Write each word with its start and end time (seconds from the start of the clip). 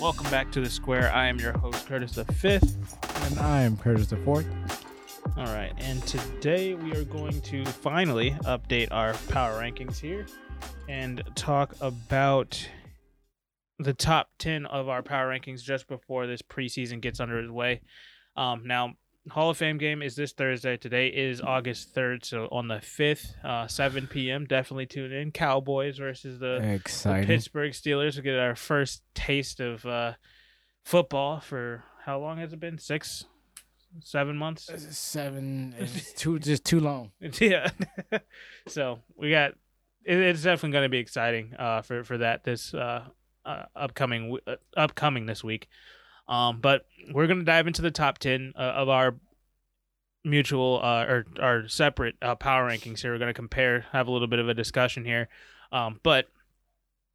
Welcome 0.00 0.30
back 0.30 0.52
to 0.52 0.60
the 0.60 0.70
square. 0.70 1.12
I 1.12 1.26
am 1.26 1.40
your 1.40 1.58
host, 1.58 1.88
Curtis 1.88 2.12
the 2.12 2.24
Fifth. 2.24 2.96
And 3.26 3.40
I 3.40 3.62
am 3.62 3.76
Curtis 3.76 4.06
the 4.06 4.16
Fourth. 4.18 4.46
All 5.36 5.46
right, 5.46 5.72
and 5.78 6.00
today 6.06 6.74
we 6.74 6.92
are 6.94 7.02
going 7.02 7.40
to 7.42 7.64
finally 7.64 8.30
update 8.44 8.92
our 8.92 9.14
power 9.28 9.60
rankings 9.60 9.98
here 9.98 10.24
and 10.88 11.24
talk 11.34 11.74
about 11.80 12.64
the 13.80 13.92
top 13.92 14.28
10 14.38 14.66
of 14.66 14.88
our 14.88 15.02
power 15.02 15.36
rankings 15.36 15.64
just 15.64 15.88
before 15.88 16.28
this 16.28 16.42
preseason 16.42 17.00
gets 17.00 17.18
underway. 17.18 17.80
Um, 18.36 18.62
now, 18.64 18.94
Hall 19.30 19.50
of 19.50 19.56
Fame 19.56 19.78
game 19.78 20.02
is 20.02 20.16
this 20.16 20.32
Thursday. 20.32 20.76
Today 20.76 21.08
is 21.08 21.40
August 21.40 21.94
3rd, 21.94 22.24
so 22.24 22.48
on 22.50 22.68
the 22.68 22.76
5th, 22.76 23.44
uh, 23.44 23.66
7 23.66 24.06
p.m. 24.06 24.46
Definitely 24.46 24.86
tune 24.86 25.12
in. 25.12 25.32
Cowboys 25.32 25.98
versus 25.98 26.38
the, 26.38 26.80
the 26.84 27.24
Pittsburgh 27.26 27.72
Steelers. 27.72 28.16
We 28.16 28.22
get 28.22 28.38
our 28.38 28.56
first 28.56 29.02
taste 29.14 29.60
of 29.60 29.84
uh, 29.86 30.14
football 30.84 31.40
for 31.40 31.84
how 32.04 32.18
long 32.18 32.38
has 32.38 32.52
it 32.52 32.60
been? 32.60 32.78
Six, 32.78 33.26
seven 34.00 34.36
months? 34.36 34.70
Seven 34.96 35.74
is 35.78 36.12
too 36.14 36.38
just 36.38 36.64
too 36.64 36.80
long. 36.80 37.12
yeah. 37.40 37.70
so 38.66 39.00
we 39.16 39.30
got 39.30 39.52
it, 40.04 40.18
it's 40.18 40.42
definitely 40.42 40.72
going 40.72 40.84
to 40.84 40.88
be 40.88 40.98
exciting 40.98 41.54
uh, 41.58 41.82
for 41.82 42.04
for 42.04 42.18
that 42.18 42.44
this 42.44 42.72
uh, 42.72 43.04
uh, 43.44 43.64
upcoming 43.76 44.38
uh, 44.46 44.56
upcoming 44.76 45.26
this 45.26 45.44
week. 45.44 45.68
Um, 46.28 46.60
but 46.60 46.84
we're 47.12 47.26
going 47.26 47.38
to 47.38 47.44
dive 47.44 47.66
into 47.66 47.82
the 47.82 47.90
top 47.90 48.18
ten 48.18 48.52
uh, 48.56 48.60
of 48.60 48.88
our 48.88 49.16
mutual 50.24 50.80
uh, 50.82 51.04
or 51.04 51.26
our 51.40 51.68
separate 51.68 52.16
uh, 52.20 52.34
power 52.34 52.68
rankings 52.68 53.00
here. 53.00 53.12
We're 53.12 53.18
going 53.18 53.28
to 53.28 53.34
compare, 53.34 53.86
have 53.92 54.08
a 54.08 54.10
little 54.10 54.28
bit 54.28 54.38
of 54.38 54.48
a 54.48 54.54
discussion 54.54 55.04
here. 55.04 55.28
Um, 55.72 56.00
but 56.02 56.26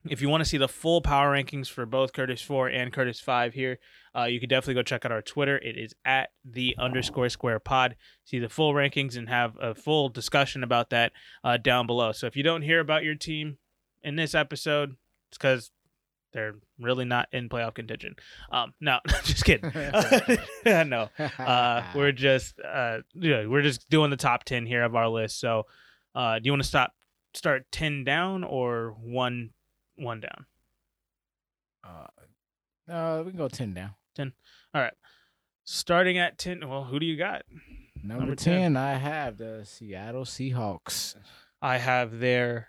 if 0.09 0.21
you 0.21 0.29
want 0.29 0.41
to 0.41 0.49
see 0.49 0.57
the 0.57 0.67
full 0.67 1.01
power 1.01 1.31
rankings 1.31 1.67
for 1.69 1.85
both 1.85 2.11
Curtis 2.11 2.41
four 2.41 2.67
and 2.67 2.91
Curtis 2.91 3.19
five 3.19 3.53
here, 3.53 3.79
uh, 4.15 4.23
you 4.23 4.39
can 4.39 4.49
definitely 4.49 4.73
go 4.73 4.83
check 4.83 5.05
out 5.05 5.11
our 5.11 5.21
Twitter. 5.21 5.57
It 5.57 5.77
is 5.77 5.95
at 6.03 6.31
the 6.43 6.75
underscore 6.77 7.29
square 7.29 7.59
pod. 7.59 7.95
See 8.25 8.39
the 8.39 8.49
full 8.49 8.73
rankings 8.73 9.15
and 9.15 9.29
have 9.29 9.55
a 9.61 9.73
full 9.73 10.09
discussion 10.09 10.63
about 10.63 10.89
that 10.89 11.13
uh, 11.43 11.57
down 11.57 11.87
below. 11.87 12.11
So 12.11 12.27
if 12.27 12.35
you 12.35 12.43
don't 12.43 12.63
hear 12.63 12.79
about 12.79 13.03
your 13.03 13.15
team 13.15 13.57
in 14.01 14.15
this 14.15 14.35
episode, 14.35 14.97
it's 15.29 15.37
because 15.37 15.71
they're 16.33 16.55
really 16.79 17.05
not 17.05 17.27
in 17.31 17.49
playoff 17.49 17.75
contention. 17.75 18.15
Um, 18.51 18.73
no, 18.81 18.99
just 19.23 19.45
kidding. 19.45 19.71
no, 20.65 21.09
uh, 21.39 21.83
we're 21.95 22.11
just 22.11 22.59
uh, 22.59 22.99
yeah, 23.13 23.45
we're 23.45 23.61
just 23.61 23.89
doing 23.89 24.09
the 24.09 24.17
top 24.17 24.43
ten 24.43 24.65
here 24.65 24.83
of 24.83 24.95
our 24.95 25.07
list. 25.07 25.39
So, 25.39 25.63
uh, 26.15 26.39
do 26.39 26.45
you 26.45 26.51
want 26.51 26.63
to 26.63 26.67
stop 26.67 26.93
start 27.33 27.65
ten 27.71 28.03
down 28.03 28.43
or 28.43 28.95
one 28.99 29.51
one 29.95 30.19
down? 30.19 30.45
uh, 31.85 32.91
uh, 32.91 33.23
we 33.23 33.31
can 33.31 33.37
go 33.37 33.47
ten 33.47 33.73
down. 33.73 33.91
Ten. 34.15 34.33
All 34.73 34.81
right. 34.81 34.93
Starting 35.65 36.17
at 36.17 36.37
ten. 36.37 36.67
Well, 36.67 36.83
who 36.83 36.99
do 36.99 37.05
you 37.05 37.17
got? 37.17 37.43
Number, 38.03 38.25
Number 38.25 38.35
10. 38.35 38.73
10, 38.73 38.77
I 38.77 38.95
have 38.95 39.37
the 39.37 39.61
Seattle 39.63 40.25
Seahawks. 40.25 41.15
I 41.61 41.77
have 41.77 42.19
their 42.19 42.67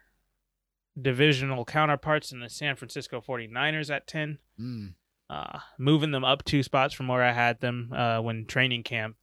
divisional 1.00 1.64
counterparts 1.64 2.32
in 2.32 2.40
the 2.40 2.48
San 2.48 2.76
Francisco 2.76 3.20
49ers 3.20 3.90
at 3.94 4.06
10, 4.06 4.38
Mm. 4.60 4.94
uh, 5.30 5.58
moving 5.78 6.10
them 6.12 6.24
up 6.24 6.44
two 6.44 6.62
spots 6.62 6.94
from 6.94 7.08
where 7.08 7.22
I 7.22 7.32
had 7.32 7.60
them 7.60 7.92
uh, 7.92 8.20
when 8.20 8.46
training 8.46 8.82
camp 8.84 9.16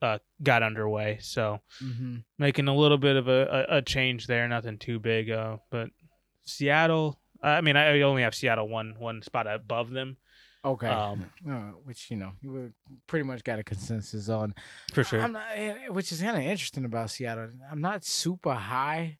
uh, 0.00 0.18
got 0.42 0.62
underway. 0.62 1.18
So 1.20 1.60
Mm-hmm. 1.82 2.16
making 2.38 2.68
a 2.68 2.74
little 2.74 2.98
bit 2.98 3.16
of 3.16 3.28
a, 3.28 3.66
a, 3.70 3.76
a 3.78 3.82
change 3.82 4.26
there, 4.26 4.46
nothing 4.48 4.78
too 4.78 4.98
big. 4.98 5.30
Uh, 5.30 5.58
but 5.70 5.90
Seattle, 6.44 7.20
I 7.42 7.60
mean, 7.60 7.76
I 7.76 8.00
only 8.02 8.22
have 8.22 8.34
Seattle 8.34 8.68
one 8.68 8.94
one 8.98 9.22
spot 9.22 9.46
above 9.46 9.90
them 9.90 10.16
Okay. 10.64 10.88
Um, 10.88 11.30
uh, 11.48 11.52
which 11.84 12.10
you 12.10 12.16
know 12.16 12.32
you 12.42 12.72
pretty 13.06 13.22
much 13.24 13.44
got 13.44 13.60
a 13.60 13.62
consensus 13.62 14.28
on. 14.28 14.54
for 14.92 15.04
sure. 15.04 15.20
I'm 15.22 15.32
not, 15.32 15.44
eh, 15.54 15.86
which 15.88 16.10
is 16.10 16.20
kind 16.20 16.36
of 16.36 16.42
interesting 16.42 16.84
about 16.84 17.10
Seattle. 17.10 17.50
I'm 17.70 17.80
not 17.80 18.04
super 18.04 18.52
high. 18.54 19.18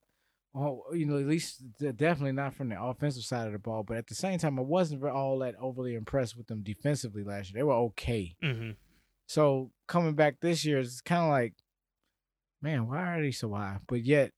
Oh, 0.55 0.83
you 0.93 1.07
know, 1.07 1.19
at 1.19 1.27
least 1.27 1.63
definitely 1.79 2.33
not 2.33 2.55
from 2.55 2.71
the 2.71 2.83
offensive 2.83 3.23
side 3.23 3.47
of 3.47 3.53
the 3.53 3.59
ball. 3.59 3.83
But 3.83 3.99
at 3.99 4.07
the 4.07 4.15
same 4.15 4.39
time, 4.39 4.59
I 4.59 4.63
wasn't 4.63 5.05
all 5.05 5.39
that 5.41 5.55
overly 5.61 5.95
impressed 5.95 6.37
with 6.37 6.47
them 6.47 6.63
defensively 6.63 7.23
last 7.23 7.53
year. 7.53 7.61
They 7.61 7.65
were 7.65 7.75
okay. 7.75 8.35
hmm 8.43 8.71
So 9.27 9.71
coming 9.87 10.15
back 10.15 10.37
this 10.41 10.65
year, 10.65 10.79
it's 10.79 11.01
kind 11.01 11.23
of 11.23 11.29
like, 11.29 11.55
man, 12.63 12.89
why 12.89 13.19
are 13.19 13.23
they 13.23 13.31
so 13.31 13.53
high? 13.55 13.79
But 13.87 14.03
yet, 14.03 14.33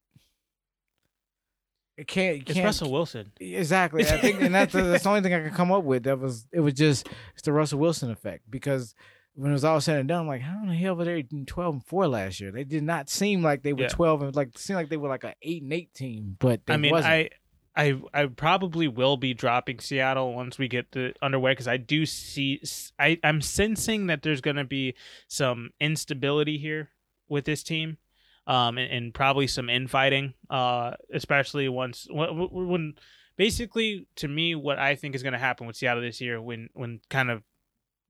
it 1.96 2.06
can't. 2.06 2.38
It's 2.42 2.52
can't 2.52 2.64
Russell 2.64 2.90
Wilson. 2.90 3.30
Exactly. 3.38 4.02
I 4.02 4.18
think, 4.18 4.40
and 4.42 4.54
that's, 4.54 4.72
that's 4.72 5.04
the 5.04 5.08
only 5.08 5.20
thing 5.20 5.34
I 5.34 5.42
could 5.42 5.54
come 5.54 5.70
up 5.70 5.84
with. 5.84 6.04
That 6.04 6.18
was 6.18 6.46
it. 6.52 6.60
Was 6.60 6.74
just 6.74 7.08
it's 7.34 7.42
the 7.42 7.52
Russell 7.52 7.78
Wilson 7.78 8.10
effect 8.10 8.50
because 8.50 8.94
when 9.34 9.50
it 9.50 9.54
was 9.54 9.64
all 9.64 9.80
said 9.80 9.98
and 10.00 10.08
done, 10.08 10.22
I'm 10.22 10.26
like, 10.26 10.42
how 10.42 10.60
in 10.62 10.68
the 10.68 10.74
hell 10.74 10.96
were 10.96 11.04
they 11.04 11.22
twelve 11.46 11.74
and 11.74 11.84
four 11.84 12.08
last 12.08 12.40
year? 12.40 12.50
They 12.50 12.64
did 12.64 12.82
not 12.82 13.08
seem 13.08 13.42
like 13.42 13.62
they 13.62 13.72
were 13.72 13.82
Yeah. 13.82 13.88
twelve 13.88 14.22
and 14.22 14.34
like 14.34 14.58
seemed 14.58 14.76
like 14.76 14.88
they 14.88 14.96
were 14.96 15.08
like 15.08 15.24
an 15.24 15.34
eight 15.42 15.62
and 15.62 15.72
eight 15.72 15.94
team. 15.94 16.36
But 16.38 16.66
they 16.66 16.74
I 16.74 16.76
mean, 16.76 16.90
wasn't. 16.92 17.12
I, 17.12 17.30
I, 17.76 18.00
I 18.12 18.26
probably 18.26 18.88
will 18.88 19.16
be 19.16 19.32
dropping 19.32 19.78
Seattle 19.78 20.34
once 20.34 20.58
we 20.58 20.66
get 20.66 20.90
the 20.90 21.14
underway 21.22 21.52
because 21.52 21.68
I 21.68 21.76
do 21.76 22.04
see, 22.04 22.60
I, 22.98 23.18
I'm 23.22 23.40
sensing 23.40 24.08
that 24.08 24.22
there's 24.22 24.40
going 24.40 24.56
to 24.56 24.64
be 24.64 24.96
some 25.28 25.70
instability 25.80 26.58
here 26.58 26.90
with 27.28 27.44
this 27.44 27.62
team, 27.62 27.98
um, 28.48 28.76
and, 28.76 28.92
and 28.92 29.14
probably 29.14 29.46
some 29.46 29.70
infighting, 29.70 30.34
uh, 30.50 30.92
especially 31.14 31.68
once 31.68 32.08
when, 32.10 32.28
when 32.50 32.94
basically 33.36 34.08
to 34.16 34.26
me 34.26 34.56
what 34.56 34.80
I 34.80 34.96
think 34.96 35.14
is 35.14 35.22
going 35.22 35.32
to 35.32 35.38
happen 35.38 35.68
with 35.68 35.76
Seattle 35.76 36.02
this 36.02 36.20
year 36.20 36.42
when 36.42 36.68
when 36.74 37.00
kind 37.08 37.30
of 37.30 37.42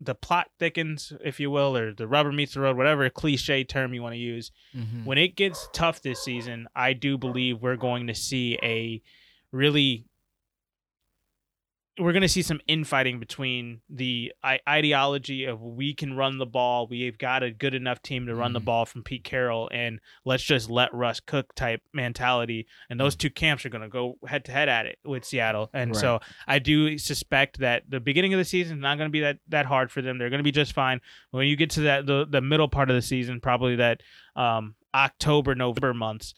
the 0.00 0.14
plot 0.14 0.50
thickens, 0.58 1.12
if 1.22 1.38
you 1.38 1.50
will, 1.50 1.76
or 1.76 1.92
the 1.92 2.06
rubber 2.08 2.32
meets 2.32 2.54
the 2.54 2.60
road, 2.60 2.76
whatever 2.76 3.08
cliche 3.10 3.64
term 3.64 3.92
you 3.92 4.02
want 4.02 4.14
to 4.14 4.18
use 4.18 4.50
Mhm. 4.74 5.04
when 5.04 5.18
it 5.18 5.36
gets 5.36 5.68
tough 5.72 6.00
this 6.00 6.22
season, 6.22 6.68
I 6.74 6.94
do 6.94 7.18
believe 7.18 7.60
we're 7.60 7.76
going 7.76 8.06
to 8.06 8.14
see 8.14 8.58
a 8.62 9.02
really 9.52 10.06
we're 12.00 12.12
going 12.12 12.22
to 12.22 12.28
see 12.28 12.42
some 12.42 12.60
infighting 12.66 13.20
between 13.20 13.80
the 13.88 14.32
I- 14.42 14.60
ideology 14.68 15.44
of 15.44 15.60
we 15.60 15.92
can 15.94 16.16
run 16.16 16.38
the 16.38 16.46
ball, 16.46 16.86
we've 16.88 17.18
got 17.18 17.42
a 17.42 17.50
good 17.50 17.74
enough 17.74 18.02
team 18.02 18.26
to 18.26 18.34
run 18.34 18.52
the 18.54 18.60
Mhm. 18.60 18.64
ball 18.64 18.86
from 18.86 19.02
Pete 19.02 19.22
Carroll, 19.24 19.68
and 19.72 20.00
let's 20.24 20.42
just 20.42 20.70
let 20.70 20.92
Russ 20.94 21.20
cook 21.20 21.54
type 21.54 21.82
mentality. 21.92 22.66
And 22.88 22.98
those 22.98 23.14
two 23.16 23.30
camps 23.30 23.64
are 23.64 23.68
going 23.68 23.82
to 23.82 23.88
go 23.88 24.16
head 24.26 24.44
to 24.46 24.52
head 24.52 24.68
at 24.68 24.86
it 24.86 24.98
with 25.04 25.24
Seattle. 25.24 25.70
And 25.72 25.94
so 25.94 26.20
I 26.48 26.58
do 26.58 26.96
suspect 26.98 27.58
that 27.58 27.84
the 27.88 28.00
beginning 28.00 28.32
of 28.34 28.38
the 28.38 28.44
season 28.44 28.78
is 28.78 28.82
not 28.82 28.96
going 28.98 29.08
to 29.08 29.12
be 29.12 29.20
that 29.20 29.38
that 29.48 29.66
hard 29.66 29.90
for 29.92 30.02
them. 30.02 30.18
They're 30.18 30.30
going 30.30 30.38
to 30.38 30.44
be 30.44 30.52
just 30.52 30.72
fine. 30.72 31.00
When 31.30 31.46
you 31.46 31.56
get 31.56 31.70
to 31.70 31.80
that 31.82 32.06
the, 32.06 32.26
the 32.28 32.40
middle 32.40 32.68
part 32.68 32.90
of 32.90 32.96
the 32.96 33.02
season, 33.02 33.40
probably 33.40 33.76
that 33.76 34.02
um, 34.36 34.74
October 34.94 35.54
November 35.54 35.92
months, 35.94 36.34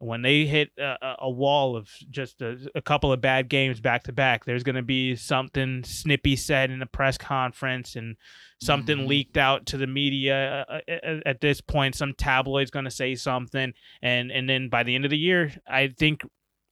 when 0.00 0.22
they 0.22 0.44
hit 0.46 0.70
a, 0.78 1.16
a- 1.22 1.30
wall 1.30 1.74
of 1.76 1.88
just 2.10 2.40
a, 2.40 2.56
a 2.74 2.80
couple 2.80 3.12
of 3.12 3.20
bad 3.20 3.48
games 3.48 3.80
back 3.80 4.04
to 4.04 4.12
back, 4.12 4.44
there's 4.44 4.62
going 4.62 4.76
to 4.76 4.82
be 4.82 5.16
something 5.16 5.82
snippy 5.84 6.36
said 6.36 6.70
in 6.70 6.80
a 6.82 6.86
press 6.86 7.18
conference 7.18 7.96
and 7.96 8.16
something 8.60 8.98
Mhm. 8.98 9.06
leaked 9.08 9.36
out 9.36 9.66
to 9.66 9.76
the 9.76 9.86
media. 9.88 10.64
Uh, 10.68 10.80
uh, 10.90 11.20
at 11.26 11.40
this 11.40 11.60
point, 11.60 11.96
some 11.96 12.14
tabloid's 12.14 12.70
going 12.70 12.84
to 12.84 12.90
say 12.92 13.14
something, 13.16 13.72
and 14.00 14.30
and 14.30 14.48
then 14.48 14.68
by 14.68 14.82
the 14.84 14.94
end 14.94 15.04
of 15.04 15.10
the 15.10 15.18
year, 15.18 15.52
I 15.68 15.88
think 15.88 16.22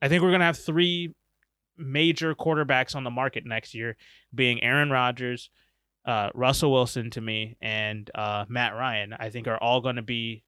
I 0.00 0.08
think 0.08 0.22
we're 0.22 0.30
going 0.30 0.40
to 0.40 0.46
have 0.46 0.58
three 0.58 1.12
major 1.76 2.34
quarterbacks 2.34 2.94
on 2.94 3.04
the 3.04 3.10
market 3.10 3.44
next 3.44 3.74
year, 3.74 3.96
being 4.34 4.62
Aaron 4.62 4.90
Rodgers, 4.90 5.50
uh, 6.06 6.30
Russell 6.34 6.72
Wilson 6.72 7.10
to 7.10 7.20
me, 7.20 7.56
and 7.60 8.10
uh, 8.14 8.44
Matt 8.48 8.74
Ryan. 8.74 9.14
I 9.18 9.30
think 9.30 9.46
are 9.48 9.58
all 9.58 9.80
going 9.80 9.96
to 9.96 10.02
be 10.02 10.42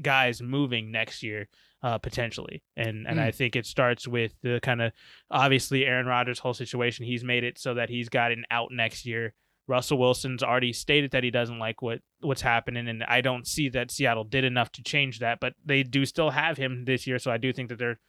guys 0.00 0.40
moving 0.40 0.90
next 0.90 1.22
year 1.22 1.48
uh, 1.82 1.98
potentially, 1.98 2.62
and 2.76 3.06
and 3.06 3.20
I 3.20 3.30
think 3.30 3.56
it 3.56 3.66
starts 3.66 4.08
with 4.08 4.34
the 4.42 4.60
kind 4.62 4.82
of 4.82 4.92
obviously 5.30 5.86
Aaron 5.86 6.06
Rodgers' 6.06 6.38
whole 6.38 6.54
situation. 6.54 7.04
He's 7.04 7.24
made 7.24 7.44
it 7.44 7.58
so 7.58 7.74
that 7.74 7.88
he's 7.88 8.08
got 8.08 8.32
an 8.32 8.44
out 8.50 8.70
next 8.72 9.06
year. 9.06 9.34
Russell 9.66 9.98
Wilson's 9.98 10.42
already 10.42 10.72
stated 10.72 11.10
that 11.10 11.22
he 11.22 11.30
doesn't 11.30 11.58
like 11.58 11.82
what 11.82 12.00
what's 12.20 12.42
happening, 12.42 12.88
and 12.88 13.04
I 13.04 13.20
don't 13.20 13.46
see 13.46 13.68
that 13.70 13.90
Seattle 13.90 14.24
did 14.24 14.44
enough 14.44 14.72
to 14.72 14.82
change 14.82 15.20
that. 15.20 15.40
But 15.40 15.54
they 15.64 15.82
do 15.82 16.04
still 16.04 16.30
have 16.30 16.56
him 16.56 16.84
this 16.84 17.06
year, 17.06 17.18
so 17.18 17.30
I 17.30 17.36
do 17.36 17.52
think 17.52 17.68
that 17.68 17.78
they're 17.78 18.00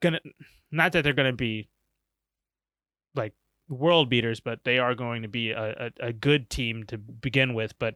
gonna 0.00 0.20
not 0.70 0.92
that 0.92 1.04
they're 1.04 1.12
gonna 1.12 1.32
be 1.32 1.68
like 3.14 3.34
world 3.68 4.08
beaters, 4.08 4.40
but 4.40 4.64
they 4.64 4.78
are 4.78 4.94
going 4.94 5.22
to 5.22 5.28
be 5.28 5.50
a, 5.50 5.90
a, 6.00 6.06
a 6.08 6.12
good 6.12 6.50
team 6.50 6.84
to 6.84 6.98
begin 6.98 7.54
with. 7.54 7.78
But 7.78 7.94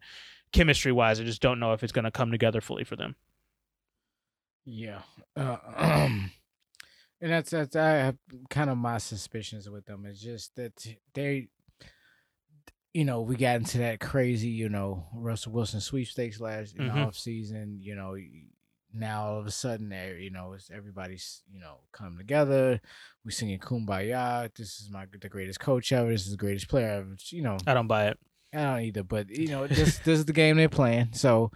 chemistry 0.52 0.92
wise, 0.92 1.20
I 1.20 1.24
just 1.24 1.42
don't 1.42 1.60
know 1.60 1.72
if 1.72 1.82
it's 1.82 1.92
going 1.92 2.04
to 2.04 2.10
come 2.10 2.30
together 2.30 2.60
fully 2.60 2.84
for 2.84 2.96
them. 2.96 3.14
Yeah. 4.66 5.00
Uh, 5.36 5.56
and 5.78 6.30
that's 7.20 7.50
that's 7.50 7.76
I 7.76 7.88
have 7.92 8.16
kind 8.50 8.68
of 8.68 8.76
my 8.76 8.98
suspicions 8.98 9.70
with 9.70 9.86
them. 9.86 10.04
It's 10.06 10.20
just 10.20 10.54
that 10.56 10.72
they 11.14 11.48
you 12.92 13.04
know, 13.04 13.20
we 13.20 13.36
got 13.36 13.56
into 13.56 13.76
that 13.78 14.00
crazy, 14.00 14.48
you 14.48 14.70
know, 14.70 15.04
Russell 15.14 15.52
Wilson 15.52 15.80
sweepstakes 15.82 16.40
last 16.40 16.74
in 16.76 16.86
Mhm. 16.86 16.94
the 16.94 17.00
off 17.00 17.14
season, 17.18 17.78
you 17.82 17.94
know, 17.94 18.16
now 18.90 19.26
all 19.26 19.38
of 19.38 19.46
a 19.46 19.50
sudden, 19.50 19.92
you 20.18 20.30
know, 20.30 20.54
it's 20.54 20.70
everybody's, 20.70 21.42
you 21.52 21.60
know, 21.60 21.80
come 21.92 22.16
together. 22.16 22.80
We 23.22 23.32
singing 23.32 23.58
"Kumbaya." 23.58 24.50
This 24.54 24.80
is 24.80 24.88
my 24.90 25.04
the 25.20 25.28
greatest 25.28 25.60
coach 25.60 25.92
ever. 25.92 26.10
This 26.10 26.24
is 26.24 26.30
the 26.30 26.38
greatest 26.38 26.68
player 26.68 26.88
ever. 26.88 27.16
You 27.28 27.42
know, 27.42 27.58
I 27.66 27.74
don't 27.74 27.86
buy 27.86 28.06
it. 28.08 28.18
I 28.54 28.62
don't 28.62 28.80
either, 28.80 29.02
but 29.02 29.28
you 29.28 29.48
know, 29.48 29.66
this 29.66 29.98
this 29.98 30.18
is 30.18 30.24
the 30.24 30.32
game 30.32 30.56
they're 30.56 30.70
playing. 30.70 31.12
So 31.12 31.52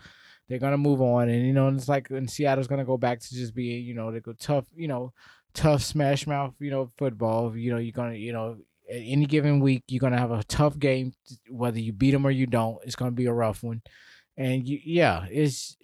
they're 0.51 0.59
gonna 0.59 0.77
move 0.77 1.01
on, 1.01 1.29
and 1.29 1.47
you 1.47 1.53
know, 1.53 1.69
and 1.69 1.79
it's 1.79 1.89
like 1.89 2.11
and 2.11 2.29
Seattle's 2.29 2.67
gonna 2.67 2.85
go 2.85 2.99
back 2.99 3.21
to 3.21 3.35
just 3.35 3.55
being, 3.55 3.85
you 3.85 3.95
know, 3.95 4.11
they 4.11 4.19
go 4.19 4.33
tough, 4.33 4.67
you 4.75 4.89
know, 4.89 5.13
tough 5.55 5.81
smash 5.83 6.27
mouth, 6.27 6.55
you 6.59 6.71
know, 6.73 6.91
football. 6.99 7.57
You 7.57 7.71
know, 7.71 7.79
you're 7.79 7.93
gonna, 7.93 8.15
you 8.17 8.33
know, 8.33 8.59
at 8.91 8.97
any 8.97 9.27
given 9.27 9.61
week, 9.61 9.85
you're 9.87 10.01
gonna 10.01 10.19
have 10.19 10.33
a 10.33 10.43
tough 10.43 10.77
game, 10.77 11.13
whether 11.49 11.79
you 11.79 11.93
beat 11.93 12.11
them 12.11 12.27
or 12.27 12.33
you 12.33 12.47
don't. 12.47 12.79
It's 12.85 12.97
gonna 12.97 13.13
be 13.13 13.27
a 13.27 13.33
rough 13.33 13.63
one, 13.63 13.81
and 14.37 14.69
you, 14.69 14.81
yeah, 14.85 15.27
it's. 15.31 15.77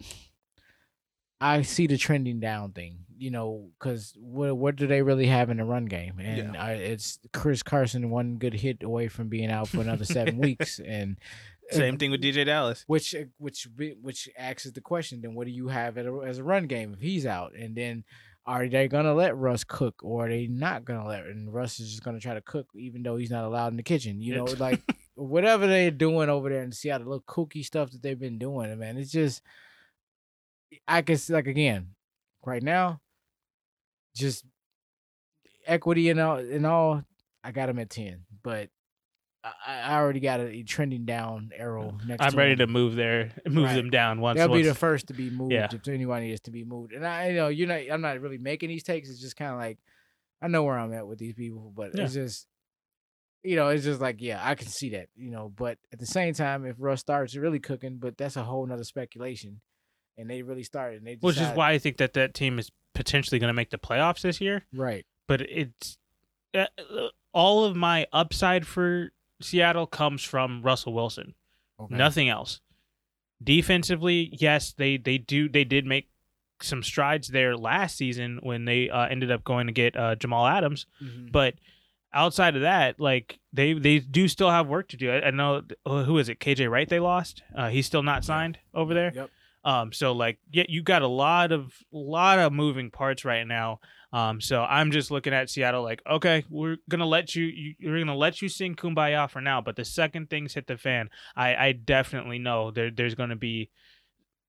I 1.40 1.62
see 1.62 1.86
the 1.86 1.98
trending 1.98 2.40
down 2.40 2.72
thing, 2.72 3.00
you 3.18 3.30
know, 3.30 3.68
because 3.78 4.14
what 4.18 4.56
what 4.56 4.74
do 4.74 4.86
they 4.86 5.02
really 5.02 5.26
have 5.26 5.50
in 5.50 5.58
the 5.58 5.64
run 5.64 5.84
game? 5.84 6.18
And 6.18 6.54
Yeah. 6.54 6.62
I, 6.64 6.72
it's 6.72 7.18
Chris 7.32 7.62
Carson 7.62 8.08
one 8.08 8.38
good 8.38 8.54
hit 8.54 8.82
away 8.82 9.08
from 9.08 9.28
being 9.28 9.50
out 9.50 9.68
for 9.68 9.82
another 9.82 10.06
seven 10.06 10.38
weeks, 10.48 10.80
and 10.80 11.18
Same 11.70 11.98
thing 11.98 12.10
with 12.10 12.22
DeeJay 12.22 12.46
Dallas. 12.46 12.84
which 12.86 13.14
uh, 13.14 13.24
which 13.38 13.68
which 14.00 14.28
asks 14.38 14.70
the 14.70 14.80
question: 14.80 15.20
Then 15.20 15.34
what 15.34 15.46
do 15.46 15.52
you 15.52 15.68
have 15.68 15.98
as 15.98 16.38
a 16.38 16.44
run 16.44 16.66
game 16.66 16.94
if 16.94 17.00
he's 17.00 17.26
out? 17.26 17.54
And 17.54 17.74
then 17.74 18.04
are 18.46 18.68
they 18.68 18.86
gonna 18.86 19.14
let 19.14 19.36
Russ 19.36 19.64
cook, 19.64 20.00
or 20.02 20.26
are 20.26 20.28
they 20.28 20.46
not 20.46 20.84
gonna 20.84 21.06
let? 21.06 21.26
And 21.26 21.52
Russ 21.52 21.80
is 21.80 21.90
just 21.90 22.04
gonna 22.04 22.20
try 22.20 22.34
to 22.34 22.40
cook, 22.40 22.68
even 22.76 23.02
though 23.02 23.16
he's 23.16 23.30
not 23.30 23.44
allowed 23.44 23.72
in 23.72 23.76
the 23.76 23.82
kitchen. 23.82 24.20
You 24.20 24.36
know, 24.36 24.44
like 24.44 24.80
whatever 25.16 25.66
they're 25.66 25.90
doing 25.90 26.28
over 26.28 26.48
there 26.48 26.62
in 26.62 26.70
Seattle, 26.70 27.04
the 27.04 27.10
little 27.10 27.24
kooky 27.24 27.64
stuff 27.64 27.90
that 27.90 28.02
they've 28.02 28.18
been 28.18 28.38
doing, 28.38 28.78
man. 28.78 28.96
It's 28.96 29.10
just 29.10 29.42
I 30.86 31.00
guess 31.00 31.28
like 31.28 31.48
again, 31.48 31.94
right 32.44 32.62
now, 32.62 33.00
just 34.14 34.44
equity 35.66 36.10
and 36.10 36.20
all 36.20 36.38
and 36.38 36.66
all. 36.66 37.02
I 37.42 37.50
got 37.50 37.68
him 37.68 37.78
at 37.80 37.90
ten, 37.90 38.24
but. 38.42 38.70
I, 39.66 39.81
I 39.93 39.98
already 39.98 40.20
got 40.20 40.40
a 40.40 40.62
trending 40.62 41.04
down 41.04 41.50
arrow 41.56 41.96
next. 42.06 42.22
I'm 42.22 42.34
ready 42.37 42.52
him. 42.52 42.58
to 42.58 42.66
move 42.66 42.94
there, 42.96 43.32
move 43.48 43.64
Right. 43.64 43.75
them 43.75 43.90
down 43.90 44.20
once. 44.20 44.38
They'll 44.38 44.48
be 44.52 44.62
the 44.62 44.75
first 44.75 45.08
to 45.08 45.14
be 45.14 45.31
moved 45.31 45.52
Yeah. 45.52 45.69
if 45.72 45.87
anyone 45.88 46.22
is 46.22 46.40
to 46.43 46.50
be 46.50 46.64
moved. 46.64 46.93
And 46.93 47.06
I 47.06 47.28
you 47.28 47.34
know 47.37 47.48
you're 47.48 47.69
not. 47.69 47.81
I'm 47.90 48.00
not 48.00 48.20
really 48.20 48.38
making 48.38 48.69
these 48.69 48.82
takes. 48.82 49.08
It's 49.08 49.20
just 49.20 49.37
kind 49.37 49.52
of 49.52 49.58
like 49.58 49.78
I 50.43 50.48
know 50.48 50.62
where 50.64 50.78
I'm 50.78 50.93
at 50.93 51.06
with 51.06 51.19
these 51.19 51.34
people, 51.34 51.72
but 51.75 51.94
it's 51.94 52.14
just 52.14 52.46
you 53.43 53.56
know 53.56 53.69
it's 53.69 53.84
just 53.84 54.00
like 54.00 54.16
yeah 54.20 54.40
I 54.43 54.54
can 54.54 54.69
see 54.69 54.90
that 54.90 55.08
you 55.16 55.31
know. 55.31 55.52
But 55.54 55.78
at 55.92 55.99
the 55.99 56.06
same 56.06 56.34
time, 56.34 56.64
if 56.66 56.76
Russ 56.78 57.00
starts 57.00 57.37
really 57.37 57.60
cooking, 57.60 57.99
but 57.99 58.16
that's 58.19 58.37
a 58.37 58.42
whole 58.44 58.66
nother 58.66 58.84
speculation. 58.84 59.60
And 60.19 60.31
they 60.31 60.40
really 60.42 60.62
started. 60.62 60.99
And 60.99 61.06
they 61.06 61.19
which 61.20 61.37
is 61.38 61.49
why 61.54 61.72
I 61.72 61.78
think 61.78 61.99
that 61.99 62.14
that 62.14 62.32
team 62.32 62.58
is 62.58 62.70
potentially 62.94 63.38
going 63.38 63.49
to 63.49 63.54
make 63.54 63.69
the 63.69 63.76
playoffs 63.78 64.22
this 64.22 64.40
year. 64.40 64.64
right. 64.75 65.04
But 65.28 65.42
it's 65.42 65.99
uh, 66.54 66.64
uh, 66.78 67.08
all 67.34 67.64
of 67.64 67.76
my 67.76 68.06
upside 68.14 68.66
for 68.66 69.10
Seattle 69.41 69.87
comes 69.87 70.23
from 70.23 70.62
Russell 70.62 70.93
Wilson. 70.94 71.35
Okay. 71.79 71.94
Nothing 71.94 72.29
else. 72.29 72.61
Defensively, 73.43 74.31
yes, 74.33 74.73
they 74.73 74.97
they 74.97 75.19
do 75.19 75.49
they 75.49 75.65
did 75.65 75.85
make 75.85 76.09
some 76.62 76.83
strides 76.83 77.29
there 77.29 77.55
last 77.56 77.99
season 77.99 78.38
when 78.43 78.65
they 78.65 78.88
uh, 78.88 79.06
ended 79.06 79.31
up 79.31 79.44
going 79.44 79.67
to 79.67 79.73
get 79.75 79.94
uh, 79.94 80.15
Jamal 80.15 80.47
Adams. 80.47 80.87
Mhm. 81.03 81.31
But 81.31 81.55
outside 82.15 82.56
of 82.56 82.62
that, 82.62 82.99
like 82.99 83.38
they 83.53 83.75
they 83.75 83.99
do 83.99 84.27
still 84.27 84.50
have 84.50 84.67
work 84.69 84.88
to 84.88 84.97
do. 84.97 85.11
I, 85.11 85.27
I 85.27 85.31
know 85.33 85.62
uh, 85.85 86.05
who 86.05 86.17
is 86.17 86.31
it? 86.31 86.41
KJ 86.41 86.71
Wright 86.71 86.88
they 86.88 86.99
lost. 86.99 87.43
Uh, 87.55 87.69
he's 87.69 87.85
still 87.87 88.03
not 88.03 88.25
signed 88.25 88.59
over 88.73 88.94
there. 88.94 89.12
Yep. 89.15 89.31
Um, 89.65 89.93
so 89.93 90.12
like, 90.12 90.38
yeah, 90.50 90.65
you 90.69 90.83
got 90.83 91.03
a 91.03 91.09
lot 91.09 91.53
of 91.53 91.75
lot 91.93 92.38
of 92.38 92.53
moving 92.55 92.91
parts 92.91 93.25
right 93.25 93.47
now. 93.47 93.81
Um, 94.16 94.40
so 94.40 94.62
I'm 94.62 94.92
just 94.92 95.10
looking 95.10 95.34
at 95.34 95.50
Seattle 95.50 95.82
like, 95.82 96.00
okay, 96.10 96.44
we're 96.48 96.78
gonna 96.88 97.04
let 97.06 97.34
you, 97.34 97.44
you 97.44 97.74
we're 97.82 97.98
gonna 97.98 98.16
let 98.16 98.40
you 98.40 98.48
sing 98.48 98.74
"Kumbaya" 98.74 99.28
for 99.28 99.42
now, 99.42 99.60
but 99.60 99.76
the 99.76 99.84
second 99.84 100.30
things 100.30 100.54
hit 100.54 100.66
the 100.66 100.78
fan, 100.78 101.10
I, 101.36 101.54
I 101.54 101.72
definitely 101.72 102.38
know 102.38 102.70
there 102.70 102.90
there's 102.90 103.14
gonna 103.14 103.36
be 103.36 103.68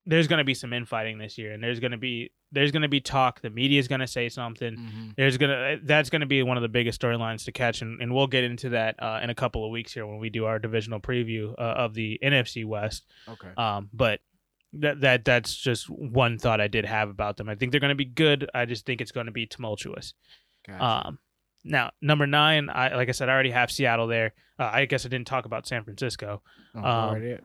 there's 0.05 0.27
gonna 0.27 0.45
be 0.45 0.53
some 0.53 0.71
infighting 0.71 1.17
this 1.17 1.37
year, 1.37 1.51
and 1.51 1.61
there's 1.61 1.81
gonna 1.81 1.97
be 1.97 2.31
there's 2.53 2.71
gonna 2.71 2.87
be 2.87 3.01
talk. 3.01 3.41
The 3.41 3.49
media's 3.49 3.89
gonna 3.89 4.07
say 4.07 4.29
something. 4.29 4.77
Mhm. 4.77 5.15
There's 5.17 5.37
gonna 5.37 5.79
that's 5.83 6.09
gonna 6.09 6.25
be 6.25 6.41
one 6.43 6.55
of 6.55 6.63
the 6.63 6.69
biggest 6.69 7.01
storylines 7.01 7.43
to 7.43 7.51
catch, 7.51 7.81
and, 7.81 8.01
and 8.01 8.15
we'll 8.15 8.27
get 8.27 8.45
into 8.45 8.69
that 8.69 8.95
uh, 9.03 9.19
in 9.21 9.29
a 9.29 9.35
couple 9.35 9.65
of 9.65 9.71
weeks 9.71 9.93
here 9.93 10.07
when 10.07 10.17
we 10.19 10.29
do 10.29 10.45
our 10.45 10.59
divisional 10.59 11.01
preview 11.01 11.51
uh, 11.57 11.61
of 11.61 11.93
the 11.93 12.17
NFC 12.23 12.63
West. 12.63 13.05
Okay. 13.27 13.49
Um, 13.57 13.89
but 13.91 14.21
that 14.73 15.01
that 15.01 15.25
that's 15.25 15.55
just 15.55 15.89
one 15.89 16.37
thought 16.37 16.61
I 16.61 16.67
did 16.67 16.85
have 16.85 17.09
about 17.09 17.37
them. 17.37 17.49
I 17.49 17.55
think 17.55 17.71
they're 17.71 17.81
going 17.81 17.89
to 17.89 17.95
be 17.95 18.05
good. 18.05 18.49
I 18.53 18.65
just 18.65 18.85
think 18.85 19.01
it's 19.01 19.11
going 19.11 19.25
to 19.25 19.31
be 19.31 19.45
tumultuous. 19.45 20.13
Gotcha. 20.67 20.83
Um, 20.83 21.19
now 21.63 21.91
number 22.01 22.27
nine, 22.27 22.69
I 22.69 22.95
like 22.95 23.09
I 23.09 23.13
said, 23.13 23.29
I 23.29 23.33
already 23.33 23.51
have 23.51 23.71
Seattle 23.71 24.07
there. 24.07 24.33
Uh, 24.59 24.69
I 24.73 24.85
guess 24.85 25.05
I 25.05 25.09
didn't 25.09 25.27
talk 25.27 25.45
about 25.45 25.67
San 25.67 25.83
Francisco. 25.83 26.41
Oh, 26.75 26.83
um. 26.83 27.37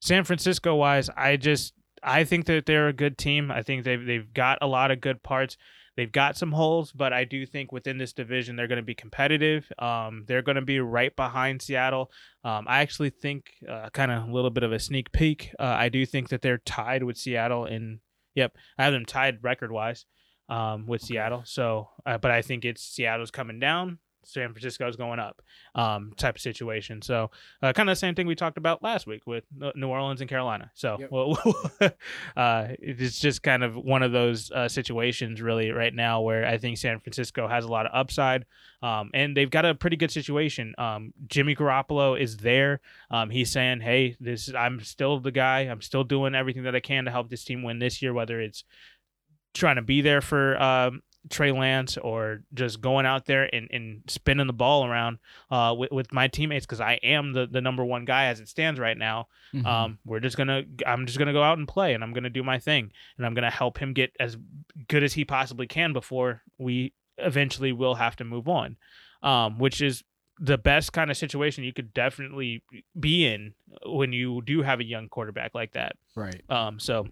San 0.00 0.24
Francisco 0.24 0.74
wise, 0.74 1.08
I 1.16 1.36
just 1.36 1.74
I 2.02 2.24
think 2.24 2.46
that 2.46 2.66
they're 2.66 2.88
a 2.88 2.92
good 2.92 3.16
team. 3.16 3.50
I 3.50 3.62
think 3.62 3.84
they've 3.84 4.04
they've 4.04 4.34
got 4.34 4.58
a 4.60 4.66
lot 4.66 4.90
of 4.90 5.00
good 5.00 5.22
parts. 5.22 5.56
They've 5.96 6.10
got 6.10 6.36
some 6.36 6.52
holes, 6.52 6.92
but 6.92 7.12
I 7.12 7.24
do 7.24 7.44
think 7.44 7.70
within 7.70 7.98
this 7.98 8.12
division 8.12 8.56
they're 8.56 8.68
going 8.68 8.76
to 8.76 8.82
be 8.82 8.94
competitive. 8.94 9.70
Um, 9.78 10.24
they're 10.26 10.42
going 10.42 10.56
to 10.56 10.62
be 10.62 10.80
right 10.80 11.14
behind 11.14 11.60
Seattle. 11.60 12.10
Um, 12.44 12.64
I 12.66 12.80
actually 12.80 13.10
think 13.10 13.50
uh, 13.68 13.90
kind 13.90 14.10
of 14.10 14.28
a 14.28 14.32
little 14.32 14.50
bit 14.50 14.62
of 14.62 14.72
a 14.72 14.78
sneak 14.78 15.12
peek. 15.12 15.54
Uh, 15.58 15.64
I 15.64 15.88
do 15.88 16.06
think 16.06 16.30
that 16.30 16.42
they're 16.42 16.62
tied 16.64 17.02
with 17.02 17.16
Seattle 17.16 17.66
in. 17.66 18.00
Yep, 18.34 18.56
I 18.78 18.84
have 18.84 18.94
them 18.94 19.04
tied 19.04 19.44
record 19.44 19.70
wise 19.70 20.06
um, 20.48 20.86
with 20.86 21.02
Seattle. 21.02 21.42
So, 21.44 21.90
uh, 22.06 22.16
but 22.16 22.30
I 22.30 22.40
think 22.40 22.64
it's 22.64 22.82
Seattle's 22.82 23.30
coming 23.30 23.58
down. 23.58 23.98
San 24.24 24.52
Francisco's 24.52 24.96
going 24.96 25.18
up, 25.18 25.42
um, 25.74 26.12
type 26.16 26.36
of 26.36 26.40
situation. 26.40 27.02
So, 27.02 27.30
uh, 27.62 27.72
kind 27.72 27.88
of 27.88 27.92
the 27.92 27.98
same 28.00 28.14
thing 28.14 28.26
we 28.26 28.34
talked 28.34 28.58
about 28.58 28.82
last 28.82 29.06
week 29.06 29.26
with 29.26 29.44
New 29.74 29.88
Orleans 29.88 30.20
and 30.20 30.28
Carolina. 30.30 30.70
So, 30.74 30.96
Yep. 31.00 31.10
well, 31.10 31.38
uh, 32.36 32.68
it's 32.78 33.18
just 33.20 33.42
kind 33.42 33.62
of 33.62 33.76
one 33.76 34.02
of 34.02 34.12
those 34.12 34.50
uh, 34.52 34.68
situations, 34.68 35.40
really, 35.40 35.70
right 35.70 35.94
now 35.94 36.20
where 36.20 36.46
I 36.46 36.58
think 36.58 36.78
San 36.78 37.00
Francisco 37.00 37.48
has 37.48 37.64
a 37.64 37.68
lot 37.68 37.86
of 37.86 37.92
upside, 37.94 38.46
um, 38.82 39.10
and 39.14 39.36
they've 39.36 39.50
got 39.50 39.64
a 39.64 39.74
pretty 39.74 39.96
good 39.96 40.10
situation. 40.10 40.74
Um, 40.78 41.12
Jimmy 41.26 41.54
Garoppolo 41.54 42.18
is 42.20 42.36
there. 42.38 42.80
Um, 43.10 43.30
he's 43.30 43.50
saying, 43.50 43.80
"Hey, 43.80 44.16
this 44.20 44.52
I'm 44.54 44.80
still 44.80 45.20
the 45.20 45.30
guy. 45.32 45.60
I'm 45.60 45.80
still 45.82 46.04
doing 46.04 46.34
everything 46.34 46.64
that 46.64 46.74
I 46.74 46.80
can 46.80 47.04
to 47.04 47.10
help 47.10 47.28
this 47.30 47.44
team 47.44 47.62
win 47.62 47.78
this 47.78 48.02
year, 48.02 48.12
whether 48.12 48.40
it's 48.40 48.64
trying 49.54 49.76
to 49.76 49.82
be 49.82 50.00
there 50.00 50.20
for." 50.20 50.60
Um, 50.60 51.02
Trey 51.30 51.52
Lance 51.52 51.96
or 51.96 52.42
just 52.52 52.80
going 52.80 53.06
out 53.06 53.26
there 53.26 53.48
and, 53.54 53.68
and 53.70 54.02
spinning 54.08 54.46
the 54.46 54.52
ball 54.52 54.84
around 54.86 55.18
uh, 55.50 55.74
with, 55.78 55.92
with 55.92 56.12
my 56.12 56.26
teammates 56.28 56.66
because 56.66 56.80
I 56.80 56.94
am 57.02 57.32
the, 57.32 57.46
the 57.46 57.60
number 57.60 57.84
one 57.84 58.04
guy 58.04 58.24
as 58.26 58.40
it 58.40 58.48
stands 58.48 58.80
right 58.80 58.98
now. 58.98 59.28
Mhm. 59.54 59.64
Um, 59.64 59.98
we're 60.04 60.20
just 60.20 60.36
gonna 60.36 60.62
I'm 60.86 61.06
just 61.06 61.18
gonna 61.18 61.32
go 61.32 61.42
out 61.42 61.58
and 61.58 61.68
play 61.68 61.94
and 61.94 62.02
I'm 62.02 62.12
gonna 62.12 62.30
do 62.30 62.42
my 62.42 62.58
thing 62.58 62.90
and 63.16 63.24
I'm 63.26 63.34
gonna 63.34 63.50
help 63.50 63.78
him 63.78 63.92
get 63.92 64.14
as 64.18 64.36
good 64.88 65.04
as 65.04 65.12
he 65.12 65.24
possibly 65.24 65.66
can 65.66 65.92
before 65.92 66.42
we 66.58 66.92
eventually 67.18 67.72
will 67.72 67.94
have 67.94 68.16
to 68.16 68.24
move 68.24 68.48
on. 68.48 68.76
Um, 69.22 69.58
which 69.58 69.80
is 69.80 70.02
the 70.40 70.58
best 70.58 70.92
kind 70.92 71.08
of 71.10 71.16
situation 71.16 71.62
you 71.62 71.72
could 71.72 71.94
definitely 71.94 72.64
be 72.98 73.26
in 73.26 73.54
when 73.86 74.12
you 74.12 74.42
do 74.42 74.62
have 74.62 74.80
a 74.80 74.84
young 74.84 75.08
quarterback 75.08 75.54
like 75.54 75.72
that. 75.72 75.94
right. 76.16 76.42
Um, 76.50 76.80
so 76.80 77.06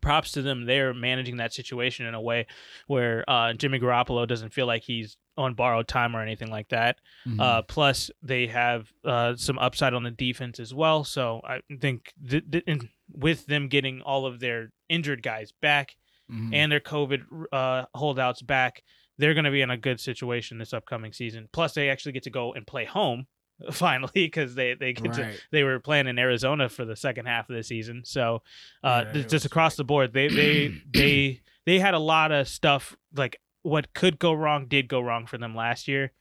props 0.00 0.32
to 0.32 0.42
them. 0.42 0.64
They're 0.66 0.94
managing 0.94 1.36
that 1.38 1.52
situation 1.52 2.06
in 2.06 2.14
a 2.14 2.20
way 2.20 2.46
where 2.86 3.24
uh, 3.28 3.52
Jimmy 3.54 3.78
Garoppolo 3.78 4.26
doesn't 4.26 4.52
feel 4.52 4.66
like 4.66 4.82
he's 4.82 5.16
on 5.36 5.54
borrowed 5.54 5.86
time 5.86 6.16
or 6.16 6.22
anything 6.22 6.50
like 6.50 6.68
that. 6.70 6.98
Mhm. 7.26 7.40
Uh, 7.40 7.62
plus, 7.62 8.10
they 8.22 8.46
have 8.48 8.92
uh, 9.04 9.36
some 9.36 9.58
upside 9.58 9.94
on 9.94 10.02
the 10.02 10.10
defense 10.10 10.58
as 10.58 10.74
well. 10.74 11.04
So 11.04 11.40
I 11.44 11.60
think 11.80 12.12
th- 12.28 12.44
th- 12.50 12.64
with 13.12 13.46
them 13.46 13.68
getting 13.68 14.02
all 14.02 14.26
of 14.26 14.40
their 14.40 14.70
injured 14.88 15.22
guys 15.22 15.52
back 15.62 15.96
Mhm. 16.30 16.50
and 16.54 16.72
their 16.72 16.80
COVID 16.80 17.22
uh, 17.52 17.84
holdouts 17.94 18.42
back, 18.42 18.82
they're 19.16 19.34
going 19.34 19.44
to 19.44 19.50
be 19.50 19.62
in 19.62 19.70
a 19.70 19.76
good 19.76 20.00
situation 20.00 20.58
this 20.58 20.72
upcoming 20.74 21.12
season. 21.12 21.48
Plus, 21.52 21.72
they 21.74 21.88
actually 21.88 22.12
get 22.12 22.22
to 22.24 22.30
go 22.30 22.52
and 22.52 22.66
play 22.66 22.84
home 22.84 23.26
finally 23.72 24.10
because 24.14 24.54
they 24.54 24.74
they 24.74 24.92
get 24.92 25.12
to 25.14 25.22
right. 25.22 25.40
they 25.50 25.62
were 25.62 25.80
playing 25.80 26.06
in 26.06 26.18
Arizona 26.18 26.68
for 26.68 26.84
the 26.84 26.96
second 26.96 27.26
half 27.26 27.48
of 27.48 27.56
the 27.56 27.62
season. 27.62 28.02
So 28.04 28.42
uh, 28.82 29.04
Yeah, 29.14 29.22
just 29.22 29.44
across 29.44 29.76
the 29.76 29.84
board, 29.84 30.12
they 30.12 30.28
they 30.28 30.74
they 30.92 31.40
they 31.66 31.78
had 31.78 31.94
a 31.94 31.98
lot 31.98 32.32
of 32.32 32.48
stuff 32.48 32.96
like 33.14 33.40
what 33.62 33.92
could 33.94 34.18
go 34.18 34.32
wrong 34.32 34.66
did 34.66 34.88
go 34.88 35.00
wrong 35.00 35.26
for 35.26 35.38
them 35.38 35.54
last 35.54 35.88
year. 35.88 36.12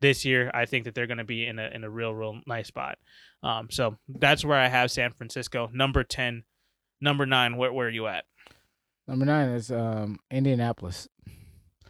This 0.00 0.24
year, 0.24 0.50
I 0.52 0.66
think 0.66 0.84
that 0.84 0.94
they're 0.94 1.06
going 1.06 1.18
to 1.18 1.24
be 1.24 1.46
in 1.46 1.58
a 1.58 1.68
in 1.68 1.82
a 1.82 1.90
real 1.90 2.14
real 2.14 2.40
nice 2.46 2.68
spot. 2.68 2.98
Um, 3.42 3.68
so 3.70 3.96
that's 4.08 4.44
where 4.44 4.58
I 4.58 4.68
have 4.68 4.90
San 4.90 5.12
Francisco 5.12 5.70
number 5.72 6.04
ten, 6.04 6.44
number 7.00 7.26
nine. 7.26 7.56
Where 7.56 7.72
where 7.72 7.86
are 7.86 7.90
you 7.90 8.06
at? 8.06 8.24
Number 9.08 9.24
nine 9.24 9.48
is 9.48 9.70
um 9.72 10.18
Indianapolis. 10.30 11.08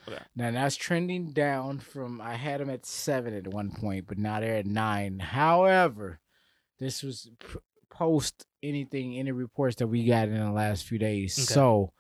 Okay. 0.09 0.23
Now 0.37 0.51
that's 0.51 0.77
trending 0.77 1.33
down 1.33 1.79
from 1.81 2.21
I 2.21 2.35
had 2.35 2.61
them 2.61 2.71
at 2.71 2.87
seven 2.87 3.35
at 3.35 3.47
one 3.49 3.71
point, 3.71 4.07
but 4.07 4.19
now 4.19 4.41
they're 4.41 4.57
at 4.57 4.67
nine. 4.67 5.19
However, 5.19 6.21
this 6.79 7.03
was 7.03 7.31
pr- 7.39 7.59
post 7.91 8.47
anything, 8.63 9.17
any 9.19 9.33
reports 9.33 9.77
that 9.77 9.87
we 9.87 10.05
got 10.05 10.29
in 10.29 10.39
the 10.39 10.53
last 10.53 10.85
few 10.85 10.99
days. 10.99 11.39
Okay. 11.39 11.55
So 11.55 11.93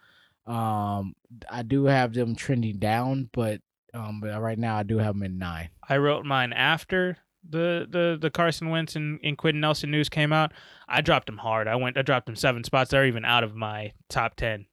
Um, 0.46 1.14
I 1.50 1.62
do 1.62 1.86
have 1.86 2.12
them 2.14 2.36
trending 2.36 2.78
down, 2.78 3.28
but 3.32 3.60
um, 3.94 4.20
but 4.20 4.40
right 4.40 4.58
now 4.58 4.76
I 4.76 4.82
do 4.84 4.98
have 4.98 5.14
them 5.14 5.22
at 5.24 5.30
nine. 5.32 5.70
I 5.88 5.96
wrote 5.96 6.24
mine 6.24 6.52
after 6.52 7.18
the 7.48 7.86
the 7.90 8.18
the 8.20 8.30
Carson 8.30 8.70
Wentz 8.70 8.94
and, 8.94 9.18
and 9.24 9.36
Quenton 9.38 9.60
Nelson 9.60 9.90
news 9.90 10.08
came 10.08 10.32
out. 10.32 10.52
I 10.88 11.00
dropped 11.00 11.26
them 11.26 11.38
hard. 11.38 11.66
I 11.66 11.74
went 11.76 11.96
I 11.98 12.02
dropped 12.02 12.26
them 12.26 12.36
seven 12.36 12.62
spots. 12.62 12.90
They're 12.92 13.06
even 13.06 13.24
out 13.24 13.42
of 13.42 13.54
my 13.56 13.92
top 14.08 14.36
ten. 14.36 14.66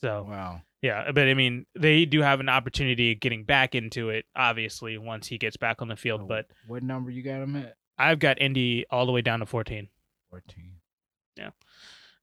So 0.00 0.26
Wow. 0.28 0.62
Yeah, 0.82 1.10
but 1.12 1.28
I 1.28 1.34
mean 1.34 1.66
they 1.78 2.04
do 2.04 2.20
have 2.22 2.40
an 2.40 2.48
opportunity 2.48 3.12
of 3.12 3.20
getting 3.20 3.44
back 3.44 3.74
into 3.74 4.10
it. 4.10 4.24
Obviously, 4.36 4.96
once 4.98 5.26
he 5.26 5.38
gets 5.38 5.56
back 5.56 5.82
on 5.82 5.88
the 5.88 5.96
field. 5.96 6.26
But 6.28 6.46
What 6.66 6.82
number 6.82 7.10
you 7.10 7.22
got 7.22 7.42
him 7.42 7.56
at? 7.56 7.74
I've 7.98 8.18
got 8.18 8.40
Indy 8.40 8.86
all 8.90 9.04
the 9.06 9.12
way 9.12 9.20
down 9.22 9.40
to 9.40 9.46
fourteen. 9.46 9.88
Fourteen. 10.30 10.72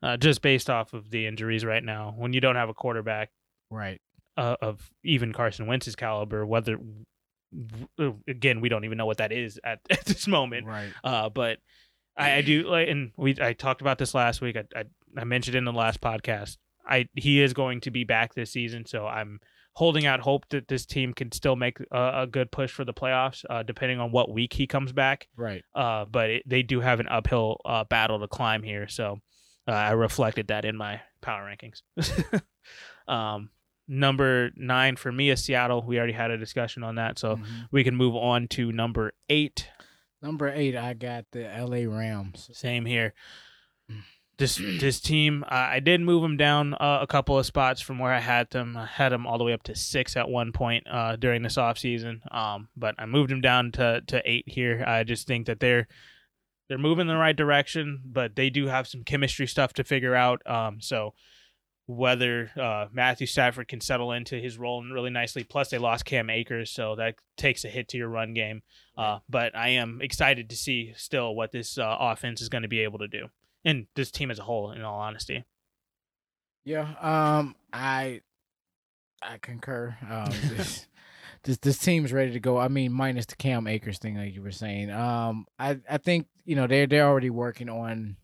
Uh, 0.04 0.16
just 0.16 0.44
based 0.44 0.70
off 0.70 0.94
of 0.94 1.10
the 1.10 1.26
injuries 1.26 1.66
right 1.66 1.84
now. 1.84 2.14
When 2.16 2.32
you 2.32 2.40
don't 2.40 2.56
have 2.56 2.70
a 2.70 2.74
quarterback 2.74 3.32
Right. 3.72 4.00
uh, 4.38 4.56
of 4.62 4.92
even 5.04 5.34
Carson 5.34 5.66
Wentz's 5.66 5.96
caliber, 5.96 6.46
whether 6.46 6.78
again 8.28 8.62
we 8.62 8.70
don't 8.70 8.86
even 8.86 8.98
know 8.98 9.06
what 9.06 9.18
that 9.18 9.32
is 9.32 9.60
at, 9.64 9.80
at 9.90 10.06
this 10.06 10.28
moment. 10.28 10.68
Right. 10.68 10.92
Uh, 11.04 11.30
but 11.30 11.58
I, 12.16 12.34
I 12.36 12.42
do 12.42 12.70
like, 12.70 12.90
and 12.90 13.12
we 13.18 13.36
I 13.42 13.54
talked 13.54 13.82
about 13.82 13.98
this 13.98 14.14
last 14.14 14.42
week. 14.42 14.56
I, 14.58 14.66
I 14.80 14.84
I 15.18 15.24
mentioned 15.24 15.56
in 15.56 15.66
the 15.66 15.74
last 15.74 16.00
podcast. 16.02 16.58
I 16.88 17.08
he 17.16 17.42
is 17.42 17.54
going 17.54 17.82
to 17.82 17.92
be 17.92 18.04
back 18.04 18.34
this 18.34 18.52
season, 18.52 18.86
so 18.86 19.06
I'm 19.08 19.40
holding 19.74 20.06
out 20.08 20.20
hope 20.22 20.48
that 20.50 20.68
this 20.68 20.86
team 20.88 21.14
can 21.14 21.32
still 21.32 21.56
make 21.56 21.78
a, 21.92 22.22
a 22.24 22.28
good 22.28 22.52
push 22.52 22.72
for 22.72 22.84
the 22.84 22.94
playoffs, 22.94 23.46
uh, 23.50 23.62
depending 23.64 24.00
on 24.00 24.12
what 24.12 24.32
week 24.32 24.54
he 24.54 24.66
comes 24.66 24.92
back. 24.92 25.28
Right. 25.36 25.64
Uh, 25.76 26.06
but 26.06 26.30
it, 26.32 26.44
they 26.48 26.64
do 26.64 26.80
have 26.82 27.00
an 27.00 27.08
uphill 27.08 27.62
uh, 27.66 27.84
battle 27.84 28.20
to 28.20 28.28
climb 28.28 28.64
here, 28.64 28.88
so 28.88 29.20
uh, 29.68 29.72
I 29.72 29.92
reflected 29.92 30.48
that 30.48 30.66
in 30.66 30.76
my 30.76 31.02
power 31.22 31.44
rankings. 31.48 31.82
um, 33.08 33.50
number 33.88 34.50
nine 34.56 34.96
for 34.96 35.12
me 35.12 35.30
is 35.30 35.44
Seattle. 35.44 35.84
We 35.86 35.98
already 35.98 36.14
had 36.14 36.32
a 36.32 36.38
discussion 36.38 36.84
on 36.84 36.96
that, 36.96 37.20
so 37.20 37.36
Mhm. 37.36 37.46
we 37.72 37.84
can 37.84 37.96
move 37.96 38.16
on 38.16 38.48
to 38.50 38.72
number 38.72 39.14
eight. 39.30 39.68
Number 40.22 40.48
eight, 40.50 40.76
I 40.76 40.96
got 40.96 41.26
the 41.32 41.48
L.A. 41.48 41.86
Rams. 41.86 42.50
Same 42.54 42.86
here. 42.86 43.14
This 44.38 44.56
this 44.80 45.00
team, 45.00 45.44
uh, 45.44 45.54
I 45.54 45.80
did 45.80 46.02
move 46.02 46.22
them 46.22 46.38
down 46.38 46.74
uh, 46.76 47.00
a 47.02 47.08
couple 47.08 47.38
of 47.38 47.46
spots 47.46 47.82
from 47.82 48.00
where 48.00 48.14
I 48.14 48.20
had 48.20 48.50
them. 48.52 48.78
I 48.78 48.86
had 48.86 49.12
them 49.12 49.26
all 49.28 49.38
the 49.38 49.44
way 49.44 49.54
up 49.54 49.64
to 49.64 49.76
six 49.76 50.16
at 50.16 50.30
one 50.30 50.52
point 50.52 50.86
uh, 50.90 51.16
during 51.16 51.42
this 51.42 51.58
offseason. 51.58 52.34
Um, 52.34 52.70
but 52.76 52.96
I 52.98 53.06
moved 53.06 53.30
them 53.30 53.42
down 53.42 53.72
to, 53.74 54.02
to 54.08 54.22
eight 54.26 54.48
here. 54.48 54.84
I 54.86 55.04
just 55.04 55.28
think 55.28 55.48
that 55.48 55.60
they're 55.60 55.88
they're 56.68 56.78
moving 56.78 57.04
in 57.04 57.08
the 57.08 57.16
right 57.16 57.36
direction, 57.36 58.02
but 58.06 58.36
they 58.36 58.50
do 58.50 58.68
have 58.68 58.88
some 58.88 59.04
chemistry 59.04 59.48
stuff 59.48 59.74
to 59.74 59.84
figure 59.84 60.16
out. 60.16 60.42
Um, 60.46 60.82
so 60.82 61.14
whether 61.88 62.52
uh, 62.60 62.88
Matthew 62.92 63.26
Stafford 63.26 63.70
can 63.70 63.80
settle 63.80 64.12
into 64.12 64.36
his 64.36 64.58
role 64.58 64.84
really 64.84 65.10
nicely. 65.10 65.44
Plus, 65.44 65.70
they 65.70 65.78
lost 65.78 66.06
Cam 66.06 66.30
Akers, 66.30 66.70
so 66.70 66.96
that 66.98 67.16
takes 67.38 67.64
a 67.64 67.70
hit 67.70 67.88
to 67.90 67.98
your 67.98 68.10
run 68.10 68.34
game. 68.34 68.62
Uh, 68.98 69.20
but 69.30 69.56
I 69.56 69.70
am 69.70 70.00
excited 70.02 70.50
to 70.50 70.56
see 70.58 70.94
still 70.98 71.34
what 71.34 71.54
this 71.54 71.78
uh, 71.78 71.96
offense 72.00 72.42
is 72.42 72.50
going 72.50 72.64
to 72.64 72.68
be 72.68 72.82
able 72.82 73.00
to 73.00 73.08
do, 73.08 73.28
and 73.68 73.86
this 73.96 74.10
team 74.12 74.32
as 74.32 74.40
a 74.40 74.44
whole. 74.44 74.72
In 74.72 74.82
all 74.82 75.00
honesty, 75.00 75.44
Yeah. 76.66 76.88
Um. 77.02 77.56
I. 77.74 78.22
I 79.22 79.38
concur. 79.42 79.96
Um. 80.10 80.30
this, 80.56 80.88
this 81.44 81.58
this 81.58 81.78
team's 81.78 82.14
ready 82.14 82.32
to 82.32 82.40
go. 82.40 82.58
I 82.58 82.68
mean, 82.70 82.92
minus 82.92 83.26
the 83.26 83.36
Cam 83.36 83.68
Akers 83.68 84.00
thing, 84.00 84.16
like 84.18 84.34
you 84.34 84.42
were 84.42 84.52
saying. 84.52 84.90
Um. 84.90 85.46
I 85.60 85.80
I 85.90 85.98
think 85.98 86.28
you 86.46 86.56
know 86.56 86.66
they're 86.68 86.88
they're 86.88 87.06
already 87.08 87.30
working 87.30 87.70
on. 87.70 88.16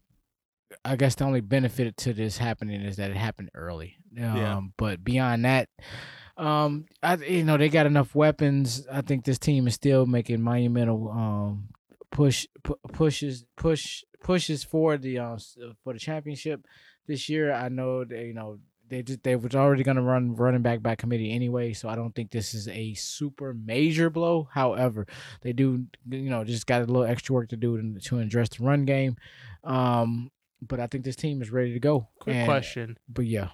I 0.84 0.96
guess 0.96 1.14
the 1.16 1.26
only 1.26 1.42
benefit 1.42 1.98
to 1.98 2.14
this 2.14 2.38
happening 2.40 2.82
is 2.82 2.96
that 2.96 3.12
it 3.12 3.18
happened 3.18 3.52
early. 3.54 3.98
Um, 4.18 4.38
Yeah. 4.38 4.62
But 4.76 5.04
beyond 5.04 5.46
that, 5.46 5.70
um, 6.36 6.86
I 7.04 7.16
you 7.18 7.44
know 7.44 7.58
they 7.58 7.70
got 7.70 7.86
enough 7.86 8.16
weapons. 8.16 8.88
I 8.92 9.02
think 9.02 9.24
this 9.26 9.38
team 9.38 9.68
is 9.68 9.76
still 9.76 10.06
making 10.08 10.42
monumental 10.42 11.12
um 11.12 11.70
push 12.13 12.46
pu- 12.63 12.79
pushes 12.93 13.43
push 13.58 14.03
pushes 14.24 14.63
for 14.63 14.98
the 14.98 15.20
uh 15.20 15.38
for 15.84 15.91
the 15.93 16.00
championship 16.00 16.65
this 17.08 17.27
year. 17.27 17.51
I 17.51 17.67
know 17.70 18.05
they 18.05 18.27
you 18.27 18.34
know 18.34 18.60
they 18.88 19.01
just 19.01 19.24
they 19.24 19.36
was 19.36 19.55
already 19.55 19.84
gonna 19.84 20.01
run 20.03 20.36
running 20.36 20.62
back 20.62 20.82
by 20.82 20.96
committee 20.96 21.32
anyway, 21.34 21.74
so 21.74 21.89
I 21.89 21.96
don't 21.96 22.13
think 22.13 22.29
this 22.32 22.53
is 22.53 22.67
a 22.67 22.93
super 22.93 23.53
major 23.53 24.10
blow. 24.10 24.48
However, 24.51 25.08
they 25.41 25.51
do 25.53 25.86
you 26.10 26.29
know 26.29 26.43
just 26.43 26.67
got 26.67 26.82
a 26.82 26.86
little 26.86 27.03
extra 27.03 27.34
work 27.34 27.50
to 27.50 27.58
do 27.58 27.82
to, 27.82 28.00
to 28.00 28.20
address 28.20 28.50
the 28.50 28.63
run 28.63 28.86
game. 28.86 29.17
Um, 29.63 30.29
but 30.62 30.79
I 30.79 30.88
think 30.88 31.03
this 31.03 31.15
team 31.15 31.41
is 31.41 31.51
ready 31.51 31.74
to 31.74 31.79
go. 31.79 32.08
quick 32.20 32.36
And- 32.36 32.48
question: 32.48 32.98
But 33.10 33.25
yeah, 33.25 33.50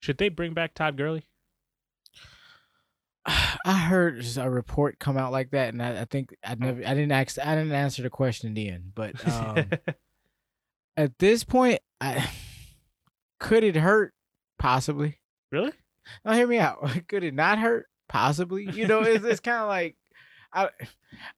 Should 0.00 0.18
they 0.18 0.28
bring 0.28 0.54
back 0.54 0.74
Todd 0.74 0.96
Gurley? 0.96 1.24
I 3.28 3.74
heard 3.74 4.24
a 4.38 4.50
report 4.50 4.98
come 4.98 5.16
out 5.16 5.32
like 5.32 5.50
that, 5.50 5.72
and 5.72 5.82
I, 5.82 6.02
I 6.02 6.04
think 6.06 6.34
I 6.44 6.54
never, 6.54 6.80
I 6.80 6.94
didn't 6.94 7.12
ask, 7.12 7.38
I 7.38 7.54
didn't 7.54 7.72
answer 7.72 8.02
the 8.02 8.10
question 8.10 8.54
then. 8.54 8.92
But 8.94 9.26
um, 9.32 9.66
at 10.96 11.18
this 11.18 11.44
point, 11.44 11.80
I 12.00 12.28
could 13.40 13.64
it 13.64 13.76
hurt? 13.76 14.14
Possibly. 14.58 15.18
really? 15.52 15.72
Now 16.24 16.32
hear 16.32 16.46
me 16.46 16.58
out. 16.58 16.78
Could 17.08 17.22
it 17.22 17.34
not 17.34 17.58
hurt? 17.58 17.86
Possibly. 18.08 18.64
You 18.64 18.86
know, 18.86 19.02
it's, 19.02 19.24
it's 19.24 19.40
kind 19.40 19.58
of 19.58 19.68
like 19.68 19.96
I, 20.52 20.70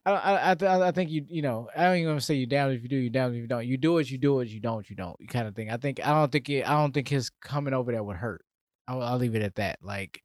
I, 0.05 0.11
I, 0.11 0.55
I, 0.59 0.87
I 0.87 0.91
think 0.91 1.11
you, 1.11 1.25
you 1.27 1.41
know, 1.41 1.69
I 1.75 1.83
don't 1.83 1.97
even 1.97 2.11
gonna 2.11 2.21
say 2.21 2.35
you 2.35 2.45
down 2.45 2.71
if 2.71 2.81
you 2.81 2.89
do, 2.89 2.95
you 2.95 3.09
down 3.09 3.31
if 3.31 3.37
you 3.37 3.47
don't. 3.47 3.67
You 3.67 3.77
do 3.77 3.97
it, 3.97 4.09
you 4.09 4.17
do 4.17 4.39
it, 4.39 4.47
you 4.47 4.59
don't, 4.59 4.89
you 4.89 4.95
don't, 4.95 5.19
you 5.19 5.27
kind 5.27 5.47
of 5.47 5.55
thing. 5.55 5.69
I 5.69 5.77
think 5.77 5.99
I 6.05 6.11
don't 6.13 6.31
think 6.31 6.49
it, 6.49 6.67
I 6.67 6.73
don't 6.73 6.93
think 6.93 7.09
his 7.09 7.29
coming 7.41 7.73
over 7.73 7.91
there 7.91 8.03
would 8.03 8.15
hurt. 8.15 8.45
I'll, 8.87 9.01
I'll 9.03 9.17
leave 9.17 9.35
it 9.35 9.43
at 9.43 9.55
that. 9.55 9.79
Like 9.81 10.23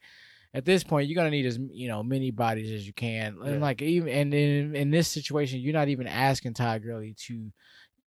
at 0.57 0.65
this 0.65 0.83
point, 0.83 1.09
you're 1.09 1.15
gonna 1.17 1.31
need 1.31 1.47
as 1.47 1.59
you 1.71 1.89
know 1.89 2.03
many 2.03 2.31
bodies 2.31 2.71
as 2.73 2.87
you 2.87 2.93
can, 2.93 3.37
Yeah. 3.43 3.51
and 3.51 3.61
like 3.61 3.83
even 3.83 4.09
and 4.09 4.35
in 4.35 4.75
in 4.75 4.91
this 4.91 5.09
situation, 5.09 5.61
you're 5.61 5.73
not 5.73 5.89
even 5.89 6.07
asking 6.07 6.55
Todd 6.55 6.83
Gurley 6.83 7.15
to. 7.27 7.53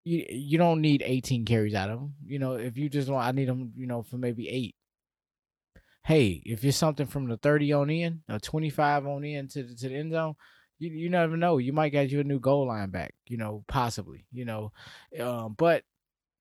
You, 0.06 0.26
you 0.30 0.58
don't 0.58 0.82
need 0.82 1.04
18 1.06 1.46
carries 1.46 1.76
out 1.76 1.90
of 1.90 2.00
him. 2.00 2.16
You 2.26 2.40
know, 2.40 2.54
if 2.54 2.78
you 2.78 2.90
just 2.90 3.10
want, 3.10 3.28
I 3.28 3.32
need 3.32 3.50
him, 3.50 3.74
you 3.76 3.86
know, 3.86 4.02
for 4.02 4.18
maybe 4.18 4.50
eight 4.50 4.76
hey, 6.06 6.42
if 6.46 6.64
it's 6.64 6.78
something 6.78 7.06
from 7.06 7.28
the 7.28 7.38
30 7.38 7.74
on 7.74 7.90
in, 7.90 8.22
or 8.30 8.40
25 8.40 9.06
on 9.06 9.24
in 9.24 9.48
to 9.50 9.62
the, 9.64 9.76
to 9.76 9.90
the 9.90 9.96
end 9.96 10.12
zone, 10.12 10.34
you 10.80 10.90
you 10.90 11.10
never 11.10 11.38
know. 11.38 11.58
You 11.58 11.74
might 11.74 11.90
get 11.90 12.10
you 12.10 12.22
a 12.22 12.24
new 12.24 12.40
goal 12.40 12.68
line 12.68 12.90
back, 12.90 13.14
you 13.28 13.38
know, 13.38 13.64
possibly, 13.68 14.26
you 14.32 14.46
know. 14.46 14.72
Um, 15.20 15.54
but 15.58 15.84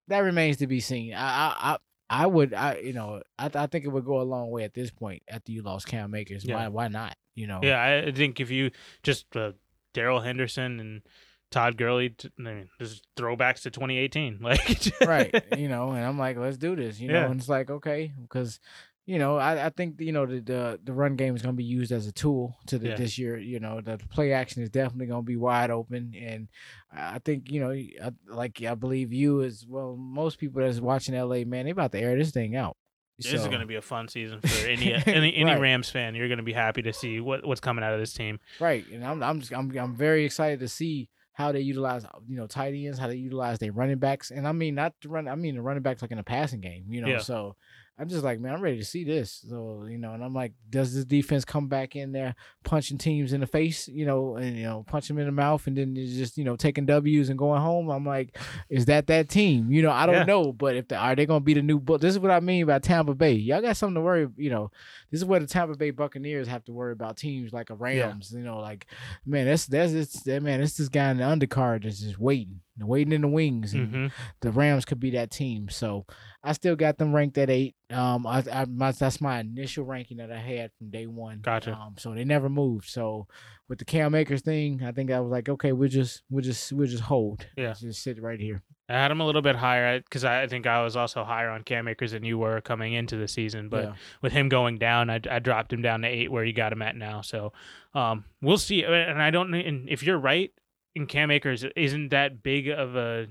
that 0.07 0.21
remains 0.21 0.59
to 0.59 0.67
be 0.67 0.81
seen. 0.81 1.13
I 1.13 1.19
I 1.19 1.55
I, 1.73 1.77
I 2.11 2.27
would 2.27 2.55
I 2.55 2.79
you 2.79 2.93
know, 2.93 3.23
I 3.39 3.51
I 3.55 3.67
think 3.67 3.85
it 3.85 3.89
would 3.89 4.05
go 4.05 4.21
a 4.21 4.23
long 4.23 4.51
way 4.51 4.65
at 4.65 4.75
this 4.75 4.91
point 4.91 5.23
after 5.29 5.53
you 5.53 5.63
lost 5.63 5.87
Cam 5.87 6.15
Akers. 6.15 6.45
Yeah. 6.45 6.57
Why 6.57 6.69
why 6.69 6.89
not? 6.89 7.17
You 7.35 7.47
know. 7.47 7.61
Yeah, 7.63 8.05
I 8.07 8.11
think 8.13 8.41
if 8.41 8.51
you 8.51 8.71
just 9.03 9.37
uh, 9.37 9.53
Darrell 9.95 10.21
Henderson 10.21 10.81
and 10.81 11.03
Todd 11.51 11.77
Gurley, 11.77 12.11
t- 12.11 12.31
I 12.39 12.43
mean, 12.43 12.69
just 12.79 13.07
throwbacks 13.17 13.63
to 13.63 13.71
2018, 13.71 14.39
like 14.43 14.93
right. 15.07 15.45
You 15.59 15.69
know, 15.69 15.91
and 15.93 16.05
I'm 16.05 16.19
like, 16.19 16.37
let's 16.37 16.59
do 16.59 16.77
this. 16.77 17.01
You 17.01 17.09
know, 17.13 17.27
and 17.27 17.41
it's 17.41 17.49
like, 17.49 17.71
okay, 17.71 18.13
because 18.21 18.61
you 19.09 19.19
know, 19.19 19.39
I, 19.39 19.67
I 19.67 19.71
think 19.71 20.03
you 20.03 20.13
know 20.13 20.27
the, 20.27 20.41
the 20.41 20.81
the 20.85 20.93
run 20.93 21.17
game 21.17 21.35
is 21.35 21.41
going 21.41 21.55
to 21.55 21.57
be 21.57 21.65
used 21.65 21.93
as 21.93 22.07
a 22.07 22.13
tool 22.13 22.59
to 22.67 22.79
the, 22.79 22.89
Yeah. 22.91 22.97
this 22.97 23.17
year. 23.17 23.39
You 23.39 23.59
know, 23.59 23.81
the 23.81 23.97
play 24.11 24.35
action 24.35 24.63
is 24.63 24.69
definitely 24.69 25.07
going 25.07 25.23
to 25.23 25.27
be 25.27 25.37
wide 25.37 25.71
open, 25.71 26.13
and 26.15 26.49
I 26.93 27.19
think 27.19 27.51
you 27.51 27.61
know, 27.61 27.71
I, 27.71 28.13
like 28.29 28.63
I 28.63 28.75
believe 28.75 29.11
you 29.15 29.43
as 29.43 29.65
well. 29.67 29.97
Most 29.97 30.39
people 30.39 30.61
that's 30.61 30.79
watching 30.79 31.15
LA, 31.15 31.45
man, 31.47 31.65
they 31.65 31.71
about 31.71 31.93
to 31.93 31.99
air 31.99 32.19
this 32.19 32.33
thing 32.33 32.55
out. 32.55 32.77
This 33.17 33.33
is 33.33 33.47
going 33.49 33.61
to 33.61 33.67
be 33.67 33.77
a 33.77 33.83
fun 33.83 34.09
season 34.09 34.41
for 34.43 34.67
any 34.69 34.93
any, 34.93 35.35
any 35.35 35.45
Right. 35.45 35.59
Rams 35.59 35.89
fan. 35.89 36.15
You're 36.15 36.29
going 36.29 36.37
to 36.39 36.45
be 36.45 36.53
happy 36.53 36.83
to 36.83 36.93
see 36.93 37.19
what 37.19 37.47
what's 37.47 37.63
coming 37.63 37.83
out 37.83 37.95
of 37.95 38.01
this 38.01 38.13
team. 38.13 38.39
Right, 38.61 38.85
and 38.93 39.03
I'm 39.03 39.23
I'm 39.23 39.41
just, 39.41 39.55
I'm 39.55 39.75
I'm 39.79 39.95
very 39.97 40.27
excited 40.27 40.61
to 40.61 40.69
see 40.69 41.09
how 41.33 41.51
they 41.53 41.61
utilize 41.61 42.05
you 42.29 42.37
know 42.37 42.47
tight 42.47 42.75
ends, 42.75 42.99
how 42.99 43.07
they 43.07 43.17
utilize 43.17 43.59
their 43.59 43.73
running 43.73 43.99
backs, 43.99 44.31
and 44.31 44.47
I 44.47 44.53
mean 44.53 44.75
not 44.75 44.93
the 45.01 45.09
run, 45.09 45.29
I 45.29 45.35
mean 45.35 45.55
the 45.55 45.63
running 45.63 45.83
backs 45.83 46.03
like 46.03 46.11
in 46.11 46.19
a 46.19 46.23
passing 46.25 46.61
game, 46.61 46.85
you 46.91 47.01
know. 47.01 47.09
Yeah. 47.09 47.19
So 47.21 47.57
I'm 48.01 48.09
just 48.09 48.23
like, 48.23 48.39
man, 48.39 48.55
I'm 48.55 48.61
ready 48.61 48.79
to 48.79 48.85
see 48.85 49.03
this. 49.03 49.45
So 49.49 49.87
you 49.91 49.99
know, 49.99 50.13
and 50.13 50.23
I'm 50.23 50.33
like, 50.35 50.53
does 50.71 50.95
this 50.95 51.05
defense 51.05 51.45
come 51.45 51.67
back 51.67 51.97
in 51.97 52.13
there 52.13 52.37
punching 52.65 52.99
teams 52.99 53.33
in 53.33 53.41
the 53.41 53.47
face, 53.47 53.89
you 53.89 54.07
know, 54.07 54.37
and 54.37 54.57
you 54.57 54.65
know 54.65 54.85
punch 54.87 55.09
them 55.09 55.19
in 55.19 55.27
the 55.27 55.33
mouth, 55.33 55.67
and 55.67 55.77
then 55.77 55.95
just 55.97 56.39
you 56.39 56.45
know 56.45 56.55
taking 56.57 56.87
W's 56.87 57.29
and 57.29 57.39
going 57.39 57.61
home? 57.61 57.89
I'm 57.91 58.07
like, 58.07 58.39
is 58.71 58.85
that 58.87 59.09
that 59.09 59.29
team? 59.29 59.73
You 59.73 59.83
know, 59.83 59.91
I 59.91 60.07
don't 60.07 60.15
Yeah. 60.15 60.25
know, 60.25 60.53
but 60.53 60.77
if 60.77 60.87
they 60.89 60.97
are 60.97 61.17
they 61.17 61.27
gonna 61.27 61.41
be 61.41 61.55
the 61.55 61.63
new 61.63 61.81
book? 61.81 62.01
This 62.01 62.15
is 62.15 62.21
what 62.21 62.31
I 62.31 62.41
mean 62.41 62.67
by 62.67 62.79
Tampa 62.79 63.15
Bay. 63.15 63.33
Y'all 63.33 63.61
got 63.63 63.77
something 63.77 63.97
to 63.97 64.01
worry. 64.01 64.29
You 64.37 64.51
know, 64.51 64.71
this 65.11 65.19
is 65.21 65.25
where 65.25 65.41
the 65.41 65.47
Tampa 65.47 65.77
Bay 65.77 65.91
Buccaneers 65.91 66.47
have 66.47 66.65
to 66.67 66.73
worry 66.73 66.93
about 66.93 67.17
teams 67.17 67.53
like 67.53 67.71
a 67.71 67.75
Rams. 67.75 68.33
You 68.33 68.45
know, 68.45 68.61
like 68.61 68.87
man, 69.27 69.47
that's 69.47 69.67
that's 69.67 69.93
it's 69.93 70.23
that 70.23 70.43
man. 70.43 70.61
It's 70.61 70.77
this 70.77 70.89
guy 70.89 71.11
in 71.11 71.17
the 71.17 71.25
undercard 71.25 71.83
that's 71.83 71.99
just 72.01 72.19
waiting, 72.21 72.61
waiting 72.87 73.13
in 73.13 73.23
the 73.23 73.29
wings, 73.29 73.75
and 73.75 73.89
hmm 73.91 74.07
the 74.41 74.51
Rams 74.53 74.85
could 74.85 75.01
be 75.01 75.11
that 75.11 75.31
team. 75.31 75.69
So 75.69 76.07
I 76.43 76.53
still 76.53 76.77
got 76.77 76.99
them 76.99 77.15
ranked 77.15 77.37
at 77.39 77.51
eight. 77.51 77.75
Um, 77.91 78.27
I, 78.27 78.45
I 78.53 78.65
my, 78.67 78.93
that's 78.93 79.21
my 79.21 79.41
initial 79.41 79.85
ranking 79.85 80.19
that 80.19 80.31
I 80.31 80.39
had 80.39 80.71
from 80.79 80.91
day 80.91 81.07
one. 81.07 81.41
Gotcha. 81.43 81.73
Um, 81.75 81.95
so 81.99 82.15
they 82.15 82.25
never 82.25 82.49
moved. 82.49 82.89
So 82.89 83.27
with 83.69 83.79
the 83.79 83.85
Cam 83.85 84.15
Akers 84.15 84.43
thing, 84.43 84.83
I 84.85 84.93
think 84.93 85.11
I 85.11 85.21
was 85.21 85.31
like, 85.31 85.49
okay, 85.49 85.73
we'll 85.73 85.89
just 85.89 86.23
we'll 86.31 86.45
just 86.45 86.73
we'll 86.73 86.87
just 86.87 87.03
hold. 87.05 87.47
Yeah. 87.57 87.75
just 87.75 88.03
sit 88.03 88.23
right 88.23 88.39
here. 88.41 88.63
I 88.91 88.95
had 88.95 89.11
him 89.11 89.21
a 89.21 89.27
little 89.27 89.43
bit 89.43 89.57
higher 89.57 90.01
because 90.01 90.25
I, 90.25 90.43
I 90.43 90.47
think 90.47 90.67
I 90.67 90.83
was 90.83 90.97
also 90.97 91.23
higher 91.23 91.51
on 91.51 91.63
Cam 91.63 91.89
Akers 91.89 92.13
than 92.13 92.25
you 92.25 92.39
were 92.39 92.61
coming 92.63 92.95
into 92.95 93.17
the 93.17 93.29
season. 93.29 93.69
But 93.69 93.85
Yeah. 93.85 93.93
with 94.23 94.33
him 94.33 94.49
going 94.49 94.79
down, 94.79 95.11
I, 95.11 95.21
I 95.31 95.41
dropped 95.41 95.73
him 95.73 95.83
down 95.83 96.03
to 96.03 96.09
eight 96.09 96.31
where 96.33 96.43
you 96.45 96.55
got 96.55 96.73
him 96.73 96.81
at 96.81 96.97
now. 96.97 97.21
So 97.21 97.53
um, 97.95 98.25
we'll 98.41 98.57
see. 98.59 98.85
And 98.85 99.21
I 99.21 99.31
don't. 99.31 99.53
And 99.53 99.89
if 99.91 100.03
you're 100.03 100.19
right, 100.19 100.53
and 100.97 101.09
Cam 101.09 101.31
Akers 101.31 101.65
isn't 101.77 102.09
that 102.11 102.43
big 102.43 102.69
of 102.69 102.97
a 102.97 103.27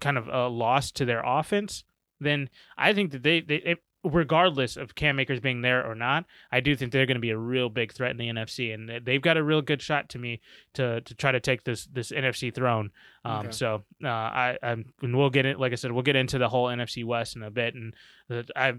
kind 0.00 0.16
of 0.18 0.28
a 0.28 0.48
loss 0.48 0.90
to 0.92 1.04
their 1.04 1.22
offense, 1.24 1.84
then 2.20 2.48
I 2.78 2.92
think 2.92 3.10
that 3.12 3.22
they, 3.22 3.40
they 3.40 3.56
it, 3.56 3.78
regardless 4.04 4.76
of 4.78 4.94
Cam 4.94 5.18
Akers 5.20 5.40
being 5.40 5.60
there 5.62 5.84
or 5.84 5.94
not, 5.94 6.24
I 6.50 6.60
do 6.60 6.74
think 6.74 6.90
they're 6.92 7.04
going 7.06 7.16
to 7.16 7.20
be 7.20 7.30
a 7.30 7.36
real 7.36 7.68
big 7.68 7.92
threat 7.92 8.10
in 8.12 8.16
the 8.16 8.28
NFC, 8.28 8.72
and 8.72 8.88
they- 8.88 8.98
they've 9.00 9.20
got 9.20 9.36
a 9.36 9.42
real 9.42 9.60
good 9.60 9.82
shot 9.82 10.08
to 10.10 10.18
me 10.18 10.40
to 10.74 11.00
to 11.02 11.14
try 11.14 11.32
to 11.32 11.40
take 11.40 11.64
this 11.64 11.86
this 11.86 12.10
NFC 12.12 12.54
throne. 12.54 12.92
Um, 13.24 13.40
Okay. 13.46 13.50
So 13.52 13.82
uh, 14.02 14.08
I 14.08 14.58
I'm, 14.62 14.92
and 15.02 15.16
we'll 15.16 15.28
get 15.30 15.44
it. 15.44 15.58
Like 15.60 15.72
I 15.72 15.74
said, 15.74 15.92
we'll 15.92 16.02
get 16.02 16.16
into 16.16 16.38
the 16.38 16.48
whole 16.48 16.66
NFC 16.68 17.04
West 17.04 17.36
in 17.36 17.42
a 17.42 17.50
bit, 17.50 17.74
and 17.74 17.94
the, 18.28 18.46
I 18.56 18.74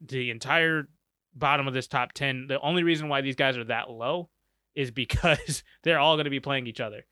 the 0.00 0.30
entire 0.30 0.88
bottom 1.34 1.66
of 1.66 1.72
this 1.74 1.86
top 1.86 2.12
ten. 2.12 2.46
The 2.46 2.60
only 2.60 2.82
reason 2.82 3.08
why 3.08 3.20
these 3.22 3.36
guys 3.36 3.56
are 3.56 3.64
that 3.64 3.90
low 3.90 4.28
is 4.74 4.90
because 4.90 5.62
they're 5.84 5.98
all 5.98 6.16
going 6.16 6.24
to 6.24 6.30
be 6.30 6.40
playing 6.40 6.66
each 6.66 6.80
other 6.80 7.04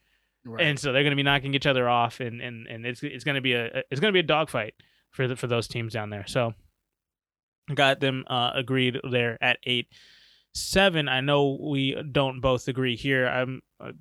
Right. 0.45 0.66
and 0.66 0.78
so 0.78 0.92
they're 0.92 1.04
going 1.04 1.12
to 1.12 1.16
be 1.16 1.23
knocking 1.23 1.54
each 1.54 1.66
other 1.66 1.88
off, 1.88 2.19
and 2.19 2.40
and, 2.40 2.66
and 2.66 2.85
it's 2.85 3.00
it's 3.04 3.23
going 3.23 3.37
to 3.37 3.40
be 3.40 3.52
a 3.52 3.85
it's 3.90 4.00
going 4.00 4.11
to 4.11 4.12
be 4.12 4.19
a 4.19 4.25
dogfight 4.25 4.75
for 5.11 5.28
the, 5.28 5.37
for 5.37 5.47
those 5.47 5.69
teams 5.69 5.92
down 5.92 6.11
there. 6.11 6.26
So 6.26 6.54
got 7.73 8.00
them 8.00 8.25
uh, 8.26 8.50
agreed 8.54 8.99
there 9.09 9.38
at 9.40 9.59
eight, 9.62 9.87
seven. 10.52 11.09
I 11.09 11.21
know 11.21 11.59
we 11.62 11.95
don't 12.11 12.40
both 12.40 12.66
agree 12.66 12.97
here. 12.97 13.28
I'm 13.28 13.62
uh, 13.78 13.92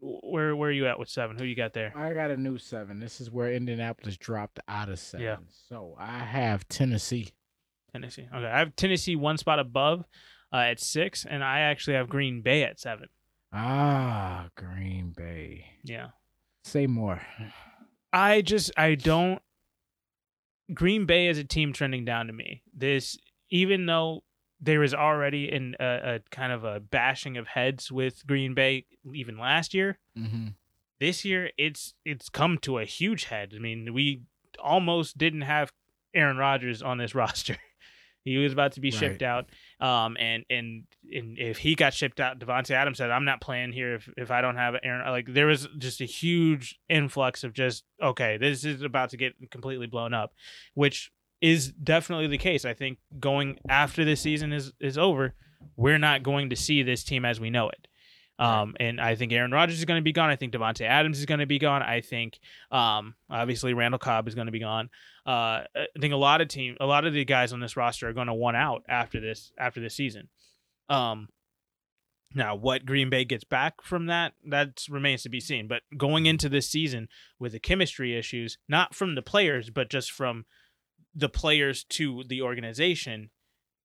where 0.00 0.54
where 0.54 0.68
are 0.68 0.72
you 0.72 0.86
at 0.86 1.00
with 1.00 1.08
seven? 1.08 1.36
Who 1.36 1.44
you 1.44 1.56
got 1.56 1.72
there? 1.72 1.92
I 1.96 2.14
got 2.14 2.30
a 2.30 2.36
new 2.36 2.58
seven. 2.58 3.00
This 3.00 3.20
is 3.20 3.28
where 3.30 3.52
Indianapolis 3.52 4.16
dropped 4.16 4.60
out 4.68 4.88
of 4.88 5.00
seven. 5.00 5.24
Yeah. 5.26 5.36
So 5.68 5.96
I 5.98 6.18
have 6.20 6.68
Tennessee. 6.68 7.30
Tennessee. 7.92 8.28
Okay, 8.32 8.46
I 8.46 8.60
have 8.60 8.76
Tennessee 8.76 9.16
one 9.16 9.36
spot 9.38 9.58
above 9.58 10.04
uh, 10.52 10.56
at 10.56 10.80
six, 10.80 11.24
and 11.28 11.44
I 11.44 11.60
actually 11.60 11.94
have 11.94 12.08
Green 12.08 12.40
Bay 12.42 12.62
at 12.62 12.80
seven. 12.80 13.08
Ah, 13.52 14.48
Green 14.56 15.12
Bay. 15.16 15.66
Yeah. 15.84 16.08
Say 16.64 16.86
more. 16.86 17.20
I 18.12 18.40
just 18.42 18.70
I 18.76 18.94
don't 18.94 19.40
Green 20.72 21.06
Bay 21.06 21.28
is 21.28 21.38
a 21.38 21.44
team 21.44 21.72
trending 21.72 22.04
down 22.04 22.26
to 22.26 22.32
me. 22.32 22.62
This 22.74 23.18
even 23.50 23.86
though 23.86 24.22
there 24.60 24.80
was 24.80 24.92
already 24.92 25.50
in 25.50 25.76
a, 25.78 26.16
a 26.16 26.20
kind 26.30 26.52
of 26.52 26.64
a 26.64 26.80
bashing 26.80 27.36
of 27.36 27.46
heads 27.46 27.92
with 27.92 28.26
Green 28.26 28.54
Bay 28.54 28.86
even 29.14 29.38
last 29.38 29.72
year. 29.72 29.98
Mm-hmm. 30.18 30.48
This 31.00 31.24
year 31.24 31.50
it's 31.56 31.94
it's 32.04 32.28
come 32.28 32.58
to 32.58 32.78
a 32.78 32.84
huge 32.84 33.24
head. 33.24 33.52
I 33.54 33.60
mean, 33.60 33.94
we 33.94 34.22
almost 34.62 35.16
didn't 35.16 35.42
have 35.42 35.72
Aaron 36.14 36.36
Rodgers 36.36 36.82
on 36.82 36.98
this 36.98 37.14
roster. 37.14 37.56
he 38.24 38.36
was 38.36 38.52
about 38.52 38.72
to 38.72 38.80
be 38.80 38.90
shipped 38.90 39.22
out. 39.22 39.46
Um 39.80 40.16
and 40.18 40.44
and 40.50 40.84
and 41.14 41.38
if 41.38 41.58
he 41.58 41.74
got 41.74 41.94
shipped 41.94 42.20
out, 42.20 42.38
Davante 42.38 42.72
Adams 42.72 42.98
said, 42.98 43.10
I'm 43.10 43.24
not 43.24 43.40
playing 43.40 43.72
here 43.72 43.94
if, 43.94 44.08
if 44.16 44.30
I 44.30 44.40
don't 44.40 44.56
have 44.56 44.74
Aaron 44.82 45.08
like 45.10 45.32
there 45.32 45.46
was 45.46 45.68
just 45.78 46.00
a 46.00 46.04
huge 46.04 46.78
influx 46.88 47.44
of 47.44 47.52
just 47.52 47.84
okay, 48.02 48.36
this 48.36 48.64
is 48.64 48.82
about 48.82 49.10
to 49.10 49.16
get 49.16 49.34
completely 49.50 49.86
blown 49.86 50.14
up, 50.14 50.32
which 50.74 51.12
is 51.40 51.72
definitely 51.72 52.26
the 52.26 52.38
case. 52.38 52.64
I 52.64 52.74
think 52.74 52.98
going 53.20 53.58
after 53.68 54.04
this 54.04 54.20
season 54.20 54.52
is 54.52 54.72
is 54.80 54.98
over, 54.98 55.34
we're 55.76 55.98
not 55.98 56.22
going 56.22 56.50
to 56.50 56.56
see 56.56 56.82
this 56.82 57.04
team 57.04 57.24
as 57.24 57.40
we 57.40 57.50
know 57.50 57.68
it. 57.68 57.86
Um, 58.38 58.76
and 58.78 59.00
I 59.00 59.16
think 59.16 59.32
Aaron 59.32 59.50
Rodgers 59.50 59.78
is 59.78 59.84
going 59.84 59.98
to 60.00 60.04
be 60.04 60.12
gone. 60.12 60.30
I 60.30 60.36
think 60.36 60.52
Davante 60.52 60.82
Adams 60.82 61.18
is 61.18 61.26
going 61.26 61.40
to 61.40 61.46
be 61.46 61.58
gone. 61.58 61.82
I 61.82 62.00
think, 62.00 62.38
um, 62.70 63.14
obviously 63.28 63.74
Randall 63.74 63.98
Cobb 63.98 64.28
is 64.28 64.34
going 64.34 64.46
to 64.46 64.52
be 64.52 64.60
gone. 64.60 64.90
Uh, 65.26 65.64
I 65.74 65.86
think 66.00 66.14
a 66.14 66.18
lot 66.18 66.40
of 66.40 66.48
team, 66.48 66.76
a 66.80 66.86
lot 66.86 67.04
of 67.04 67.12
the 67.12 67.24
guys 67.24 67.52
on 67.52 67.60
this 67.60 67.76
roster 67.76 68.08
are 68.08 68.12
going 68.12 68.28
to 68.28 68.34
want 68.34 68.56
out 68.56 68.84
after 68.88 69.20
this 69.20 69.52
after 69.58 69.80
this 69.80 69.94
season. 69.94 70.28
Um, 70.88 71.28
now 72.34 72.54
what 72.54 72.86
Green 72.86 73.10
Bay 73.10 73.24
gets 73.24 73.44
back 73.44 73.82
from 73.82 74.06
that 74.06 74.34
that 74.46 74.84
remains 74.88 75.22
to 75.22 75.28
be 75.28 75.40
seen. 75.40 75.66
But 75.66 75.82
going 75.96 76.26
into 76.26 76.48
this 76.48 76.68
season 76.68 77.08
with 77.38 77.52
the 77.52 77.58
chemistry 77.58 78.16
issues, 78.16 78.58
not 78.68 78.94
from 78.94 79.14
the 79.14 79.22
players, 79.22 79.70
but 79.70 79.90
just 79.90 80.12
from 80.12 80.44
the 81.14 81.28
players 81.28 81.84
to 81.84 82.22
the 82.28 82.42
organization, 82.42 83.30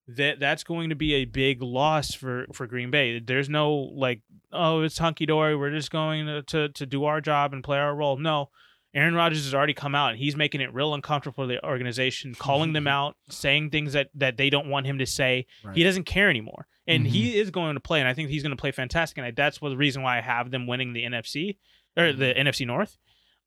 that 0.08 0.38
that's 0.38 0.64
going 0.64 0.90
to 0.90 0.94
be 0.94 1.14
a 1.14 1.24
big 1.24 1.62
loss 1.62 2.14
for 2.14 2.46
for 2.52 2.66
Green 2.66 2.90
Bay. 2.90 3.20
There's 3.20 3.48
no 3.48 3.72
like, 3.72 4.20
oh, 4.52 4.82
it's 4.82 4.98
hunky 4.98 5.26
dory. 5.26 5.56
We're 5.56 5.70
just 5.70 5.90
going 5.90 6.26
to, 6.26 6.42
to 6.42 6.68
to 6.70 6.86
do 6.86 7.04
our 7.04 7.20
job 7.20 7.52
and 7.52 7.64
play 7.64 7.78
our 7.78 7.94
role. 7.94 8.16
No, 8.16 8.50
Aaron 8.94 9.14
Rodgers 9.14 9.44
has 9.44 9.54
already 9.54 9.74
come 9.74 9.94
out 9.94 10.10
and 10.10 10.18
he's 10.18 10.36
making 10.36 10.60
it 10.60 10.72
real 10.72 10.94
uncomfortable 10.94 11.44
for 11.44 11.46
the 11.46 11.64
organization, 11.64 12.34
calling 12.34 12.72
them 12.72 12.86
out, 12.98 13.16
saying 13.28 13.70
things 13.70 13.94
that 13.94 14.10
that 14.14 14.36
they 14.36 14.50
don't 14.50 14.68
want 14.68 14.86
him 14.86 14.98
to 14.98 15.06
say. 15.06 15.46
Right. 15.64 15.76
He 15.76 15.82
doesn't 15.82 16.04
care 16.04 16.28
anymore, 16.28 16.66
and 16.86 17.06
he 17.06 17.38
is 17.38 17.50
going 17.50 17.74
to 17.74 17.80
play. 17.80 18.00
And 18.00 18.08
I 18.08 18.14
think 18.14 18.28
he's 18.28 18.42
going 18.42 18.56
to 18.56 18.60
play 18.60 18.72
fantastic. 18.72 19.18
And 19.18 19.26
I, 19.26 19.30
that's 19.30 19.60
what 19.60 19.70
the 19.70 19.76
reason 19.76 20.02
why 20.02 20.18
I 20.18 20.20
have 20.20 20.50
them 20.50 20.66
winning 20.66 20.92
the 20.92 21.04
NFC 21.04 21.56
or 21.96 22.12
the 22.12 22.34
NFC 22.34 22.66
North. 22.66 22.98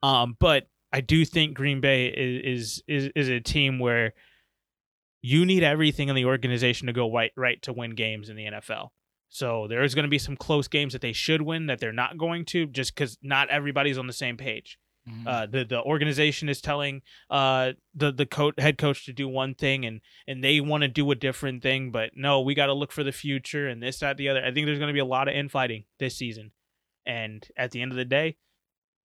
Um, 0.04 0.36
but 0.40 0.68
I 0.92 1.02
do 1.02 1.24
think 1.24 1.56
Green 1.56 1.82
Bay 1.82 2.08
is 2.08 2.82
is 2.88 3.06
is, 3.06 3.12
is 3.16 3.30
a 3.30 3.40
team 3.40 3.80
where 3.80 4.14
you 5.22 5.46
need 5.46 5.64
everything 5.64 6.10
in 6.10 6.16
the 6.16 6.26
organization 6.26 6.88
to 6.88 6.94
go 6.94 7.12
right 7.12 7.32
right 7.36 7.62
to 7.64 7.74
win 7.74 7.92
games 7.96 8.30
in 8.30 8.36
the 8.36 8.46
NFL. 8.46 8.90
So 9.30 9.68
there's 9.68 9.94
going 9.94 10.04
to 10.04 10.10
be 10.10 10.20
some 10.20 10.38
close 10.38 10.68
games 10.68 10.94
that 10.94 11.02
they 11.02 11.12
should 11.14 11.42
win 11.42 11.66
that 11.68 11.80
they're 11.80 11.92
not 11.92 12.18
going 12.18 12.46
to 12.46 12.66
just 12.66 12.96
because 12.96 13.18
not 13.22 13.50
everybody's 13.50 13.98
on 13.98 14.08
the 14.08 14.14
same 14.14 14.38
page. 14.38 14.78
Mhm. 15.10 15.26
Uh, 15.28 15.46
the 15.46 15.64
the 15.66 15.82
organization 15.82 16.50
is 16.50 16.60
telling 16.62 17.02
uh 17.30 17.72
the 17.96 18.12
the 18.12 18.26
co- 18.26 18.52
head 18.58 18.78
coach 18.78 19.06
to 19.06 19.14
do 19.14 19.28
one 19.28 19.54
thing 19.56 19.86
and 19.86 20.02
and 20.28 20.44
they 20.44 20.60
want 20.60 20.82
to 20.82 20.88
do 20.90 21.10
a 21.12 21.16
different 21.16 21.64
thing, 21.64 21.92
but 21.92 22.12
no, 22.16 22.42
we 22.42 22.54
got 22.54 22.66
to 22.68 22.74
look 22.74 22.92
for 22.92 23.04
the 23.04 23.12
future 23.14 23.68
and 23.68 23.82
this 23.82 24.00
that 24.00 24.18
the 24.18 24.30
other. 24.30 24.44
I 24.44 24.52
think 24.52 24.66
there's 24.66 24.80
going 24.80 24.90
to 24.90 24.94
be 24.94 25.00
a 25.00 25.06
lot 25.06 25.28
of 25.30 25.34
infighting 25.34 25.86
this 26.00 26.18
season, 26.18 26.52
and 27.06 27.46
at 27.58 27.72
the 27.72 27.82
end 27.82 27.92
of 27.92 27.98
the 27.98 28.06
day, 28.06 28.36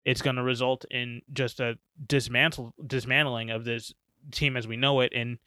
it's 0.04 0.22
going 0.22 0.36
to 0.36 0.42
result 0.42 0.84
in 0.90 1.22
just 1.32 1.60
a 1.60 1.78
dismantle 2.04 2.74
dismantling 2.84 3.50
of 3.50 3.64
this 3.64 3.92
team 4.32 4.56
as 4.56 4.66
we 4.66 4.76
know 4.76 5.00
it 5.00 5.12
and 5.14 5.38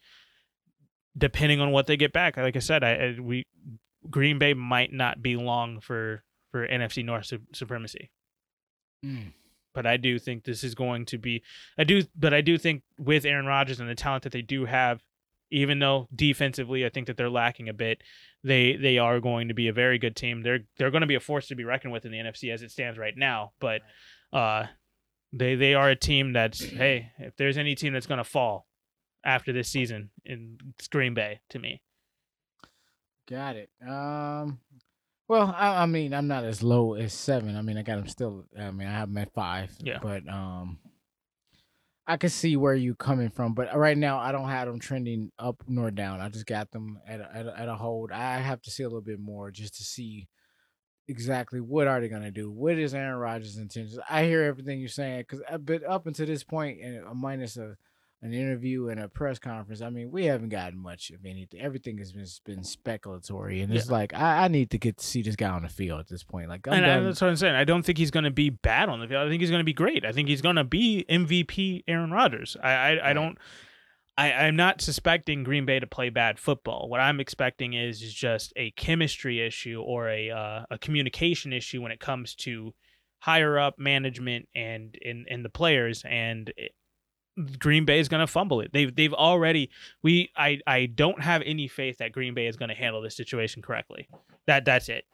depending 1.16 1.60
on 1.60 1.70
what 1.70 1.86
they 1.86 1.96
get 1.96 2.12
back. 2.12 2.36
Like 2.36 2.56
i 2.56 2.60
said 2.60 2.84
i, 2.84 2.92
I 2.92 3.16
we 3.20 3.44
green 4.10 4.38
bay 4.38 4.54
might 4.54 4.92
not 4.92 5.22
be 5.22 5.36
long 5.36 5.80
for 5.80 6.22
for 6.52 6.66
nfc 6.66 7.04
north 7.04 7.26
su- 7.26 7.40
supremacy. 7.52 8.10
Mm. 9.04 9.32
but 9.74 9.84
i 9.84 9.96
do 9.96 10.18
think 10.18 10.44
this 10.44 10.64
is 10.64 10.74
going 10.74 11.04
to 11.06 11.18
be 11.18 11.42
i 11.76 11.84
do 11.84 12.02
but 12.16 12.32
i 12.32 12.40
do 12.40 12.56
think 12.56 12.82
with 12.98 13.26
aaron 13.26 13.46
rodgers 13.46 13.78
and 13.78 13.88
the 13.88 13.94
talent 13.94 14.22
that 14.22 14.32
they 14.32 14.40
do 14.42 14.64
have 14.64 15.02
even 15.50 15.80
though 15.80 16.08
defensively 16.14 16.86
i 16.86 16.88
think 16.88 17.08
that 17.08 17.16
they're 17.16 17.28
lacking 17.28 17.68
a 17.68 17.74
bit 17.74 18.02
they 18.46 18.76
they 18.76 18.96
are 18.96 19.20
going 19.20 19.48
to 19.48 19.54
be 19.54 19.66
a 19.66 19.72
very 19.72 19.98
good 19.98 20.14
team. 20.14 20.42
They're 20.42 20.60
they're 20.78 20.92
going 20.92 21.00
to 21.00 21.06
be 21.06 21.16
a 21.16 21.20
force 21.20 21.48
to 21.48 21.56
be 21.56 21.64
reckoned 21.64 21.92
with 21.92 22.04
in 22.04 22.12
the 22.12 22.18
nfc 22.18 22.52
as 22.52 22.62
it 22.62 22.70
stands 22.70 22.96
right 22.96 23.16
now. 23.16 23.52
But 23.60 23.82
uh 24.32 24.66
they 25.32 25.56
they 25.56 25.74
are 25.74 25.90
a 25.90 25.96
team 25.96 26.32
that's 26.32 26.62
hey 26.62 27.10
if 27.18 27.36
there's 27.36 27.58
any 27.58 27.74
team 27.74 27.92
that's 27.92 28.06
going 28.06 28.18
to 28.18 28.24
fall 28.24 28.66
after 29.26 29.52
this 29.52 29.68
season 29.68 30.08
in 30.24 30.56
green 30.90 31.12
bay 31.12 31.40
to 31.50 31.58
me 31.58 31.82
Got 33.28 33.56
it. 33.56 33.70
Um. 33.86 34.60
Well, 35.28 35.52
I, 35.56 35.82
I 35.82 35.86
mean, 35.86 36.14
I'm 36.14 36.28
not 36.28 36.44
as 36.44 36.62
low 36.62 36.94
as 36.94 37.12
seven. 37.12 37.56
I 37.56 37.62
mean, 37.62 37.76
I 37.76 37.82
got 37.82 37.98
him 37.98 38.06
still. 38.06 38.44
I 38.56 38.70
mean, 38.70 38.86
I 38.86 38.92
have 38.92 39.08
him 39.08 39.18
at 39.18 39.34
five. 39.34 39.72
Yeah. 39.80 39.98
But 40.00 40.28
um, 40.28 40.78
I 42.06 42.16
can 42.16 42.30
see 42.30 42.56
where 42.56 42.76
you're 42.76 42.94
coming 42.94 43.30
from. 43.30 43.52
But 43.52 43.76
right 43.76 43.98
now, 43.98 44.18
I 44.18 44.30
don't 44.30 44.48
have 44.48 44.68
them 44.68 44.78
trending 44.78 45.32
up 45.36 45.64
nor 45.66 45.90
down. 45.90 46.20
I 46.20 46.28
just 46.28 46.46
got 46.46 46.70
them 46.70 47.00
at 47.08 47.20
a, 47.20 47.28
at 47.34 47.46
a, 47.46 47.60
at 47.60 47.68
a 47.68 47.74
hold. 47.74 48.12
I 48.12 48.38
have 48.38 48.62
to 48.62 48.70
see 48.70 48.84
a 48.84 48.86
little 48.86 49.00
bit 49.00 49.18
more 49.18 49.50
just 49.50 49.74
to 49.78 49.82
see 49.82 50.28
exactly 51.08 51.60
what 51.60 51.88
are 51.88 52.00
they 52.00 52.08
gonna 52.08 52.30
do. 52.30 52.48
What 52.48 52.78
is 52.78 52.94
Aaron 52.94 53.18
Rodgers' 53.18 53.56
intentions? 53.56 53.98
I 54.08 54.22
hear 54.24 54.44
everything 54.44 54.78
you're 54.78 54.88
saying 54.88 55.24
because, 55.28 55.42
but 55.60 55.82
up 55.82 56.06
until 56.06 56.26
this 56.26 56.44
point, 56.44 56.80
and 56.80 57.04
uh, 57.04 57.14
minus 57.14 57.56
a 57.56 57.76
an 58.22 58.32
interview 58.32 58.88
and 58.88 58.98
a 58.98 59.08
press 59.08 59.38
conference. 59.38 59.82
I 59.82 59.90
mean, 59.90 60.10
we 60.10 60.24
haven't 60.24 60.48
gotten 60.48 60.78
much 60.78 61.10
of 61.10 61.24
anything. 61.24 61.60
Everything 61.60 61.98
has 61.98 62.12
been 62.12 62.26
been 62.44 62.64
speculatory, 62.64 63.62
and 63.62 63.72
it's 63.72 63.90
like 63.90 64.14
I, 64.14 64.44
I 64.44 64.48
need 64.48 64.70
to 64.70 64.78
get 64.78 64.98
to 64.98 65.06
see 65.06 65.22
this 65.22 65.36
guy 65.36 65.50
on 65.50 65.62
the 65.62 65.68
field 65.68 66.00
at 66.00 66.08
this 66.08 66.22
point. 66.22 66.48
Like, 66.48 66.66
I'm 66.66 66.74
and 66.74 66.86
I, 66.86 67.00
that's 67.00 67.20
what 67.20 67.28
i'm 67.28 67.36
saying 67.36 67.54
i 67.54 67.64
don't 67.64 67.84
think 67.84 67.98
he's 67.98 68.10
going 68.10 68.24
to 68.24 68.30
be 68.30 68.50
bad 68.50 68.88
on 68.88 69.00
the 69.00 69.06
field 69.06 69.26
i 69.26 69.28
think 69.28 69.40
he's 69.40 69.50
going 69.50 69.60
to 69.60 69.64
be 69.64 69.72
great 69.72 70.04
i 70.04 70.12
think 70.12 70.28
he's 70.28 70.42
going 70.42 70.56
to 70.56 70.64
be 70.64 71.04
mvp 71.08 71.84
aaron 71.86 72.10
rodgers 72.10 72.56
i 72.62 72.70
i, 72.70 73.10
I 73.10 73.12
don't 73.12 73.38
I, 74.18 74.32
I'm 74.32 74.56
not 74.56 74.80
suspecting 74.80 75.44
Green 75.44 75.66
Bay 75.66 75.78
to 75.78 75.86
play 75.86 76.08
bad 76.08 76.38
football. 76.38 76.88
What 76.88 77.00
I'm 77.00 77.20
expecting 77.20 77.74
is, 77.74 78.00
is 78.00 78.14
just 78.14 78.52
a 78.56 78.70
chemistry 78.72 79.46
issue 79.46 79.82
or 79.84 80.08
a 80.08 80.30
uh, 80.30 80.64
a 80.70 80.78
communication 80.78 81.52
issue 81.52 81.82
when 81.82 81.92
it 81.92 82.00
comes 82.00 82.34
to 82.36 82.72
higher 83.18 83.58
up 83.58 83.78
management 83.78 84.48
and 84.54 84.96
and, 85.04 85.26
and 85.30 85.44
the 85.44 85.50
players. 85.50 86.02
And 86.08 86.50
it, 86.56 86.72
Green 87.58 87.84
Bay 87.84 88.00
is 88.00 88.08
going 88.08 88.20
to 88.20 88.26
fumble 88.26 88.60
it. 88.60 88.72
They've 88.72 88.94
they've 88.94 89.12
already 89.12 89.70
we 90.02 90.30
I 90.36 90.60
I 90.66 90.86
don't 90.86 91.22
have 91.22 91.42
any 91.44 91.68
faith 91.68 91.98
that 91.98 92.12
Green 92.12 92.34
Bay 92.34 92.46
is 92.46 92.56
going 92.56 92.70
to 92.70 92.74
handle 92.74 93.02
this 93.02 93.16
situation 93.16 93.62
correctly. 93.62 94.08
That 94.46 94.64
that's 94.64 94.88
it. 94.88 95.04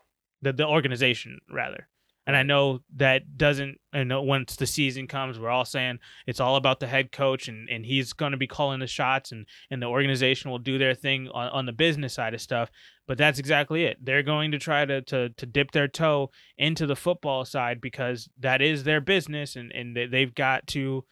The 0.42 0.52
the 0.52 0.66
organization 0.66 1.38
rather. 1.50 1.88
And 2.24 2.36
I 2.36 2.44
know 2.44 2.82
that 2.98 3.36
doesn't. 3.36 3.80
I 3.92 4.04
know 4.04 4.22
once 4.22 4.54
the 4.54 4.66
season 4.66 5.08
comes, 5.08 5.40
we're 5.40 5.48
all 5.50 5.64
saying 5.64 5.98
it's 6.28 6.38
all 6.38 6.54
about 6.54 6.78
the 6.78 6.86
head 6.86 7.10
coach, 7.10 7.48
and, 7.48 7.68
and 7.68 7.84
he's 7.84 8.12
going 8.12 8.30
to 8.30 8.38
be 8.38 8.46
calling 8.46 8.78
the 8.78 8.86
shots, 8.86 9.32
and, 9.32 9.44
and 9.72 9.82
the 9.82 9.86
organization 9.86 10.48
will 10.48 10.60
do 10.60 10.78
their 10.78 10.94
thing 10.94 11.28
on, 11.34 11.48
on 11.48 11.66
the 11.66 11.72
business 11.72 12.14
side 12.14 12.32
of 12.32 12.40
stuff. 12.40 12.70
But 13.08 13.18
that's 13.18 13.40
exactly 13.40 13.86
it. 13.86 13.96
They're 14.00 14.22
going 14.22 14.52
to 14.52 14.60
try 14.60 14.84
to, 14.84 15.02
to 15.02 15.30
to 15.30 15.46
dip 15.46 15.72
their 15.72 15.88
toe 15.88 16.30
into 16.56 16.86
the 16.86 16.94
football 16.94 17.44
side 17.44 17.80
because 17.80 18.28
that 18.38 18.62
is 18.62 18.84
their 18.84 19.00
business, 19.00 19.56
and 19.56 19.72
and 19.72 19.96
they- 19.96 20.06
they've 20.06 20.32
got 20.32 20.68
to 20.68 21.04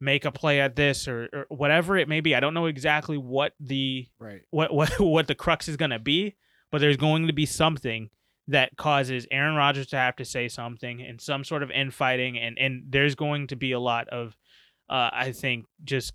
make 0.00 0.24
a 0.24 0.32
play 0.32 0.60
at 0.60 0.76
this 0.76 1.08
or, 1.08 1.28
or 1.32 1.46
whatever 1.48 1.96
it 1.96 2.08
may 2.08 2.20
be. 2.20 2.34
I 2.34 2.40
don't 2.40 2.54
know 2.54 2.66
exactly 2.66 3.18
what 3.18 3.52
the 3.60 4.06
Right. 4.18 4.42
what 4.50 4.72
what 4.72 4.90
what 5.00 5.26
the 5.26 5.34
crux 5.34 5.68
is 5.68 5.76
going 5.76 5.90
to 5.90 5.98
be, 5.98 6.36
but 6.70 6.80
there's 6.80 6.96
going 6.96 7.26
to 7.26 7.32
be 7.32 7.46
something 7.46 8.10
that 8.50 8.76
causes 8.76 9.26
Aaron 9.30 9.56
Rodgers 9.56 9.88
to 9.88 9.96
have 9.96 10.16
to 10.16 10.24
say 10.24 10.48
something 10.48 11.02
and 11.02 11.20
some 11.20 11.44
sort 11.44 11.62
of 11.62 11.70
infighting, 11.70 12.38
and 12.38 12.58
and 12.58 12.84
there's 12.88 13.14
going 13.14 13.48
to 13.48 13.56
be 13.56 13.72
a 13.72 13.80
lot 13.80 14.08
of, 14.08 14.36
uh, 14.88 15.10
I 15.12 15.32
think, 15.32 15.66
just. 15.84 16.12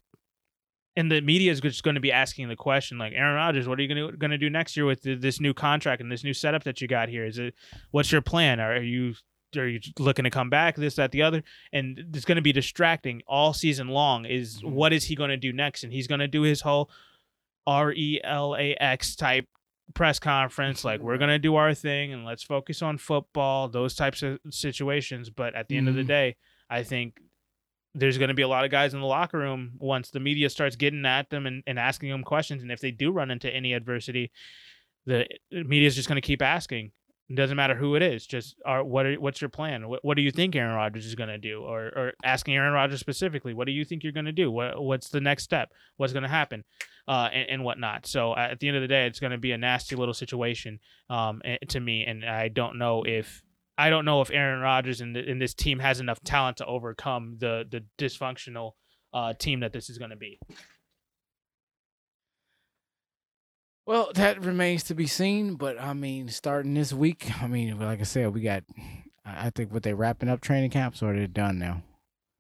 And 0.96 1.12
the 1.12 1.22
media 1.22 1.52
is 1.52 1.60
just 1.60 1.82
going 1.82 1.96
to 1.96 2.02
be 2.02 2.12
asking 2.12 2.50
the 2.50 2.56
question, 2.56 3.00
like 3.00 3.14
Aaron 3.16 3.34
Rodgers, 3.34 3.68
what 3.68 3.80
are 3.80 3.82
you 3.82 3.88
going 3.94 4.12
to 4.12 4.16
going 4.18 4.30
to 4.30 4.38
do 4.38 4.50
next 4.52 4.78
year 4.78 4.86
with 4.86 5.02
th- 5.02 5.22
this 5.22 5.42
new 5.42 5.52
contract 5.52 6.04
and 6.04 6.12
this 6.12 6.24
new 6.24 6.36
setup 6.36 6.64
that 6.66 6.82
you 6.82 6.88
got 6.88 7.10
here? 7.10 7.26
Is 7.26 7.40
it 7.40 7.56
what's 7.90 8.12
your 8.12 8.22
plan? 8.22 8.60
Are 8.60 8.80
you 8.80 9.16
are 9.58 9.68
you 9.68 9.80
looking 10.00 10.24
to 10.24 10.30
come 10.30 10.50
back? 10.50 10.76
This, 10.76 10.96
that, 10.96 11.12
the 11.12 11.22
other, 11.22 11.44
and 11.72 12.00
it's 12.14 12.26
going 12.26 12.36
to 12.38 12.42
be 12.42 12.52
distracting 12.54 13.22
all 13.28 13.54
season 13.54 13.88
long. 13.90 14.26
Is 14.26 14.62
Mhm. 14.62 14.72
what 14.72 14.94
is 14.94 15.06
he 15.06 15.16
going 15.16 15.30
to 15.30 15.38
do 15.38 15.52
next? 15.54 15.84
And 15.84 15.92
he's 15.94 16.08
going 16.08 16.20
to 16.20 16.28
do 16.28 16.42
his 16.42 16.62
whole 16.62 16.90
R 17.68 17.92
E 17.94 18.20
L 18.24 18.56
A 18.56 18.76
X 18.80 19.16
type 19.16 19.48
press 19.94 20.18
conference 20.18 20.84
like 20.86 21.02
we're 21.02 21.18
going 21.18 21.30
to 21.30 21.38
do 21.38 21.56
our 21.56 21.74
thing 21.74 22.14
and 22.14 22.26
let's 22.26 22.42
focus 22.42 22.82
on 22.82 22.98
football 22.98 23.68
those 23.68 23.94
types 23.96 24.24
of 24.24 24.40
situations 24.50 25.30
but 25.30 25.54
at 25.56 25.68
the 25.68 25.78
end 25.78 25.88
of 25.90 25.94
the 25.94 26.02
Mhm. 26.04 26.08
day 26.08 26.36
i 26.70 26.82
think 26.84 27.20
there's 27.94 28.18
going 28.18 28.30
to 28.30 28.34
be 28.34 28.42
a 28.42 28.48
lot 28.48 28.64
of 28.66 28.72
guys 28.72 28.94
in 28.94 29.02
the 29.02 29.06
locker 29.06 29.38
room 29.38 29.74
once 29.78 30.10
the 30.10 30.22
media 30.22 30.50
starts 30.50 30.78
getting 30.78 31.06
at 31.06 31.30
them 31.30 31.46
and, 31.46 31.64
and 31.68 31.78
asking 31.78 32.10
them 32.10 32.24
questions 32.24 32.64
and 32.64 32.72
if 32.72 32.80
they 32.80 32.92
do 32.92 33.12
run 33.12 33.30
into 33.30 33.54
any 33.54 33.74
adversity 33.74 34.32
the 35.06 35.28
media 35.52 35.86
is 35.86 35.96
just 35.96 36.08
going 36.08 36.20
to 36.20 36.26
keep 36.26 36.42
asking 36.42 36.92
it 37.30 37.36
doesn't 37.36 37.56
matter 37.56 37.76
who 37.76 37.96
it 37.96 38.02
is 38.02 38.26
just 38.28 38.56
are, 38.66 38.84
what 38.84 39.06
are, 39.06 39.16
what's 39.16 39.42
your 39.42 39.50
plan? 39.50 39.88
What, 39.88 40.04
what 40.04 40.18
do 40.18 40.24
you 40.24 40.32
think 40.32 40.56
aaron 40.56 40.76
rodgers 40.76 41.06
is 41.06 41.16
going 41.16 41.30
to 41.30 41.38
do? 41.38 41.64
Or, 41.64 41.86
or 41.86 42.14
asking 42.24 42.56
aaron 42.56 42.74
rodgers 42.74 43.00
specifically 43.00 43.54
what 43.54 43.66
do 43.66 43.72
you 43.72 43.86
think 43.86 44.04
you're 44.04 44.12
going 44.12 44.26
to 44.26 44.32
do? 44.32 44.52
What, 44.52 44.82
what's 44.82 45.10
the 45.10 45.22
next 45.22 45.44
step? 45.44 45.72
What's 45.98 46.14
going 46.14 46.24
to 46.24 46.30
happen? 46.30 46.64
Uh, 47.08 47.30
and, 47.34 47.50
and 47.50 47.64
whatnot. 47.64 48.06
So 48.06 48.32
uh, 48.32 48.48
at 48.52 48.60
the 48.60 48.68
end 48.68 48.78
of 48.78 48.82
the 48.82 48.88
day, 48.88 49.08
it's 49.08 49.20
going 49.20 49.32
to 49.32 49.38
be 49.38 49.52
a 49.52 49.58
nasty 49.58 49.96
little 49.96 50.14
situation 50.14 50.80
um, 51.10 51.42
eh, 51.44 51.58
to 51.70 51.80
me, 51.80 52.06
and 52.06 52.24
I 52.24 52.48
don't 52.48 52.78
know 52.78 53.04
if 53.06 53.42
I 53.78 53.90
don't 53.90 54.06
know 54.06 54.22
if 54.22 54.32
Aaron 54.32 54.62
Rodgers 54.62 55.02
and, 55.02 55.18
and 55.18 55.42
this 55.42 55.54
team 55.54 55.80
has 55.80 56.00
enough 56.00 56.24
talent 56.24 56.58
to 56.58 56.66
overcome 56.66 57.36
the 57.40 57.66
the 57.70 57.84
dysfunctional 57.98 58.72
uh, 59.14 59.34
team 59.34 59.60
that 59.62 59.74
this 59.74 59.90
is 59.90 59.98
going 59.98 60.12
to 60.12 60.16
be. 60.16 60.40
Well, 63.86 64.12
that 64.16 64.44
remains 64.44 64.84
to 64.84 64.96
be 64.96 65.08
seen. 65.08 65.56
But 65.56 65.80
I 65.80 65.94
mean, 65.94 66.30
starting 66.30 66.74
this 66.74 66.94
week, 66.94 67.30
I 67.42 67.48
mean, 67.48 67.80
like 67.80 68.00
I 68.00 68.04
said, 68.04 68.34
we 68.34 68.42
got. 68.42 68.64
I 69.26 69.50
think 69.52 69.72
what 69.72 69.84
they 69.84 69.94
wrapping 69.94 70.28
up 70.30 70.42
training 70.42 70.72
camps 70.72 71.02
or 71.02 71.14
they're 71.16 71.28
done 71.28 71.58
now. 71.58 71.82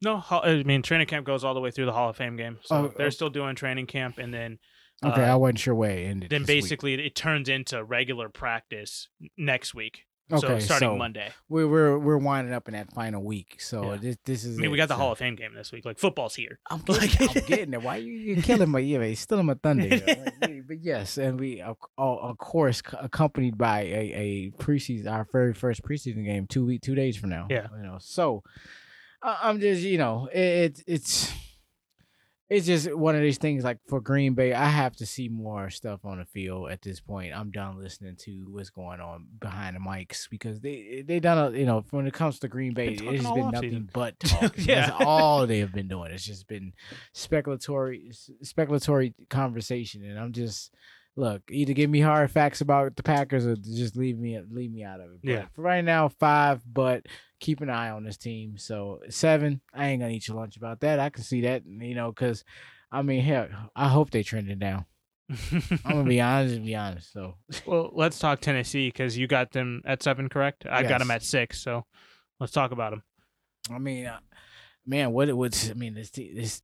No, 0.01 0.21
I 0.29 0.63
mean 0.63 0.81
training 0.81 1.07
camp 1.07 1.25
goes 1.25 1.45
all 1.45 1.53
the 1.53 1.61
way 1.61 1.71
through 1.71 1.85
the 1.85 1.93
Hall 1.93 2.09
of 2.09 2.17
Fame 2.17 2.35
game, 2.35 2.59
so 2.61 2.75
Oh, 2.75 2.93
they're 2.97 3.07
oh. 3.07 3.09
still 3.09 3.29
doing 3.29 3.55
training 3.55 3.87
camp, 3.87 4.17
and 4.17 4.33
then 4.33 4.59
Okay, 5.03 5.23
uh, 5.23 5.31
I 5.31 5.35
wasn't 5.35 5.59
sure 5.59 5.73
where 5.75 5.91
it 5.91 6.03
ended. 6.03 6.29
then 6.29 6.41
this 6.41 6.49
week. 6.49 6.61
basically 6.63 6.93
it 7.05 7.15
turns 7.15 7.47
into 7.47 7.81
regular 7.85 8.27
practice 8.27 9.07
next 9.37 9.73
week. 9.73 10.01
So 10.29 10.37
Okay, 10.37 10.59
starting 10.61 10.89
so 10.89 10.95
Monday. 10.95 11.29
we're 11.49 11.67
we're 11.67 11.97
we're 11.99 12.17
winding 12.17 12.53
up 12.53 12.67
in 12.67 12.73
that 12.73 12.91
final 12.93 13.23
week. 13.23 13.57
So 13.59 13.91
Yeah. 13.91 13.97
this 13.97 14.17
this 14.25 14.45
is. 14.45 14.57
I 14.57 14.61
mean, 14.61 14.71
we 14.71 14.77
got 14.77 14.87
the 14.87 14.95
So- 14.95 14.99
Hall 14.99 15.11
of 15.11 15.17
Fame 15.17 15.35
game 15.35 15.53
this 15.53 15.71
week. 15.71 15.85
Like 15.85 15.99
football's 15.99 16.35
here. 16.35 16.59
I'm 16.71 16.79
getting, 16.85 17.01
Like- 17.27 17.35
I'm 17.37 17.43
getting 17.45 17.73
it. 17.73 17.81
Why 17.81 17.97
you 17.97 18.13
you 18.13 18.41
killing 18.41 18.69
my 18.69 18.79
yeah, 18.79 18.99
still 18.99 19.15
stealing 19.15 19.45
my 19.47 19.55
thunder? 19.55 19.89
Like, 19.89 20.33
but 20.67 20.77
yes, 20.81 21.17
and 21.17 21.39
we 21.39 21.61
of, 21.61 21.77
of 21.97 22.37
course 22.37 22.81
accompanied 22.99 23.57
by 23.57 23.81
a, 23.81 24.13
a 24.13 24.51
preseason, 24.57 25.11
our 25.11 25.27
very 25.31 25.53
first 25.53 25.83
preseason 25.83 26.25
game, 26.25 26.47
two 26.47 26.65
week, 26.65 26.81
two 26.81 26.95
days 26.95 27.17
from 27.17 27.29
now. 27.29 27.47
Yeah. 27.49 27.67
you 27.75 27.83
know. 27.83 27.97
So 27.99 28.43
I'm 29.21 29.59
just 29.59 29.81
you 29.83 29.97
know 29.97 30.29
it, 30.33 30.39
it 30.79 30.83
it's 30.87 31.33
it's 32.49 32.65
just 32.65 32.93
one 32.93 33.15
of 33.15 33.21
these 33.21 33.37
things. 33.37 33.63
Like 33.63 33.79
for 33.87 34.01
Green 34.01 34.33
Bay, 34.33 34.53
I 34.53 34.65
have 34.65 34.95
to 34.97 35.05
see 35.05 35.29
more 35.29 35.69
stuff 35.69 36.01
on 36.03 36.19
the 36.19 36.25
field 36.25 36.69
at 36.71 36.81
this 36.81 36.99
point. 36.99 37.33
I'm 37.33 37.51
done 37.51 37.79
listening 37.79 38.15
to 38.21 38.45
what's 38.49 38.69
going 38.69 38.99
on 38.99 39.27
behind 39.39 39.75
the 39.75 39.79
mics 39.79 40.29
because 40.29 40.59
they 40.59 41.03
they 41.07 41.19
done 41.19 41.37
a 41.37 41.57
you 41.57 41.65
know 41.65 41.83
when 41.91 42.05
it 42.05 42.13
comes 42.13 42.39
to 42.39 42.47
Green 42.47 42.73
Bay, 42.73 42.89
it's 42.89 43.01
been 43.01 43.51
nothing 43.51 43.89
but 43.93 44.19
talk. 44.19 44.53
Yeah. 44.57 44.87
That's 44.87 44.91
all 45.05 45.47
they 45.47 45.59
have 45.59 45.71
been 45.71 45.87
doing. 45.87 46.11
It's 46.11 46.25
just 46.25 46.47
been 46.47 46.73
speculatory 47.13 48.13
speculatory 48.43 49.13
conversation, 49.29 50.03
and 50.03 50.19
I'm 50.19 50.33
just 50.33 50.71
look 51.15 51.41
either 51.51 51.73
give 51.73 51.89
me 51.89 51.99
hard 51.99 52.31
facts 52.31 52.61
about 52.61 52.95
the 52.95 53.03
Packers 53.03 53.45
or 53.45 53.55
just 53.55 53.95
leave 53.95 54.17
me 54.17 54.39
leave 54.49 54.71
me 54.71 54.83
out 54.83 54.99
of 54.99 55.11
it. 55.11 55.19
But 55.23 55.29
Yeah. 55.29 55.45
For 55.53 55.61
right 55.61 55.83
now, 55.83 56.09
five, 56.09 56.61
but 56.71 57.05
keep 57.39 57.61
an 57.61 57.69
eye 57.69 57.89
on 57.89 58.03
this 58.03 58.17
team. 58.17 58.57
So 58.57 59.01
seven, 59.09 59.61
I 59.73 59.87
ain't 59.87 60.01
gonna 60.01 60.13
eat 60.13 60.27
your 60.27 60.37
lunch 60.37 60.57
about 60.57 60.79
that. 60.81 60.99
I 60.99 61.09
can 61.09 61.23
see 61.23 61.41
that, 61.41 61.63
you 61.65 61.95
know, 61.95 62.11
because 62.11 62.43
I 62.91 63.01
mean, 63.01 63.21
hell, 63.21 63.47
I 63.75 63.87
hope 63.87 64.11
they 64.11 64.23
trending 64.23 64.59
down. 64.59 64.85
I'm 65.29 65.79
gonna 65.83 66.03
be 66.03 66.21
honest 66.21 66.55
and 66.55 66.65
be 66.65 66.75
honest. 66.75 67.11
So 67.11 67.35
Well, 67.65 67.91
let's 67.93 68.19
talk 68.19 68.41
Tennessee 68.41 68.87
because 68.87 69.17
you 69.17 69.27
got 69.27 69.51
them 69.51 69.81
at 69.85 70.03
seven, 70.03 70.29
correct? 70.29 70.65
I 70.69 70.83
got 70.83 70.99
them 70.99 71.11
at 71.11 71.23
six, 71.23 71.61
so 71.61 71.85
let's 72.39 72.53
talk 72.53 72.71
about 72.71 72.91
them. 72.91 73.03
I 73.71 73.79
mean, 73.79 74.05
uh, 74.07 74.19
man, 74.85 75.11
what 75.13 75.29
it 75.29 75.37
was. 75.37 75.69
I 75.69 75.73
mean, 75.73 75.93
this 75.93 76.09
this 76.11 76.61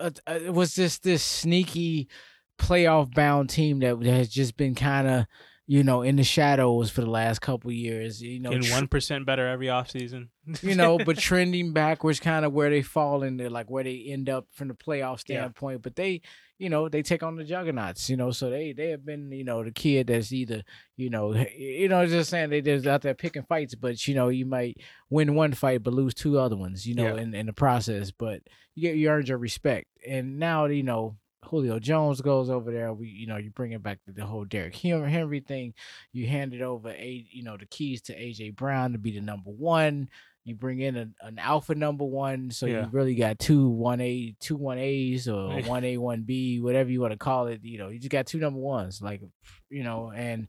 uh, 0.00 0.10
uh, 0.26 0.52
was 0.52 0.74
just 0.74 1.02
this 1.02 1.22
sneaky 1.22 2.08
playoff 2.58 3.14
bound 3.14 3.50
team 3.50 3.80
that 3.80 4.00
has 4.02 4.28
just 4.28 4.56
been 4.56 4.74
kind 4.74 5.06
of 5.08 5.26
you 5.68 5.82
know 5.82 6.02
in 6.02 6.14
the 6.14 6.22
shadows 6.22 6.90
for 6.90 7.00
the 7.00 7.10
last 7.10 7.40
couple 7.40 7.72
years. 7.72 8.22
You 8.22 8.38
know, 8.40 8.52
In 8.52 8.64
one 8.66 8.86
percent 8.88 9.26
better 9.26 9.46
every 9.48 9.66
offseason. 9.66 10.28
you 10.62 10.74
know, 10.76 10.96
but 10.98 11.18
trending 11.18 11.72
backwards, 11.72 12.20
kind 12.20 12.44
of 12.44 12.52
where 12.52 12.70
they 12.70 12.82
fall 12.82 13.22
into, 13.24 13.50
like 13.50 13.68
where 13.70 13.82
they 13.84 14.04
end 14.08 14.28
up 14.28 14.46
from 14.52 14.68
the 14.68 14.74
playoff 14.74 15.22
Yeah. 15.26 15.38
standpoint. 15.40 15.82
But 15.82 15.96
they, 15.96 16.22
you 16.58 16.70
know, 16.70 16.88
they 16.88 17.02
take 17.02 17.24
on 17.24 17.34
the 17.34 17.42
juggernauts, 17.42 18.08
you 18.08 18.16
know, 18.16 18.30
so 18.30 18.48
they 18.48 18.72
they 18.72 18.90
have 18.90 19.04
been, 19.04 19.32
you 19.32 19.42
know, 19.42 19.64
the 19.64 19.72
kid 19.72 20.06
that's 20.06 20.32
either, 20.32 20.62
you 20.96 21.10
know, 21.10 21.34
you 21.34 21.88
know, 21.88 22.06
just 22.06 22.30
saying 22.30 22.50
they 22.50 22.60
just 22.60 22.86
out 22.86 23.02
there 23.02 23.14
picking 23.14 23.42
fights, 23.42 23.74
but 23.74 24.06
you 24.06 24.14
know, 24.14 24.28
you 24.28 24.46
might 24.46 24.76
win 25.10 25.34
one 25.34 25.52
fight 25.52 25.82
but 25.82 25.92
lose 25.92 26.14
two 26.14 26.38
other 26.38 26.56
ones, 26.56 26.86
you 26.86 26.94
know, 26.94 27.16
Yeah. 27.16 27.22
in 27.22 27.34
in 27.34 27.46
the 27.46 27.52
process. 27.52 28.12
But 28.12 28.42
you 28.76 28.82
get 28.82 28.96
you 28.96 29.08
earned 29.08 29.26
your 29.28 29.38
respect, 29.38 29.88
and 30.06 30.38
now 30.38 30.66
you 30.66 30.84
know. 30.84 31.16
Julio 31.46 31.78
Jones 31.78 32.20
goes 32.20 32.50
over 32.50 32.70
there. 32.72 32.92
We, 32.92 33.08
you 33.08 33.26
know, 33.26 33.36
you 33.36 33.50
bring 33.50 33.72
it 33.72 33.82
back 33.82 34.02
to 34.04 34.12
the 34.12 34.24
whole 34.26 34.44
Derrick 34.44 34.74
Henry 34.76 35.40
thing. 35.40 35.74
You 36.12 36.26
hand 36.26 36.54
it 36.54 36.62
over, 36.62 36.90
a, 36.90 37.26
you 37.30 37.42
know, 37.42 37.56
the 37.56 37.66
keys 37.66 38.02
to 38.02 38.14
AJ 38.14 38.56
Brown 38.56 38.92
to 38.92 38.98
be 38.98 39.12
the 39.12 39.20
number 39.20 39.50
one 39.50 40.08
you 40.44 40.54
bring 40.54 40.78
in 40.78 40.94
an, 40.94 41.12
an 41.22 41.40
alpha 41.40 41.74
number 41.74 42.04
one, 42.04 42.52
so 42.52 42.66
Yeah. 42.66 42.82
you 42.82 42.88
really 42.92 43.16
got 43.16 43.36
two 43.40 43.68
one 43.68 44.00
A, 44.00 44.32
two 44.38 44.54
one 44.54 44.78
A's, 44.78 45.26
or 45.26 45.60
one 45.62 45.82
A, 45.84 45.96
one 45.98 46.22
B, 46.22 46.60
whatever 46.60 46.88
you 46.88 47.00
want 47.00 47.10
to 47.12 47.18
call 47.18 47.48
it. 47.48 47.64
You 47.64 47.78
know, 47.78 47.88
you 47.88 47.98
just 47.98 48.12
got 48.12 48.26
two 48.26 48.38
number 48.38 48.60
ones, 48.60 49.02
like 49.02 49.22
you 49.70 49.82
know, 49.82 50.12
and 50.14 50.46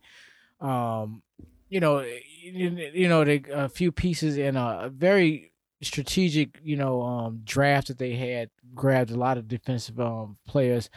um, 0.61 1.23
you 1.69 1.79
know, 1.79 2.01
you, 2.01 2.69
you 2.93 3.09
know, 3.09 3.21
a 3.51 3.69
few 3.69 3.91
pieces 3.91 4.37
in 4.37 4.55
a 4.55 4.91
very 4.93 5.46
strategic, 5.81 6.59
you 6.63 6.75
know, 6.75 7.01
um, 7.01 7.41
draft 7.43 7.87
that 7.87 7.97
they 7.97 8.15
had 8.15 8.49
grabbed 8.73 9.11
a 9.11 9.15
lot 9.17 9.37
of 9.37 9.47
defensive 9.47 9.99
um 9.99 10.37
players. 10.47 10.89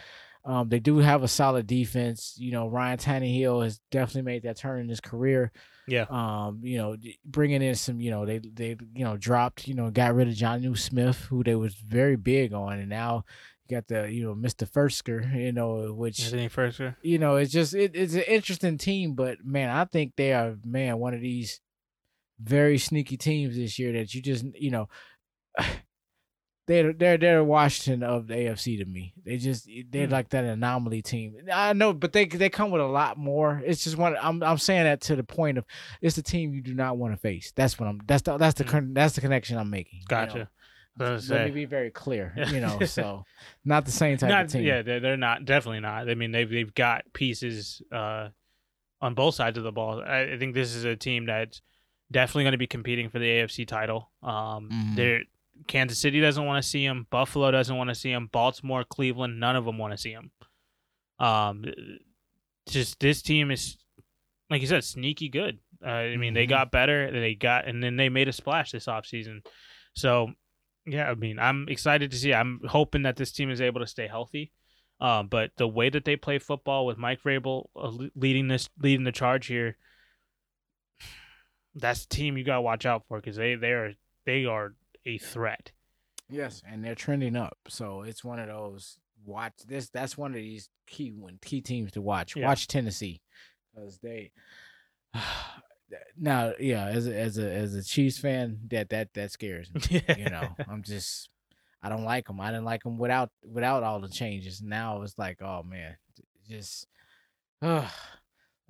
Um, 0.43 0.69
they 0.69 0.79
do 0.79 0.97
have 0.97 1.21
a 1.21 1.27
solid 1.27 1.67
defense. 1.67 2.35
You 2.37 2.51
know, 2.51 2.67
Ryan 2.67 2.97
Tannehill 2.97 3.63
has 3.63 3.79
definitely 3.91 4.23
made 4.23 4.43
that 4.43 4.57
turn 4.57 4.79
in 4.81 4.89
his 4.89 4.99
career 4.99 5.51
Yeah. 5.87 6.05
um, 6.09 6.61
you 6.63 6.77
know, 6.79 6.95
bringing 7.23 7.61
in 7.61 7.75
some, 7.75 8.01
you 8.01 8.09
know, 8.09 8.25
they 8.25 8.39
they 8.39 8.75
you 8.95 9.03
know 9.05 9.17
dropped, 9.17 9.67
you 9.67 9.75
know, 9.75 9.91
got 9.91 10.15
rid 10.15 10.27
of 10.27 10.33
Jonnu 10.33 10.77
Smith, 10.77 11.25
who 11.29 11.43
they 11.43 11.53
was 11.55 11.75
very 11.75 12.15
big 12.15 12.53
on, 12.53 12.79
and 12.79 12.89
now 12.89 13.23
you 13.67 13.77
got 13.77 13.87
the 13.87 14.11
you 14.11 14.23
know 14.23 14.33
Mr. 14.33 14.67
Firsker, 14.67 15.31
you 15.39 15.51
know, 15.51 15.93
which 15.93 16.19
first? 16.49 16.81
you 17.03 17.19
know 17.19 17.35
it's 17.35 17.51
just 17.51 17.75
it, 17.75 17.91
it's 17.93 18.15
an 18.15 18.21
interesting 18.27 18.79
team, 18.79 19.13
but 19.13 19.45
man, 19.45 19.69
I 19.69 19.85
think 19.85 20.13
they 20.17 20.33
are 20.33 20.55
man 20.65 20.97
one 20.97 21.13
of 21.13 21.21
these 21.21 21.61
very 22.41 22.77
sneaky 22.77 23.17
teams 23.17 23.55
this 23.55 23.77
year 23.79 23.93
that 23.93 24.13
you 24.13 24.21
just 24.21 24.45
you 24.55 24.71
know. 24.71 24.87
They're 26.67 26.93
they're 26.93 27.17
they're 27.17 27.43
Washington 27.43 28.03
of 28.03 28.27
the 28.27 28.35
AFC 28.35 28.77
to 28.77 28.85
me. 28.85 29.13
They 29.25 29.37
just 29.37 29.67
they're 29.89 30.05
Hmm. 30.05 30.11
like 30.13 30.29
that 30.29 30.45
anomaly 30.45 31.01
team. 31.01 31.35
I 31.51 31.73
know, 31.73 31.91
but 31.91 32.13
they 32.13 32.25
they 32.25 32.49
come 32.49 32.69
with 32.71 32.81
a 32.81 32.85
lot 32.87 33.17
more. 33.17 33.61
It's 33.65 33.83
just 33.83 33.97
one. 33.97 34.15
I'm 34.21 34.41
I'm 34.43 34.59
saying 34.59 34.83
that 34.83 35.01
to 35.01 35.15
the 35.15 35.23
point 35.23 35.57
of 35.57 35.65
it's 36.01 36.17
a 36.19 36.23
team 36.23 36.53
you 36.53 36.61
do 36.61 36.75
not 36.75 36.97
want 36.97 37.13
to 37.13 37.19
face. 37.19 37.51
That's 37.55 37.79
what 37.79 37.89
I'm. 37.89 37.99
That's 38.05 38.21
the 38.21 38.37
that's 38.37 38.53
the 38.57 38.63
Mm. 38.63 38.93
that's 38.93 39.15
the 39.15 39.21
connection 39.21 39.57
I'm 39.57 39.71
making. 39.71 39.99
you 39.99 40.05
know? 40.15 40.25
Gotcha. 40.25 40.49
Let 40.99 41.45
me 41.45 41.51
be 41.51 41.65
very 41.65 41.89
clear. 41.89 42.33
You 42.51 42.61
know, 42.61 42.79
so 42.85 43.23
not 43.65 43.85
the 43.85 43.91
same 43.91 44.17
type 44.17 44.29
Not, 44.29 44.45
of 44.45 44.51
team. 44.51 44.63
yeah, 44.63 44.83
they're, 44.83 44.99
they're 44.99 45.17
not. 45.17 45.45
Definitely 45.45 45.79
not. 45.79 46.07
I 46.09 46.13
mean, 46.15 46.31
they've 46.31 46.49
they've 46.49 46.73
got 46.73 47.03
pieces 47.11 47.81
uh, 47.91 48.29
on 49.01 49.15
both 49.15 49.33
sides 49.35 49.57
of 49.57 49.63
the 49.63 49.71
ball. 49.71 50.01
I, 50.05 50.33
I 50.33 50.37
think 50.37 50.53
this 50.53 50.75
is 50.75 50.85
a 50.85 50.95
team 50.95 51.25
that 51.25 51.59
definitely 52.11 52.43
going 52.43 52.51
to 52.51 52.57
be 52.57 52.67
competing 52.67 53.09
for 53.09 53.19
the 53.19 53.25
AFC 53.25 53.65
title. 53.65 54.11
Um, 54.21 54.69
Mhm. 54.69 54.95
they're 54.95 55.21
Kansas 55.67 55.99
City 55.99 56.19
doesn't 56.19 56.43
want 56.45 56.61
to 56.63 56.67
see 56.67 56.83
him. 56.83 57.05
Buffalo 57.11 57.51
doesn't 57.51 57.75
want 57.77 57.89
to 57.89 57.95
see 57.95 58.11
him. 58.11 58.27
Baltimore, 58.31 58.83
Cleveland, 58.83 59.39
none 59.39 59.55
of 59.55 59.63
them 59.65 59.77
want 59.77 59.93
to 59.93 59.97
see 59.97 60.11
him. 60.11 60.31
Um, 61.19 61.65
just 62.67 62.99
this 62.99 63.21
team 63.21 63.51
is, 63.51 63.77
like 64.49 64.61
you 64.61 64.67
said, 64.67 64.83
sneaky 64.83 65.29
good. 65.29 65.59
Uh, 65.85 65.89
I 65.89 66.17
mean, 66.17 66.33
they 66.33 66.45
Mhm. 66.45 66.49
got 66.49 66.71
better. 66.71 67.11
They 67.11 67.35
got, 67.35 67.67
and 67.67 67.83
then 67.83 67.95
they 67.95 68.09
made 68.09 68.27
a 68.27 68.33
splash 68.33 68.71
this 68.71 68.87
offseason. 68.87 69.45
So, 69.93 70.33
yeah, 70.85 71.11
I 71.11 71.15
mean, 71.15 71.37
I'm 71.37 71.67
excited 71.69 72.09
to 72.11 72.17
see. 72.17 72.33
I'm 72.33 72.59
hoping 72.67 73.03
that 73.03 73.15
this 73.17 73.31
team 73.31 73.49
is 73.51 73.61
able 73.61 73.81
to 73.81 73.87
stay 73.87 74.07
healthy. 74.07 74.51
Um, 74.99 75.27
but 75.27 75.51
the 75.57 75.67
way 75.67 75.89
that 75.89 76.05
they 76.05 76.15
play 76.15 76.37
football 76.39 76.85
with 76.85 76.97
Mike 76.97 77.21
Vrabel 77.23 77.69
uh, 77.75 77.91
leading 78.15 78.47
this, 78.47 78.69
leading 78.77 79.03
the 79.03 79.11
charge 79.11 79.47
here, 79.47 79.77
that's 81.75 82.05
the 82.05 82.15
team 82.15 82.37
you 82.37 82.43
gotta 82.43 82.61
watch 82.61 82.85
out 82.85 83.03
for 83.07 83.19
because 83.19 83.35
they 83.35 83.55
they 83.55 83.71
are 83.71 83.93
they 84.25 84.45
are 84.45 84.73
a 85.05 85.17
threat. 85.17 85.71
Yes, 86.29 86.61
and 86.65 86.83
they're 86.83 86.95
trending 86.95 87.35
up. 87.35 87.57
So 87.67 88.03
it's 88.03 88.23
one 88.23 88.39
of 88.39 88.47
those 88.47 88.97
watch 89.25 89.53
this. 89.67 89.89
That's 89.89 90.17
one 90.17 90.31
of 90.31 90.35
these 90.37 90.69
key 90.87 91.11
one 91.11 91.39
key 91.41 91.61
teams 91.61 91.91
to 91.93 92.01
watch. 92.01 92.35
Yeah. 92.35 92.47
Watch 92.47 92.67
Tennessee 92.67 93.21
because 93.73 93.99
they. 93.99 94.31
Now, 96.17 96.53
yeah, 96.57 96.85
as 96.85 97.05
a, 97.05 97.13
as 97.13 97.37
a 97.37 97.51
as 97.51 97.75
a 97.75 97.83
Chiefs 97.83 98.17
fan, 98.17 98.59
that 98.69 98.87
that 98.91 99.13
that 99.13 99.29
scares 99.29 99.69
me. 99.73 100.01
You 100.17 100.29
know, 100.29 100.47
I'm 100.69 100.83
just 100.83 101.29
I 101.83 101.89
don't 101.89 102.05
like 102.05 102.27
them. 102.27 102.39
I 102.39 102.49
didn't 102.49 102.63
like 102.63 102.83
them 102.83 102.97
without 102.97 103.29
without 103.43 103.83
all 103.83 103.99
the 103.99 104.07
changes. 104.07 104.61
Now 104.61 105.01
it's 105.01 105.17
like, 105.17 105.41
oh 105.41 105.63
man, 105.63 105.97
just. 106.47 106.87
Uh, 107.61 107.89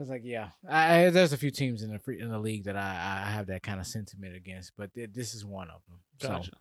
it's 0.02 0.10
like, 0.10 0.24
yeah, 0.24 0.50
I, 0.68 1.06
I, 1.06 1.10
there's 1.10 1.34
a 1.34 1.38
few 1.38 1.52
teams 1.52 1.84
in 1.84 1.92
the 1.92 2.00
free, 2.00 2.20
in 2.20 2.30
the 2.30 2.40
league 2.40 2.66
that 2.66 2.76
I, 2.76 3.24
I 3.26 3.32
have 3.32 3.48
that 3.48 3.64
kind 3.64 3.80
of 3.80 3.88
sentiment 3.88 4.36
against, 4.36 4.74
but 4.78 4.94
th- 4.94 5.12
this 5.14 5.34
is 5.34 5.46
one 5.46 5.70
of 5.70 5.82
them. 5.88 6.00
So 6.20 6.28
Gotcha. 6.30 6.52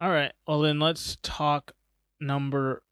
All 0.00 0.10
right. 0.10 0.32
Well, 0.46 0.60
then 0.60 0.78
let's 0.78 1.16
talk 1.22 1.72
number 2.20 2.82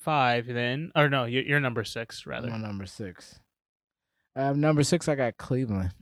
five. 0.00 0.46
Then, 0.46 0.92
or 0.94 1.08
no, 1.08 1.24
you're, 1.24 1.42
you're 1.42 1.60
number 1.60 1.84
six 1.84 2.26
rather. 2.26 2.50
I'm 2.50 2.62
number 2.62 2.86
six. 2.86 3.38
Um, 4.34 4.60
number 4.60 4.82
six, 4.82 5.08
I 5.08 5.14
got 5.14 5.36
Cleveland. 5.36 5.92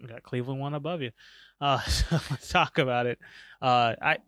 We 0.00 0.08
got 0.08 0.22
Cleveland 0.22 0.60
one 0.60 0.74
above 0.74 1.02
you. 1.02 1.10
Uh, 1.60 1.80
so 1.82 2.18
let's 2.30 2.48
talk 2.48 2.78
about 2.78 3.06
it. 3.06 3.18
Uh, 3.60 3.94
I 4.00 4.18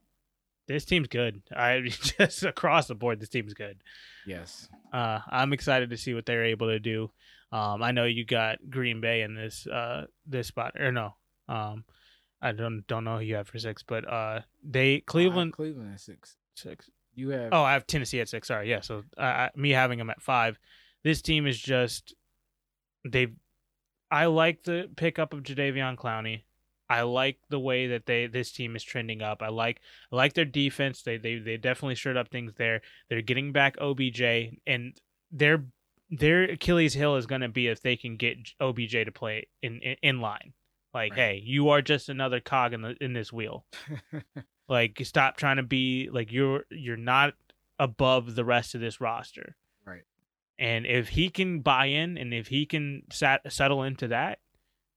this 0.70 0.84
team's 0.84 1.08
good. 1.08 1.42
I 1.54 1.80
just 1.88 2.44
across 2.44 2.86
the 2.86 2.94
board, 2.94 3.20
this 3.20 3.28
team's 3.28 3.54
good. 3.54 3.82
Yes. 4.26 4.68
Uh, 4.92 5.20
I'm 5.28 5.52
excited 5.52 5.90
to 5.90 5.96
see 5.96 6.14
what 6.14 6.26
they're 6.26 6.44
able 6.44 6.68
to 6.68 6.78
do. 6.78 7.10
Um, 7.52 7.82
I 7.82 7.90
know 7.92 8.04
you 8.04 8.24
got 8.24 8.58
Green 8.70 9.00
Bay 9.00 9.22
in 9.22 9.34
this 9.34 9.66
uh 9.66 10.06
this 10.26 10.46
spot 10.48 10.80
or 10.80 10.92
no. 10.92 11.14
Um, 11.48 11.84
I 12.40 12.52
don't 12.52 12.86
don't 12.86 13.04
know 13.04 13.18
who 13.18 13.24
you 13.24 13.34
have 13.34 13.48
for 13.48 13.58
six, 13.58 13.82
but 13.82 14.08
uh, 14.10 14.40
they 14.62 15.00
Cleveland 15.00 15.52
Cleveland 15.52 15.92
at 15.94 16.00
six. 16.00 16.36
six. 16.54 16.88
You 17.14 17.30
have. 17.30 17.48
Oh, 17.52 17.62
I 17.62 17.72
have 17.72 17.86
Tennessee 17.86 18.20
at 18.20 18.28
six. 18.28 18.48
Sorry, 18.48 18.70
yeah. 18.70 18.80
So 18.80 19.02
uh, 19.18 19.20
I- 19.22 19.50
me 19.56 19.70
having 19.70 19.98
them 19.98 20.10
at 20.10 20.22
five. 20.22 20.58
This 21.02 21.22
team 21.22 21.46
is 21.46 21.58
just 21.60 22.14
they. 23.04 23.28
I 24.10 24.26
like 24.26 24.62
the 24.64 24.88
pickup 24.96 25.32
of 25.32 25.42
Jadeveon 25.42 25.96
Clowney. 25.96 26.42
I 26.88 27.02
like 27.02 27.38
the 27.50 27.60
way 27.60 27.88
that 27.88 28.06
they 28.06 28.26
this 28.26 28.50
team 28.52 28.74
is 28.74 28.82
trending 28.82 29.22
up. 29.22 29.42
I 29.42 29.48
like 29.48 29.80
I 30.12 30.16
like 30.16 30.32
their 30.34 30.44
defense. 30.44 31.02
They 31.02 31.16
they 31.18 31.38
they 31.38 31.56
definitely 31.56 31.94
stirred 31.96 32.16
up 32.16 32.28
things 32.28 32.52
there. 32.56 32.80
They're 33.08 33.22
getting 33.22 33.52
back 33.52 33.76
OBJ 33.80 34.20
and 34.66 34.94
their 35.30 35.64
their 36.10 36.42
Achilles 36.44 36.94
heel 36.94 37.16
is 37.16 37.26
going 37.26 37.40
to 37.42 37.48
be 37.48 37.68
if 37.68 37.80
they 37.80 37.96
can 37.96 38.16
get 38.16 38.36
OBJ 38.60 38.92
to 38.92 39.12
play 39.12 39.46
in 39.62 39.80
in, 39.80 39.96
in 40.02 40.20
line. 40.20 40.52
Like, 40.92 41.12
Right. 41.12 41.18
hey, 41.18 41.42
you 41.44 41.68
are 41.68 41.80
just 41.82 42.08
another 42.08 42.40
cog 42.40 42.72
in 42.72 42.82
the 42.82 42.96
in 43.00 43.12
this 43.12 43.32
wheel. 43.32 43.64
Like 44.68 45.00
stop 45.02 45.36
trying 45.36 45.56
to 45.56 45.64
be 45.64 46.08
like 46.12 46.30
you're 46.30 46.64
you're 46.70 46.96
not 46.96 47.34
above 47.80 48.36
the 48.36 48.44
rest 48.44 48.76
of 48.76 48.80
this 48.80 49.00
roster. 49.00 49.56
Right. 49.84 50.02
And 50.60 50.86
if 50.86 51.08
he 51.08 51.28
can 51.28 51.58
buy 51.58 51.86
in 51.86 52.16
and 52.16 52.32
if 52.32 52.46
he 52.46 52.66
can 52.66 53.02
sat, 53.10 53.52
settle 53.52 53.82
into 53.82 54.06
that, 54.08 54.38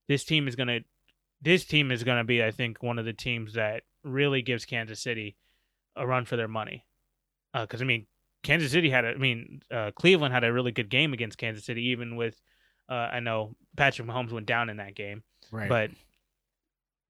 this 0.07 0.25
team 0.25 0.47
is 0.47 0.55
going 0.55 0.67
to 0.67 0.81
this 1.41 1.65
team 1.65 1.91
is 1.91 2.03
going 2.03 2.19
to 2.19 2.23
be 2.23 2.43
I 2.43 2.51
think 2.51 2.83
one 2.83 2.99
of 2.99 3.05
the 3.05 3.13
teams 3.13 3.53
that 3.53 3.81
really 4.03 4.43
gives 4.43 4.63
Kansas 4.63 4.99
City 5.01 5.37
a 5.95 6.05
run 6.05 6.25
for 6.25 6.35
their 6.35 6.47
money. 6.47 6.85
Uh, 7.51 7.65
cuz 7.65 7.81
I 7.81 7.85
mean 7.85 8.05
Kansas 8.43 8.71
City 8.71 8.89
had 8.89 9.05
a 9.05 9.09
I 9.09 9.15
mean 9.17 9.61
uh, 9.71 9.91
Cleveland 9.95 10.33
had 10.33 10.43
a 10.43 10.53
really 10.53 10.71
good 10.71 10.89
game 10.89 11.13
against 11.13 11.37
Kansas 11.37 11.65
City 11.65 11.87
even 11.87 12.15
with 12.15 12.39
uh, 12.89 12.93
I 13.13 13.19
know 13.21 13.55
Patrick 13.75 14.07
Mahomes 14.07 14.31
went 14.31 14.45
down 14.45 14.69
in 14.69 14.77
that 14.77 14.95
game 14.95 15.23
right. 15.51 15.69
but 15.69 15.91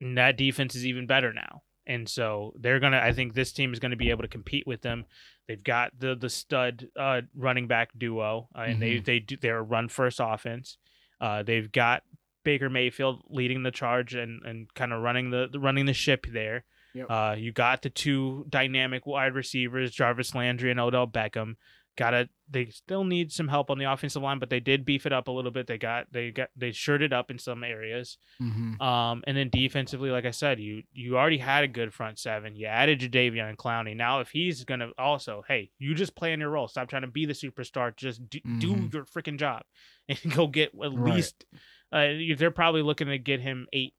that 0.02 0.38
defense 0.38 0.76
is 0.76 0.86
even 0.86 1.08
better 1.08 1.34
now. 1.34 1.64
And 1.86 2.08
so 2.08 2.54
they're 2.58 2.80
gonna. 2.80 3.00
I 3.04 3.12
think 3.12 3.34
this 3.34 3.52
team 3.52 3.74
is 3.74 3.80
gonna 3.80 3.98
be 3.98 4.10
able 4.10 4.22
to 4.22 4.30
compete 4.30 4.66
with 4.66 4.82
them. 4.82 5.06
They've 5.48 5.62
got 5.62 5.92
the 6.00 6.16
the 6.16 6.30
stud 6.30 6.88
uh, 6.98 7.22
running 7.36 7.68
back 7.68 7.90
duo, 7.98 8.48
uh, 8.56 8.62
and 8.62 8.82
they 8.82 8.92
Mhm. 9.00 9.06
they 9.06 9.20
do 9.20 9.36
they're 9.36 9.58
a 9.58 9.62
run 9.64 9.90
first 9.90 10.22
offense. 10.24 10.78
Uh, 11.20 11.44
they've 11.44 11.70
got 11.70 12.04
Baker 12.46 12.70
Mayfield 12.70 13.24
leading 13.30 13.64
the 13.64 13.72
charge 13.72 14.14
and, 14.16 14.42
and 14.46 14.74
kind 14.74 14.94
of 14.94 15.02
running 15.02 15.32
the, 15.32 15.50
the 15.52 15.60
running 15.60 15.86
the 15.86 15.94
ship 15.94 16.26
there. 16.32 16.64
Yep. 16.94 17.08
Uh, 17.10 17.36
you 17.38 17.52
got 17.52 17.82
the 17.82 17.90
two 17.90 18.46
dynamic 18.50 19.06
wide 19.06 19.34
receivers, 19.34 19.92
Jarvis 19.92 20.36
Landry 20.36 20.72
and 20.72 20.80
Odell 20.80 21.08
Beckham. 21.08 21.56
Got 21.96 22.12
to 22.12 22.30
They 22.50 22.66
still 22.72 23.04
need 23.04 23.32
some 23.32 23.48
help 23.48 23.70
on 23.70 23.78
the 23.78 23.86
offensive 23.92 24.22
line, 24.24 24.40
but 24.40 24.50
they 24.50 24.60
did 24.60 24.84
beef 24.84 25.06
it 25.06 25.14
up 25.14 25.28
a 25.28 25.32
little 25.32 25.52
bit. 25.52 25.68
They 25.68 25.78
got 25.78 26.08
they 26.12 26.32
got 26.32 26.50
they 26.56 26.72
shirted 26.72 27.14
up 27.14 27.30
in 27.30 27.38
some 27.38 27.64
areas. 27.64 28.18
Mhm. 28.42 28.82
Um, 28.82 29.24
and 29.28 29.38
then 29.38 29.50
defensively, 29.50 30.10
like 30.10 30.26
I 30.26 30.32
said, 30.32 30.60
you 30.60 30.82
you 30.92 31.18
already 31.20 31.38
had 31.38 31.64
a 31.64 31.68
good 31.68 31.94
front 31.94 32.18
seven. 32.18 32.56
You 32.56 32.66
added 32.66 33.00
Jadeveon 33.00 33.48
and 33.48 33.58
Clowney. 33.60 33.96
Now, 33.96 34.22
if 34.22 34.30
he's 34.32 34.64
gonna 34.66 34.90
also, 34.98 35.44
hey, 35.48 35.70
you 35.78 35.94
just 35.94 36.16
play 36.16 36.34
in 36.34 36.40
your 36.40 36.50
role. 36.50 36.68
Stop 36.68 36.90
trying 36.90 37.04
to 37.04 37.08
be 37.08 37.28
the 37.28 37.34
superstar. 37.34 37.96
Just 37.96 38.28
do, 38.28 38.40
do 38.58 38.74
Mhm. 38.76 38.94
your 38.94 39.06
freaking 39.06 39.38
job 39.38 39.62
and 40.10 40.18
go 40.34 40.48
get 40.48 40.70
at 40.70 40.94
Right. 40.94 41.14
least. 41.16 41.46
Uh, 41.92 42.08
they're 42.38 42.50
probably 42.50 42.82
looking 42.82 43.08
to 43.08 43.20
get 43.20 43.40
him 43.40 43.68
eight, 43.72 43.94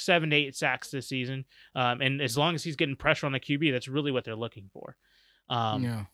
seven 0.00 0.30
to 0.30 0.36
eight 0.36 0.56
sacks 0.56 0.90
this 0.90 1.08
season. 1.08 1.44
Um, 1.74 2.00
and 2.00 2.20
as 2.20 2.36
long 2.36 2.54
as 2.54 2.64
he's 2.64 2.76
getting 2.76 2.96
pressure 2.96 3.26
on 3.26 3.32
the 3.32 3.40
QB, 3.40 3.72
that's 3.72 3.88
really 3.88 4.12
what 4.12 4.24
they're 4.24 4.36
looking 4.36 4.70
for. 4.72 4.96
Um, 5.48 5.82
yeah. 5.82 6.04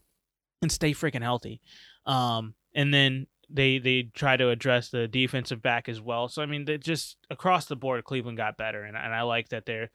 and 0.62 0.72
stay 0.72 0.92
freaking 0.92 1.22
healthy. 1.22 1.60
Um, 2.06 2.54
and 2.74 2.92
then 2.92 3.26
they 3.48 3.78
they 3.78 4.10
try 4.14 4.36
to 4.36 4.50
address 4.50 4.88
the 4.88 5.08
defensive 5.08 5.62
back 5.62 5.88
as 5.88 6.00
well. 6.00 6.28
So 6.28 6.42
I 6.42 6.46
mean, 6.46 6.64
they 6.64 6.78
just 6.78 7.16
across 7.30 7.66
the 7.66 7.76
board, 7.76 8.04
Cleveland 8.04 8.36
got 8.36 8.56
better, 8.56 8.82
and 8.82 8.96
and 8.96 9.14
I 9.14 9.22
like 9.22 9.50
that 9.50 9.66
they're 9.66 9.90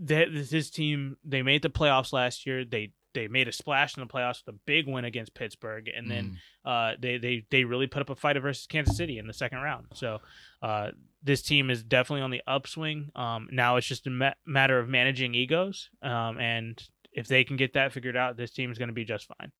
that 0.00 0.28
this 0.32 0.70
team 0.70 1.16
they 1.24 1.42
made 1.42 1.62
the 1.62 1.70
playoffs 1.70 2.12
last 2.12 2.46
year. 2.46 2.64
They 2.64 2.92
they 3.16 3.26
made 3.28 3.48
a 3.48 3.52
splash 3.52 3.96
in 3.96 4.00
the 4.00 4.06
playoffs 4.06 4.44
with 4.46 4.54
a 4.54 4.58
big 4.66 4.86
win 4.86 5.04
against 5.04 5.34
Pittsburgh, 5.34 5.88
and 5.94 6.08
then 6.08 6.38
Mm. 6.66 6.92
uh, 6.92 6.96
they 7.00 7.18
they 7.18 7.44
they 7.50 7.64
really 7.64 7.88
put 7.88 8.00
up 8.02 8.10
a 8.10 8.14
fight 8.14 8.40
versus 8.40 8.66
Kansas 8.68 8.96
City 8.96 9.18
in 9.18 9.26
the 9.26 9.32
second 9.32 9.58
round. 9.58 9.86
So 9.94 10.20
uh, 10.62 10.92
this 11.22 11.42
team 11.42 11.68
is 11.70 11.82
definitely 11.82 12.22
on 12.22 12.30
the 12.30 12.42
upswing. 12.46 13.10
Um, 13.16 13.48
now 13.50 13.76
it's 13.76 13.86
just 13.88 14.06
a 14.06 14.10
ma- 14.10 14.34
matter 14.46 14.78
of 14.78 14.88
managing 14.88 15.34
egos, 15.34 15.90
um, 16.02 16.38
and 16.38 16.80
if 17.12 17.26
they 17.26 17.42
can 17.42 17.56
get 17.56 17.72
that 17.72 17.92
figured 17.92 18.16
out, 18.16 18.36
this 18.36 18.52
team 18.52 18.70
is 18.70 18.78
going 18.78 18.88
to 18.88 18.94
be 18.94 19.04
just 19.04 19.26
fine. 19.38 19.50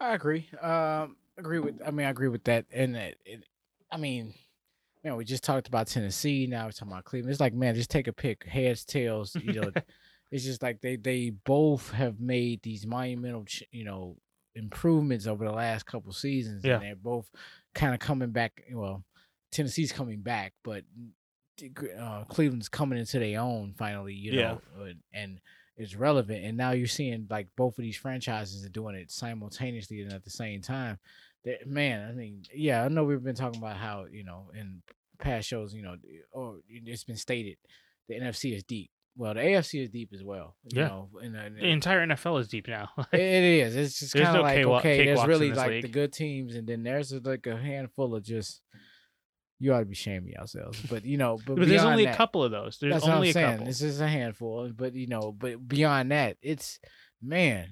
I 0.00 0.14
agree. 0.14 0.48
Um, 0.60 1.16
agree 1.36 1.58
with. 1.60 1.80
I 1.86 1.90
mean, 1.90 2.06
I 2.06 2.10
agree 2.10 2.28
with 2.28 2.44
that. 2.44 2.66
And 2.72 2.96
it, 2.96 3.18
it, 3.24 3.44
I 3.90 3.96
mean, 3.96 4.34
man, 5.04 5.16
we 5.16 5.24
just 5.24 5.44
talked 5.44 5.68
about 5.68 5.86
Tennessee. 5.86 6.46
Now 6.46 6.66
we're 6.66 6.72
talking 6.72 6.92
about 6.92 7.04
Cleveland. 7.04 7.30
It's 7.32 7.40
like, 7.40 7.54
man, 7.54 7.74
just 7.74 7.90
take 7.90 8.08
a 8.08 8.12
pick. 8.12 8.44
Heads, 8.44 8.84
tails. 8.84 9.34
You 9.36 9.52
know, 9.60 9.70
it's 10.30 10.44
just 10.44 10.62
like 10.62 10.80
they 10.80 10.96
they 10.96 11.30
both 11.30 11.90
have 11.92 12.20
made 12.20 12.62
these 12.62 12.86
monumental, 12.86 13.44
you 13.70 13.84
know, 13.84 14.16
improvements 14.54 15.26
over 15.26 15.44
the 15.44 15.52
last 15.52 15.86
couple 15.86 16.12
seasons. 16.12 16.64
Yeah. 16.64 16.74
And 16.74 16.82
they're 16.82 16.96
both 16.96 17.30
kind 17.74 17.94
of 17.94 18.00
coming 18.00 18.30
back. 18.30 18.62
Well, 18.72 19.04
Tennessee's 19.52 19.92
coming 19.92 20.20
back, 20.20 20.52
but 20.62 20.84
uh, 21.98 22.24
Cleveland's 22.24 22.68
coming 22.68 22.98
into 22.98 23.18
their 23.18 23.40
own 23.40 23.74
finally. 23.76 24.14
You 24.14 24.36
know, 24.36 24.60
uh, 24.80 24.92
and 25.12 25.40
it's 25.76 25.94
relevant. 25.94 26.44
And 26.44 26.56
now 26.56 26.72
you're 26.72 26.86
seeing 26.86 27.26
like 27.30 27.48
both 27.56 27.78
of 27.78 27.82
these 27.82 27.96
franchises 27.96 28.64
are 28.64 28.70
doing 28.70 28.96
it 28.96 29.10
simultaneously 29.10 30.02
and 30.02 30.12
at 30.12 30.24
the 30.24 30.30
same 30.30 30.60
time. 30.60 30.98
That 31.44 31.66
man, 31.66 32.08
I 32.08 32.12
mean, 32.12 32.42
yeah, 32.52 32.84
I 32.84 32.88
know 32.88 33.04
we've 33.04 33.22
been 33.22 33.34
talking 33.34 33.60
about 33.60 33.76
how 33.76 34.06
you 34.10 34.24
know 34.24 34.50
in 34.54 34.82
past 35.18 35.48
shows, 35.48 35.72
you 35.72 35.82
know, 35.82 35.96
or 36.32 36.56
it's 36.68 37.04
been 37.04 37.16
stated 37.16 37.56
the 38.08 38.14
NFC 38.14 38.54
is 38.54 38.64
deep. 38.64 38.90
Well, 39.18 39.34
the 39.34 39.40
AFC 39.40 39.82
is 39.82 39.90
deep 39.90 40.10
as 40.14 40.22
well. 40.22 40.56
You 40.72 40.80
Yeah. 40.80 40.88
know, 40.88 41.10
and, 41.20 41.34
and- 41.36 41.56
The 41.56 41.66
entire 41.68 42.06
NFL 42.06 42.40
is 42.40 42.48
deep 42.48 42.68
now. 42.68 42.88
it 43.12 43.20
is. 43.20 43.74
It's 43.76 43.98
just 43.98 44.14
kind 44.14 44.28
of 44.28 44.34
no 44.34 44.40
like 44.42 44.56
cakewalk- 44.58 44.80
okay, 44.80 45.04
there's 45.04 45.26
really 45.26 45.52
like 45.52 45.68
league. 45.70 45.82
the 45.82 45.88
good 45.88 46.12
teams, 46.12 46.54
and 46.54 46.66
then 46.68 46.84
there's 46.84 47.12
like 47.12 47.46
a 47.46 47.56
handful 47.56 48.14
of 48.14 48.22
just. 48.22 48.62
You 49.60 49.74
ought 49.74 49.80
to 49.80 49.86
be 49.86 49.96
shaming 49.96 50.34
yourselves, 50.34 50.80
but 50.88 51.04
you 51.04 51.18
know, 51.18 51.36
but, 51.44 51.56
but 51.58 51.66
there's 51.68 51.82
only 51.82 52.04
that- 52.04 52.14
a 52.14 52.16
couple 52.16 52.44
of 52.44 52.52
those. 52.52 52.78
There's 52.80 52.92
that's 52.94 53.04
only 53.06 53.10
what 53.10 53.22
I'm 53.22 53.28
a 53.28 53.32
saying. 53.32 53.50
couple. 53.54 53.66
This 53.66 53.82
is 53.82 54.00
a 54.00 54.06
handful, 54.06 54.70
but 54.74 54.94
you 54.94 55.08
know, 55.08 55.32
but 55.36 55.66
beyond 55.66 56.12
that, 56.12 56.36
it's 56.40 56.78
man. 57.20 57.66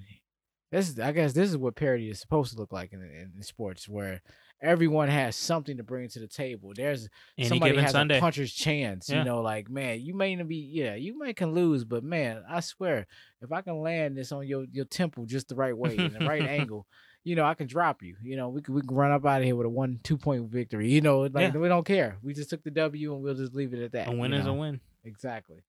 This 0.69 0.89
is, 0.89 0.99
I 0.99 1.13
guess 1.13 1.31
this 1.31 1.49
is 1.49 1.55
what 1.55 1.77
parody 1.77 2.09
is 2.09 2.19
supposed 2.19 2.51
to 2.51 2.59
look 2.59 2.73
like 2.73 2.91
in, 2.91 2.99
in 3.37 3.41
sports, 3.41 3.87
where 3.87 4.21
everyone 4.61 5.07
has 5.09 5.35
something 5.35 5.77
to 5.77 5.83
bring 5.83 6.07
to 6.09 6.19
the 6.19 6.27
table. 6.27 6.71
There's 6.75 7.07
Any 7.37 7.47
somebody 7.49 7.77
has 7.77 7.91
Sunday. 7.91 8.17
a 8.17 8.19
puncher's 8.19 8.51
chance. 8.53 9.09
Yeah. 9.09 9.19
You 9.19 9.23
know, 9.25 9.41
like 9.41 9.69
man, 9.69 10.01
you 10.01 10.13
may 10.15 10.35
not 10.35 10.47
be, 10.47 10.55
yeah, 10.57 10.95
you 10.95 11.17
may 11.17 11.33
can 11.33 11.53
lose, 11.53 11.83
but 11.83 12.03
man, 12.03 12.43
I 12.49 12.59
swear, 12.61 13.05
if 13.41 13.51
I 13.51 13.61
can 13.61 13.81
land 13.81 14.17
this 14.17 14.31
on 14.31 14.47
your 14.47 14.65
your 14.71 14.85
temple 14.85 15.25
just 15.25 15.49
the 15.49 15.55
right 15.55 15.77
way 15.77 15.95
in 15.97 16.13
the 16.13 16.25
right 16.25 16.41
angle, 16.47 16.87
you 17.23 17.35
know, 17.35 17.45
I 17.45 17.53
can 17.53 17.67
drop 17.67 18.01
you. 18.01 18.15
You 18.23 18.35
know, 18.37 18.49
we 18.49 18.61
can 18.61 18.73
we 18.73 18.81
can 18.81 18.95
run 18.95 19.11
up 19.11 19.25
out 19.25 19.41
of 19.41 19.45
here 19.45 19.55
with 19.55 19.65
a 19.67 19.69
one 19.69 19.99
two 20.03 20.17
point 20.17 20.49
victory. 20.49 20.89
You 20.89 21.01
know, 21.01 21.21
like 21.21 21.53
Yeah. 21.53 21.59
we 21.59 21.67
don't 21.67 21.85
care. 21.85 22.17
We 22.23 22.33
just 22.33 22.49
took 22.49 22.63
the 22.63 22.71
W 22.71 23.13
and 23.13 23.21
we'll 23.23 23.35
just 23.35 23.53
leave 23.53 23.73
it 23.73 23.83
at 23.83 23.91
that. 23.91 24.07
A 24.07 24.11
win 24.11 24.33
is 24.33 24.45
a 24.45 24.53
win. 24.53 24.79
Exactly. 25.03 25.63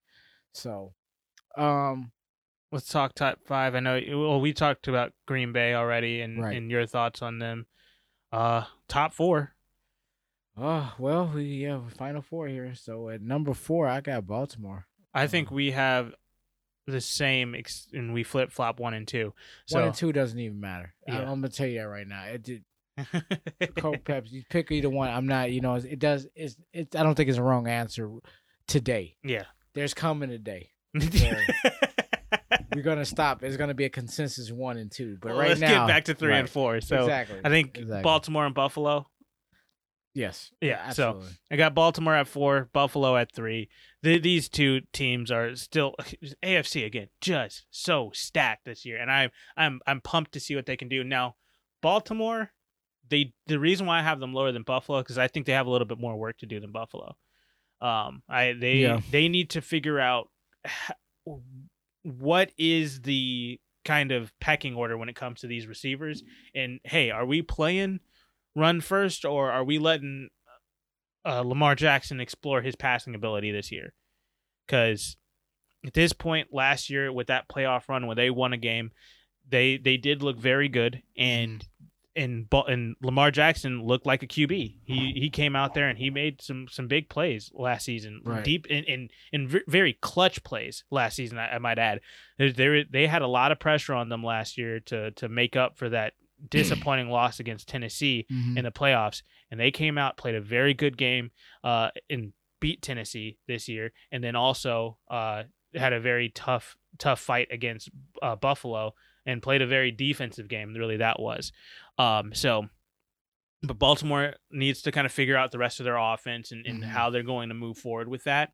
So, 0.53 0.92
um, 1.57 2.12
Let's 2.70 2.88
talk 2.88 3.14
top 3.14 3.38
five. 3.46 3.74
I 3.74 3.81
know. 3.81 3.98
Well, 4.11 4.40
we 4.42 4.53
talked 4.53 4.88
about 4.88 5.12
Green 5.27 5.53
Bay 5.53 5.72
already, 5.72 6.20
and 6.20 6.42
Right. 6.42 6.55
and 6.57 6.70
your 6.70 6.85
thoughts 6.87 7.22
on 7.22 7.38
them. 7.38 7.66
Uh, 8.32 8.64
top 8.88 9.14
four. 9.14 9.54
oh 10.56 10.94
well, 10.98 11.30
we 11.34 11.42
yeah, 11.44 11.80
final 11.96 12.22
four 12.22 12.48
here. 12.48 12.74
So 12.74 13.08
at 13.08 13.22
number 13.22 13.54
four, 13.54 13.86
I 13.86 14.00
got 14.00 14.26
Baltimore. 14.26 14.86
I 15.14 15.26
think 15.26 15.50
we 15.50 15.70
have 15.72 16.12
the 16.86 17.00
same, 17.00 17.54
ex- 17.54 17.88
and 17.92 18.12
we 18.14 18.22
flip 18.22 18.50
flop 18.52 18.80
one 18.80 18.94
and 18.94 19.06
two. 19.08 19.32
So 19.66 19.78
One 19.78 19.88
and 19.88 19.94
two 19.94 20.12
doesn't 20.12 20.38
even 20.38 20.60
matter. 20.60 20.94
I- 21.08 21.12
Yeah. 21.12 21.18
I'm 21.22 21.40
gonna 21.40 21.48
tell 21.48 21.66
you 21.66 21.78
that 21.80 21.88
right 21.88 22.06
now. 22.06 22.24
It 22.24 22.42
did. 22.42 22.64
Coke, 23.76 24.04
Pepsi. 24.04 24.32
You 24.32 24.42
pick 24.50 24.70
either 24.72 24.90
one. 24.90 25.08
I'm 25.08 25.26
not. 25.26 25.52
You 25.52 25.60
know, 25.60 25.74
it 25.76 25.98
does. 26.00 26.26
It's. 26.34 26.56
It's. 26.72 26.96
I 26.96 27.02
don't 27.04 27.14
think 27.14 27.28
it's 27.28 27.38
a 27.38 27.42
wrong 27.42 27.68
answer 27.68 28.10
today. 28.66 29.16
yeah. 29.22 29.44
There's 29.74 29.94
coming 29.94 30.30
a 30.30 30.38
day. 30.38 30.70
We're 32.78 32.84
gonna 32.84 33.04
stop. 33.04 33.42
It's 33.42 33.56
gonna 33.56 33.74
be 33.74 33.86
a 33.86 33.90
consensus 33.90 34.52
one 34.52 34.76
and 34.76 34.88
two. 34.88 35.18
But 35.20 35.30
Well, 35.30 35.38
right 35.40 35.48
let's 35.48 35.60
now, 35.60 35.86
get 35.86 35.92
back 35.92 36.04
to 36.04 36.14
three 36.14 36.32
and 36.32 36.48
four. 36.48 36.80
So 36.80 37.00
exactly. 37.00 37.40
I 37.44 37.48
think 37.48 37.76
Exactly. 37.76 38.02
Baltimore 38.04 38.46
and 38.46 38.54
Buffalo. 38.54 39.08
Yes. 40.14 40.52
Yeah, 40.60 40.90
so- 40.90 41.22
I 41.50 41.56
got 41.56 41.74
Baltimore 41.74 42.14
at 42.14 42.28
four, 42.28 42.68
Buffalo 42.72 43.16
at 43.16 43.32
three. 43.34 43.68
The, 44.02 44.18
these 44.20 44.48
two 44.48 44.82
teams 44.92 45.32
are 45.32 45.56
still 45.56 45.96
AFC 46.44 46.86
again, 46.86 47.08
just 47.20 47.66
so 47.72 48.10
stacked 48.14 48.64
this 48.64 48.84
year, 48.86 48.96
and 48.98 49.10
I'm 49.10 49.30
I'm 49.56 49.80
I'm 49.84 50.00
pumped 50.00 50.32
to 50.34 50.40
see 50.40 50.54
what 50.54 50.66
they 50.66 50.76
can 50.76 50.88
do. 50.88 51.02
Now, 51.02 51.34
Baltimore, 51.82 52.52
they 53.08 53.32
the 53.48 53.58
reason 53.58 53.86
why 53.86 53.98
I 53.98 54.02
have 54.02 54.20
them 54.20 54.32
lower 54.34 54.52
than 54.52 54.62
Buffalo 54.62 55.00
because 55.02 55.18
I 55.18 55.26
think 55.26 55.46
they 55.46 55.52
have 55.52 55.66
a 55.66 55.70
little 55.70 55.86
bit 55.88 55.98
more 55.98 56.16
work 56.16 56.38
to 56.38 56.46
do 56.46 56.60
than 56.60 56.70
Buffalo. 56.70 57.16
Um, 57.80 58.22
I 58.28 58.52
they 58.52 58.74
Yeah. 58.76 59.00
they 59.10 59.28
need 59.28 59.50
to 59.50 59.60
figure 59.62 59.98
out 59.98 60.28
what 62.02 62.52
is 62.58 63.02
the 63.02 63.61
kind 63.84 64.12
of 64.12 64.32
pecking 64.40 64.74
order 64.74 64.96
when 64.96 65.08
it 65.08 65.16
comes 65.16 65.40
to 65.40 65.46
these 65.46 65.66
receivers, 65.66 66.22
and 66.54 66.80
hey, 66.84 67.11
are 67.11 67.26
we 67.26 67.42
playing 67.42 68.00
run 68.54 68.80
first 68.80 69.24
or 69.24 69.50
are 69.50 69.64
we 69.64 69.78
letting 69.78 70.30
uh, 71.28 71.42
Lamar 71.42 71.74
Jackson 71.74 72.20
explore 72.20 72.62
his 72.62 72.74
passing 72.74 73.14
ability 73.14 73.52
this 73.52 73.70
year. 73.70 73.92
Because 74.66 75.16
at 75.87 75.92
this 75.92 76.12
point 76.12 76.48
last 76.52 76.88
year, 76.88 77.12
with 77.12 77.26
that 77.26 77.48
playoff 77.48 77.88
run 77.88 78.06
where 78.06 78.16
they 78.16 78.30
won 78.30 78.52
a 78.52 78.58
game, 78.58 78.90
they 79.48 79.76
they 79.76 79.96
did 79.96 80.22
look 80.22 80.38
very 80.38 80.68
good, 80.68 81.02
and 81.16 81.66
and 82.18 82.46
and 82.68 82.96
Lamar 83.02 83.31
Jackson 83.31 83.83
looked 83.83 84.04
like 84.07 84.22
a 84.22 84.26
QB. 84.26 84.76
He 84.85 85.12
he 85.16 85.31
came 85.31 85.54
out 85.57 85.72
there 85.74 85.88
and 85.88 85.98
he 85.98 86.11
made 86.11 86.42
some 86.42 86.66
some 86.68 86.88
big 86.88 87.09
plays 87.09 87.50
last 87.54 87.85
season, 87.85 88.20
Right. 88.24 88.44
deep 88.44 88.66
in 88.66 88.85
in, 88.85 89.09
in 89.33 89.62
very 89.66 89.94
clutch 89.94 90.42
plays 90.44 90.85
last 90.90 91.16
season. 91.16 91.38
I, 91.38 91.54
I 91.54 91.59
might 91.59 91.78
add, 91.78 92.00
they 92.38 92.50
they 92.50 92.85
they 92.90 93.07
had 93.07 93.22
a 93.22 93.26
lot 93.28 93.52
of 93.52 93.59
pressure 93.61 93.94
on 93.94 94.09
them 94.09 94.22
last 94.24 94.59
year 94.59 94.81
to 94.81 95.12
to 95.12 95.28
make 95.28 95.57
up 95.57 95.78
for 95.78 95.88
that 95.90 96.12
disappointing 96.50 97.09
loss 97.09 97.40
against 97.40 97.68
Tennessee 97.68 98.26
Mhm. 98.31 98.59
in 98.59 98.64
the 98.64 98.70
playoffs, 98.72 99.22
and 99.50 99.59
they 99.59 99.70
came 99.70 99.96
out 99.98 100.16
played 100.16 100.35
a 100.35 100.40
very 100.40 100.74
good 100.74 100.96
game 100.96 101.31
uh, 101.64 101.90
and 102.11 102.33
beat 102.61 102.83
Tennessee 102.83 103.38
this 103.46 103.68
year, 103.68 103.92
and 104.11 104.22
then 104.24 104.35
also 104.37 104.98
uh, 105.11 105.44
had 105.74 105.92
a 105.92 106.00
very 106.00 106.28
tough 106.31 106.76
tough 106.98 107.20
fight 107.20 107.46
against 107.52 107.90
uh, 108.22 108.35
Buffalo 108.35 108.94
and 109.28 109.40
played 109.42 109.62
a 109.62 109.66
very 109.66 109.90
defensive 109.92 110.48
game. 110.48 110.74
Really, 110.74 110.96
that 110.96 111.20
was. 111.20 111.52
Um, 111.98 112.32
so, 112.34 112.68
but 113.62 113.78
Baltimore 113.78 114.34
needs 114.50 114.82
to 114.82 114.92
kind 114.92 115.04
of 115.04 115.12
figure 115.12 115.36
out 115.36 115.52
the 115.52 115.58
rest 115.58 115.78
of 115.80 115.84
their 115.84 115.96
offense 115.96 116.50
and, 116.52 116.64
and 116.66 116.82
Mhm. 116.82 116.86
how 116.86 117.10
they're 117.10 117.22
going 117.22 117.48
to 117.50 117.54
move 117.54 117.76
forward 117.78 118.08
with 118.08 118.24
that. 118.24 118.52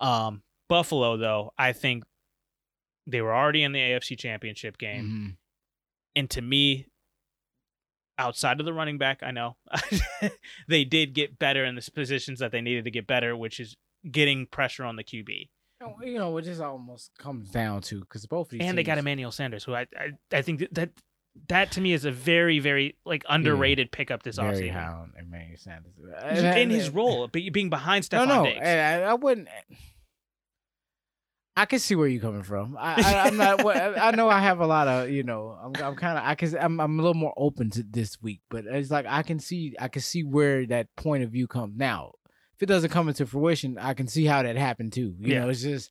Um, 0.00 0.42
Buffalo, 0.68 1.16
though, 1.16 1.52
I 1.58 1.72
think 1.72 2.04
they 3.06 3.20
were 3.20 3.34
already 3.34 3.62
in 3.62 3.72
the 3.72 3.78
AFC 3.80 4.16
Championship 4.18 4.78
game 4.78 5.04
Mhm. 5.04 5.36
and 6.16 6.30
to 6.30 6.42
me 6.42 6.86
outside 8.18 8.58
of 8.60 8.64
the 8.66 8.72
running 8.72 8.96
back 8.96 9.22
i 9.22 9.30
know 9.30 9.56
they 10.68 10.84
did 10.84 11.12
get 11.12 11.38
better 11.38 11.64
in 11.66 11.74
the 11.74 11.86
positions 11.94 12.38
that 12.38 12.50
they 12.50 12.62
needed 12.62 12.84
to 12.84 12.90
get 12.90 13.06
better 13.06 13.36
which 13.36 13.60
is 13.60 13.76
getting 14.10 14.46
pressure 14.46 14.84
on 14.84 14.96
the 14.96 15.04
qb 15.04 15.50
You 16.02 16.18
know, 16.18 16.36
it 16.38 16.42
just 16.42 16.60
almost 16.60 17.10
comes 17.18 17.50
down 17.50 17.82
to 17.82 18.00
because 18.00 18.26
both 18.26 18.46
of 18.46 18.50
these 18.52 18.62
and 18.62 18.78
they 18.78 18.82
got 18.82 18.98
emmanuel 18.98 19.30
sanders 19.30 19.62
who 19.62 19.74
i 19.74 19.86
i, 19.98 20.10
I 20.32 20.40
think 20.42 20.66
that, 20.72 20.90
that 21.48 21.72
to 21.72 21.80
me 21.82 21.92
is 21.92 22.04
a 22.06 22.10
very 22.10 22.60
very 22.60 22.96
like 23.04 23.24
underrated 23.28 23.92
pickup 23.92 24.22
this 24.22 24.36
very 24.36 24.70
offseason 24.70 25.00
on 25.00 25.12
Emmanuel 25.18 25.58
Sanders. 25.58 25.92
in 26.56 26.70
his 26.70 26.88
role 26.90 27.28
be- 27.28 27.50
being 27.50 27.68
behind 27.70 28.08
No, 28.10 28.24
Stephon 28.24 28.28
no, 28.28 28.44
Diggs. 28.44 28.60
I, 28.66 29.02
I 29.02 29.14
wouldn't. 29.14 29.48
I 31.58 31.64
can 31.64 31.78
see 31.78 31.94
where 31.94 32.06
you're 32.06 32.20
coming 32.20 32.42
from. 32.42 32.76
I, 32.78 33.20
I'm 33.26 33.36
not. 33.38 33.64
I 33.98 34.10
know 34.10 34.28
I 34.28 34.40
have 34.40 34.60
a 34.60 34.66
lot 34.66 34.88
of, 34.88 35.08
you 35.08 35.22
know. 35.22 35.58
I'm, 35.62 35.74
I'm 35.82 35.96
kind 35.96 36.18
of. 36.18 36.24
I 36.24 36.34
can. 36.34 36.54
I'm, 36.58 36.78
I'm 36.80 36.98
a 36.98 37.02
little 37.02 37.14
more 37.14 37.32
open 37.36 37.70
to 37.70 37.82
this 37.82 38.20
week, 38.20 38.40
but 38.50 38.66
it's 38.66 38.90
like 38.90 39.06
I 39.08 39.22
can 39.22 39.38
see. 39.38 39.74
I 39.80 39.88
can 39.88 40.02
see 40.02 40.22
where 40.22 40.66
that 40.66 40.94
point 40.96 41.24
of 41.24 41.30
view 41.30 41.46
comes 41.46 41.74
now. 41.76 42.12
If 42.56 42.62
it 42.62 42.66
doesn't 42.66 42.90
come 42.90 43.08
into 43.08 43.26
fruition, 43.26 43.78
I 43.78 43.94
can 43.94 44.08
see 44.08 44.24
how 44.24 44.42
that 44.42 44.56
happened 44.56 44.92
too. 44.92 45.14
You 45.18 45.34
Yeah. 45.34 45.40
know, 45.42 45.48
it's 45.50 45.62
just. 45.62 45.90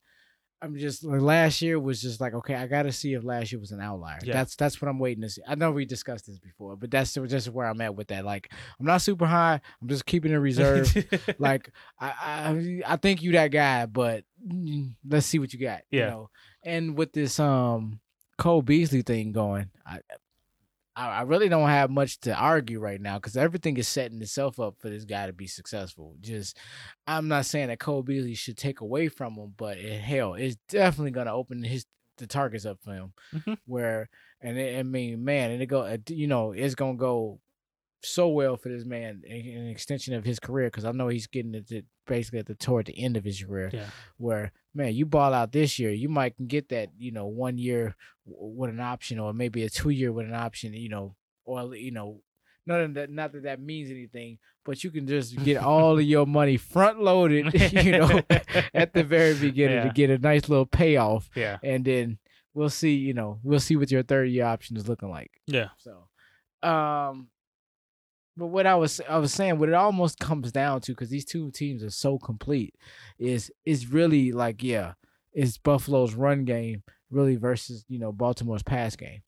I'm 0.61 0.77
just 0.77 1.03
like 1.03 1.21
last 1.21 1.61
year 1.61 1.77
was 1.79 2.01
just 2.01 2.19
like 2.21 2.33
okay, 2.33 2.55
I 2.55 2.65
got 2.65 2.83
to 2.83 2.91
see 2.91 3.13
if 3.13 3.23
last 3.23 3.51
year 3.51 3.59
was 3.59 3.71
an 3.71 3.81
outlier. 3.81 4.17
Yeah. 4.23 4.33
That's 4.33 4.55
that's 4.55 4.81
what 4.81 4.87
I'm 4.87 4.97
waiting 4.97 5.21
to 5.21 5.29
see. 5.29 5.41
I 5.47 5.53
know 5.55 5.71
we 5.71 5.85
discussed 5.85 6.25
this 6.25 6.39
before, 6.39 6.75
but 6.77 6.89
that's 6.89 7.13
just 7.13 7.49
where 7.49 7.67
I'm 7.67 7.81
at 7.81 7.93
with 7.93 8.07
that. 8.07 8.25
Like 8.25 8.51
I'm 8.79 8.85
not 8.85 9.01
super 9.01 9.27
high. 9.27 9.59
I'm 9.81 9.87
just 9.89 10.05
keeping 10.07 10.31
it 10.31 10.37
reserved 10.37 11.05
like 11.39 11.69
I, 11.99 12.07
I 12.87 12.93
I 12.93 12.95
think 12.95 13.21
you 13.21 13.33
that 13.33 13.49
guy, 13.49 13.85
but 13.85 14.23
let's 15.07 15.25
see 15.27 15.39
what 15.39 15.53
you 15.53 15.59
got. 15.59 15.81
Yeah. 15.91 16.05
You 16.05 16.09
know? 16.11 16.29
And 16.63 16.97
with 16.97 17.11
this 17.11 17.37
um 17.39 17.99
Cole 18.39 18.61
Beasley 18.63 19.01
thing 19.03 19.33
going, 19.33 19.69
I 19.85 19.99
I, 20.95 21.07
I 21.09 21.21
really 21.23 21.49
don't 21.49 21.67
have 21.69 21.89
much 21.89 22.19
to 22.21 22.33
argue 22.33 22.79
right 22.79 23.01
now 23.01 23.17
because 23.17 23.35
everything 23.37 23.77
is 23.77 23.87
setting 23.87 24.21
itself 24.21 24.59
up 24.59 24.75
for 24.79 24.89
this 24.89 25.05
guy 25.05 25.27
to 25.27 25.33
be 25.33 25.47
successful. 25.47 26.15
Just 26.21 26.57
I'm 27.07 27.27
not 27.27 27.45
saying 27.45 27.67
that 27.67 27.79
Cole 27.79 28.03
Beasley 28.03 28.33
should 28.35 28.57
take 28.57 28.81
away 28.81 29.07
from 29.09 29.35
him, 29.35 29.53
but 29.57 29.77
it, 29.77 30.01
hell, 30.01 30.33
it's 30.35 30.57
definitely 30.69 31.11
gonna 31.11 31.33
open 31.33 31.63
his 31.63 31.85
the 32.17 32.27
targets 32.27 32.65
up 32.65 32.79
for 32.81 32.93
him. 32.93 33.13
Mhm. 33.33 33.57
Where 33.65 34.09
and 34.41 34.57
it, 34.57 34.79
I 34.79 34.83
mean, 34.83 35.23
man, 35.25 35.51
and 35.51 35.61
it 35.61 35.65
go, 35.65 35.81
uh, 35.81 35.97
you 36.07 36.27
know, 36.27 36.51
it's 36.53 36.75
gonna 36.75 36.95
go 36.97 37.39
so 38.03 38.27
well 38.29 38.55
for 38.55 38.69
this 38.69 38.85
man 38.85 39.23
in 39.25 39.57
an 39.57 39.67
extension 39.67 40.13
of 40.13 40.23
his 40.23 40.39
career 40.39 40.67
because 40.67 40.85
I 40.85 40.91
know 40.91 41.07
he's 41.07 41.27
getting 41.27 41.55
it 41.55 41.67
to 41.69 41.81
basically 42.05 42.39
at 42.39 42.45
the 42.45 42.53
toward 42.55 42.85
the 42.85 42.97
end 43.03 43.17
of 43.17 43.23
his 43.23 43.43
career. 43.43 43.71
Yeah. 43.73 43.87
Where 44.17 44.51
man, 44.75 44.93
you 44.93 45.05
ball 45.05 45.33
out 45.33 45.51
this 45.51 45.79
year, 45.79 45.91
you 45.91 46.09
might 46.09 46.35
can 46.35 46.47
get 46.47 46.69
that 46.69 46.89
you 46.97 47.11
know 47.11 47.25
one 47.25 47.57
year 47.57 47.95
with 48.25 48.69
an 48.69 48.79
option 48.79 49.19
or 49.19 49.33
maybe 49.33 49.63
a 49.63 49.69
two 49.69 49.89
year 49.89 50.11
with 50.11 50.27
an 50.27 50.33
option, 50.33 50.73
you 50.73 50.89
know, 50.89 51.15
or 51.45 51.75
you 51.75 51.91
know, 51.91 52.21
not 52.65 52.93
that 52.93 53.09
not 53.09 53.31
that 53.33 53.43
that 53.43 53.61
means 53.61 53.89
anything, 53.89 54.37
but 54.65 54.83
you 54.83 54.91
can 54.91 55.07
just 55.07 55.35
get 55.43 55.57
all 55.57 55.97
of 55.97 56.01
your 56.03 56.25
money 56.25 56.57
front 56.57 57.01
loaded, 57.01 57.53
you 57.71 57.91
know, 57.91 58.21
at 58.73 58.93
the 58.93 59.03
very 59.03 59.35
beginning 59.35 59.87
to 59.87 59.93
get 59.93 60.09
a 60.09 60.17
nice 60.17 60.49
little 60.49 60.65
payoff, 60.65 61.29
yeah. 61.35 61.57
and 61.63 61.85
then 61.85 62.17
we'll 62.53 62.69
see, 62.69 62.95
you 62.95 63.13
know, 63.13 63.39
we'll 63.43 63.59
see 63.59 63.75
what 63.75 63.91
your 63.91 64.03
third 64.03 64.29
year 64.29 64.45
option 64.45 64.75
is 64.77 64.87
looking 64.87 65.09
like. 65.09 65.31
yeah. 65.45 65.69
So, 65.77 66.67
um, 66.67 67.27
but 68.37 68.47
what 68.47 68.65
I 68.67 68.75
was 68.75 69.01
I 69.09 69.17
was 69.17 69.33
saying, 69.33 69.59
what 69.59 69.69
it 69.69 69.75
almost 69.75 70.19
comes 70.19 70.51
down 70.51 70.81
to, 70.81 70.91
because 70.91 71.09
these 71.09 71.25
two 71.25 71.51
teams 71.51 71.83
are 71.83 71.89
so 71.89 72.17
complete, 72.17 72.75
is 73.17 73.51
is 73.65 73.87
really 73.91 74.31
like 74.31 74.63
yeah, 74.63 74.93
is 75.33 75.57
Buffalo's 75.57 76.13
run 76.15 76.45
game 76.45 76.83
really 77.11 77.35
versus 77.35 77.85
you 77.87 77.99
know 77.99 78.11
Baltimore's 78.11 78.63
pass 78.63 78.95
game, 78.95 79.21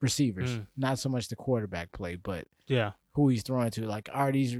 receivers, 0.00 0.50
Mm. 0.50 0.66
not 0.76 0.98
so 0.98 1.08
much 1.08 1.28
the 1.28 1.36
quarterback 1.36 1.92
play, 1.92 2.16
but 2.16 2.46
yeah 2.66 2.92
who 3.14 3.28
he's 3.28 3.42
throwing 3.42 3.70
to. 3.70 3.86
Like, 3.86 4.08
are 4.12 4.32
these 4.32 4.56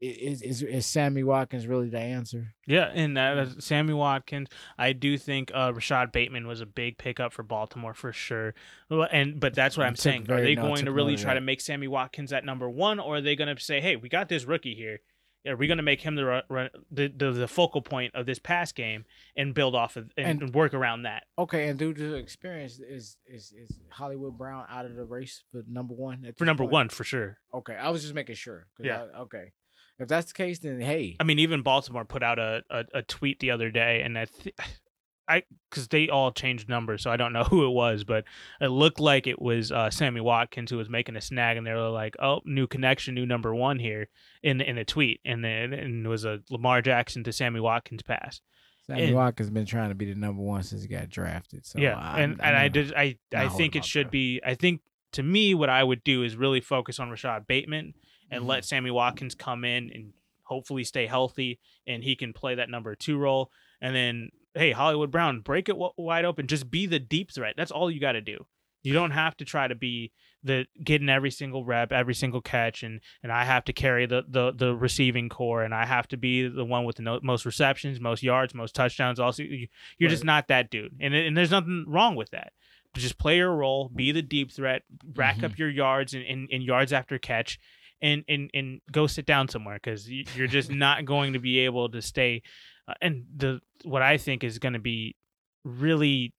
is 0.00 0.42
is 0.42 0.62
is 0.62 0.86
Sammy 0.86 1.22
Watkins 1.22 1.66
really 1.66 1.88
the 1.88 1.98
answer? 2.00 2.54
Yeah, 2.66 2.90
and 2.94 3.16
uh, 3.16 3.46
Sammy 3.60 3.94
Watkins. 3.94 4.48
I 4.78 4.92
do 4.92 5.16
think 5.16 5.50
uh, 5.54 5.72
Rashod 5.74 6.12
Bateman 6.12 6.46
was 6.46 6.60
a 6.60 6.66
big 6.66 6.98
pickup 6.98 7.32
for 7.32 7.42
Baltimore 7.42 7.94
for 7.94 8.12
sure. 8.12 8.54
And 8.90 9.40
but 9.40 9.54
that's 9.54 9.76
what 9.76 9.84
I 9.84 9.86
I'm 9.88 9.96
saying. 9.96 10.30
Are 10.30 10.40
they 10.40 10.54
going 10.54 10.84
to 10.84 10.92
really 10.92 11.16
try 11.16 11.34
to 11.34 11.40
make 11.40 11.60
Sammy 11.60 11.88
Watkins 11.88 12.32
at 12.32 12.44
number 12.44 12.68
one, 12.68 12.98
or 13.00 13.16
are 13.16 13.20
they 13.20 13.36
going 13.36 13.54
to 13.54 13.62
say, 13.62 13.80
"Hey, 13.80 13.96
we 13.96 14.08
got 14.08 14.28
this 14.28 14.44
rookie 14.44 14.74
here. 14.74 14.98
are 15.46 15.54
we 15.56 15.68
going 15.68 15.76
to 15.78 15.82
make 15.84 16.00
him 16.02 16.16
the, 16.16 16.42
run, 16.48 16.70
the 16.90 17.06
the 17.08 17.30
the 17.32 17.48
focal 17.48 17.80
point 17.80 18.14
of 18.16 18.26
this 18.26 18.38
pass 18.40 18.72
game 18.72 19.04
and 19.36 19.54
build 19.54 19.74
off 19.76 19.96
of 19.96 20.10
and, 20.16 20.26
And- 20.26 20.42
and 20.42 20.54
work 20.54 20.74
around 20.74 21.02
that? 21.04 21.22
Okay, 21.38 21.68
and 21.68 21.78
due 21.78 21.94
to 21.94 22.14
experience, 22.14 22.80
is 22.80 23.16
is 23.26 23.52
is 23.56 23.78
Hollywood 23.90 24.36
Brown 24.36 24.66
out 24.68 24.84
of 24.86 24.94
the 24.96 25.04
race 25.04 25.42
for 25.52 25.62
number 25.68 25.94
one? 25.94 26.26
For 26.36 26.44
number 26.44 26.64
point? 26.64 26.72
one, 26.72 26.88
for 26.90 27.04
sure. 27.04 27.38
Okay, 27.54 27.74
I 27.76 27.88
was 27.90 28.02
just 28.02 28.14
making 28.14 28.34
sure. 28.34 28.66
Yeah. 28.80 29.04
I- 29.14 29.20
okay. 29.20 29.52
If 29.98 30.08
that's 30.08 30.32
the 30.32 30.34
case, 30.34 30.58
then 30.58 30.80
hey. 30.80 31.16
I 31.18 31.24
mean, 31.24 31.38
even 31.38 31.62
Baltimore 31.62 32.04
put 32.04 32.22
out 32.22 32.38
a, 32.38 32.62
a, 32.70 32.84
a 32.94 33.02
tweet 33.02 33.40
the 33.40 33.50
other 33.50 33.70
day, 33.70 34.02
and 34.04 34.18
I, 34.18 34.26
th- 34.26 34.54
I, 35.28 35.42
because 35.70 35.88
they 35.88 36.08
all 36.08 36.30
changed 36.30 36.68
numbers, 36.68 37.02
so 37.02 37.10
I 37.10 37.16
don't 37.16 37.32
know 37.32 37.42
who 37.50 37.66
it 37.66 37.70
was, 37.70 38.04
but 38.04 38.24
it 38.60 38.68
looked 38.68 39.00
like 39.00 39.26
it 39.26 39.40
was 39.40 39.72
uh, 39.72 39.90
Sammy 39.90 40.20
Watkins 40.20 40.70
who 40.70 40.76
was 40.76 40.88
making 40.90 41.16
a 41.16 41.20
snag, 41.20 41.56
and 41.56 41.66
they 41.66 41.72
were 41.72 41.88
like, 41.88 42.14
"Oh, 42.20 42.40
new 42.44 42.66
connection, 42.66 43.14
new 43.14 43.26
number 43.26 43.54
one 43.54 43.78
here," 43.78 44.08
in 44.42 44.60
in 44.60 44.78
a 44.78 44.84
tweet, 44.84 45.20
and 45.24 45.42
then 45.44 45.72
and 45.72 46.04
it 46.04 46.08
was 46.08 46.24
a 46.24 46.40
Lamar 46.50 46.82
Jackson 46.82 47.24
to 47.24 47.32
Sammy 47.32 47.60
Watkins 47.60 48.02
pass. 48.02 48.40
Sammy 48.86 49.04
and- 49.06 49.14
Watkins 49.16 49.50
been 49.50 49.66
trying 49.66 49.88
to 49.88 49.94
be 49.94 50.12
the 50.12 50.14
number 50.14 50.42
one 50.42 50.62
since 50.62 50.82
he 50.82 50.88
got 50.88 51.08
drafted. 51.08 51.66
So 51.66 51.78
yeah, 51.78 51.96
I, 51.98 52.20
and 52.20 52.40
and 52.40 52.54
I 52.54 52.68
did, 52.68 52.94
I 52.94 53.16
I 53.34 53.48
think 53.48 53.74
it 53.74 53.84
should 53.84 54.10
be. 54.10 54.40
I 54.44 54.54
think 54.54 54.82
to 55.12 55.22
me, 55.22 55.54
what 55.54 55.70
I 55.70 55.82
would 55.82 56.04
do 56.04 56.22
is 56.22 56.36
really 56.36 56.60
focus 56.60 57.00
on 57.00 57.10
Rashod 57.10 57.46
Bateman 57.46 57.94
and 58.30 58.44
Mhm. 58.44 58.46
let 58.48 58.64
Sammy 58.64 58.90
Watkins 58.90 59.34
come 59.34 59.64
in 59.64 59.90
and 59.92 60.12
hopefully 60.44 60.84
stay 60.84 61.06
healthy 61.06 61.58
and 61.86 62.04
he 62.04 62.14
can 62.16 62.32
play 62.32 62.54
that 62.54 62.70
number 62.70 62.94
two 62.94 63.18
role. 63.18 63.50
And 63.80 63.94
then, 63.94 64.30
hey, 64.54 64.72
Hollywood 64.72 65.10
Brown, 65.10 65.40
break 65.40 65.68
it 65.68 65.76
wide 65.76 66.24
open. 66.24 66.46
Just 66.46 66.70
be 66.70 66.86
the 66.86 66.98
deep 67.00 67.32
threat. 67.32 67.54
That's 67.56 67.70
all 67.72 67.90
you 67.90 68.00
got 68.00 68.12
to 68.12 68.20
do. 68.20 68.46
You 68.82 68.92
don't 68.92 69.10
have 69.10 69.36
to 69.38 69.44
try 69.44 69.66
to 69.66 69.74
be 69.74 70.12
the 70.44 70.66
getting 70.84 71.08
every 71.08 71.32
single 71.32 71.64
rep, 71.64 71.90
every 71.90 72.14
single 72.14 72.40
catch, 72.40 72.84
and 72.84 73.00
and 73.20 73.32
I 73.32 73.44
have 73.44 73.64
to 73.64 73.72
carry 73.72 74.06
the 74.06 74.22
the 74.28 74.52
the 74.52 74.76
receiving 74.76 75.28
corps, 75.28 75.64
and 75.64 75.74
I 75.74 75.84
have 75.86 76.06
to 76.08 76.16
be 76.16 76.46
the 76.46 76.64
one 76.64 76.84
with 76.84 76.96
the 76.96 77.02
no, 77.02 77.18
most 77.20 77.44
receptions, 77.44 77.98
most 77.98 78.22
yards, 78.22 78.54
most 78.54 78.76
touchdowns. 78.76 79.18
Also, 79.18 79.42
you- 79.42 79.66
you're 79.98 80.10
just 80.10 80.22
not 80.22 80.46
that 80.46 80.70
dude, 80.70 80.94
and 81.00 81.12
and 81.14 81.36
there's 81.36 81.50
nothing 81.50 81.84
wrong 81.88 82.14
with 82.14 82.30
that. 82.30 82.52
But 82.92 83.02
just 83.02 83.18
play 83.18 83.38
your 83.38 83.56
role, 83.56 83.88
be 83.88 84.12
the 84.12 84.22
deep 84.22 84.52
threat, 84.52 84.84
rack 85.16 85.42
up 85.42 85.58
your 85.58 85.68
yards 85.68 86.14
and, 86.14 86.24
and, 86.24 86.48
and 86.52 86.62
yards 86.62 86.92
after 86.92 87.18
catch, 87.18 87.58
and 88.02 88.24
and 88.28 88.50
and 88.54 88.80
go 88.90 89.06
sit 89.06 89.26
down 89.26 89.48
somewhere 89.48 89.76
because 89.82 90.08
you're 90.08 90.46
just 90.46 90.70
not 90.84 91.04
going 91.04 91.32
to 91.32 91.38
be 91.38 91.60
able 91.60 91.88
to 91.90 92.02
stay. 92.02 92.42
Uh, 92.88 92.94
and 93.00 93.24
the 93.36 93.60
what 93.84 94.02
I 94.02 94.18
think 94.18 94.44
is 94.44 94.58
going 94.58 94.74
to 94.74 94.78
be 94.78 95.16
really 95.64 96.32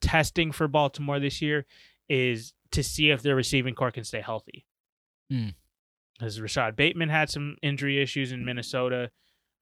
testing 0.00 0.52
for 0.52 0.68
Baltimore 0.68 1.20
this 1.20 1.40
year 1.40 1.66
is 2.08 2.52
to 2.72 2.82
see 2.82 3.10
if 3.10 3.22
their 3.22 3.36
receiving 3.36 3.74
corps 3.74 3.92
can 3.92 4.04
stay 4.04 4.20
healthy. 4.20 4.66
Hmm. 5.30 5.50
As 6.20 6.40
Rashod 6.40 6.76
Bateman 6.76 7.08
had 7.08 7.30
some 7.30 7.56
injury 7.62 8.00
issues 8.00 8.30
in 8.32 8.44
Minnesota, 8.44 9.10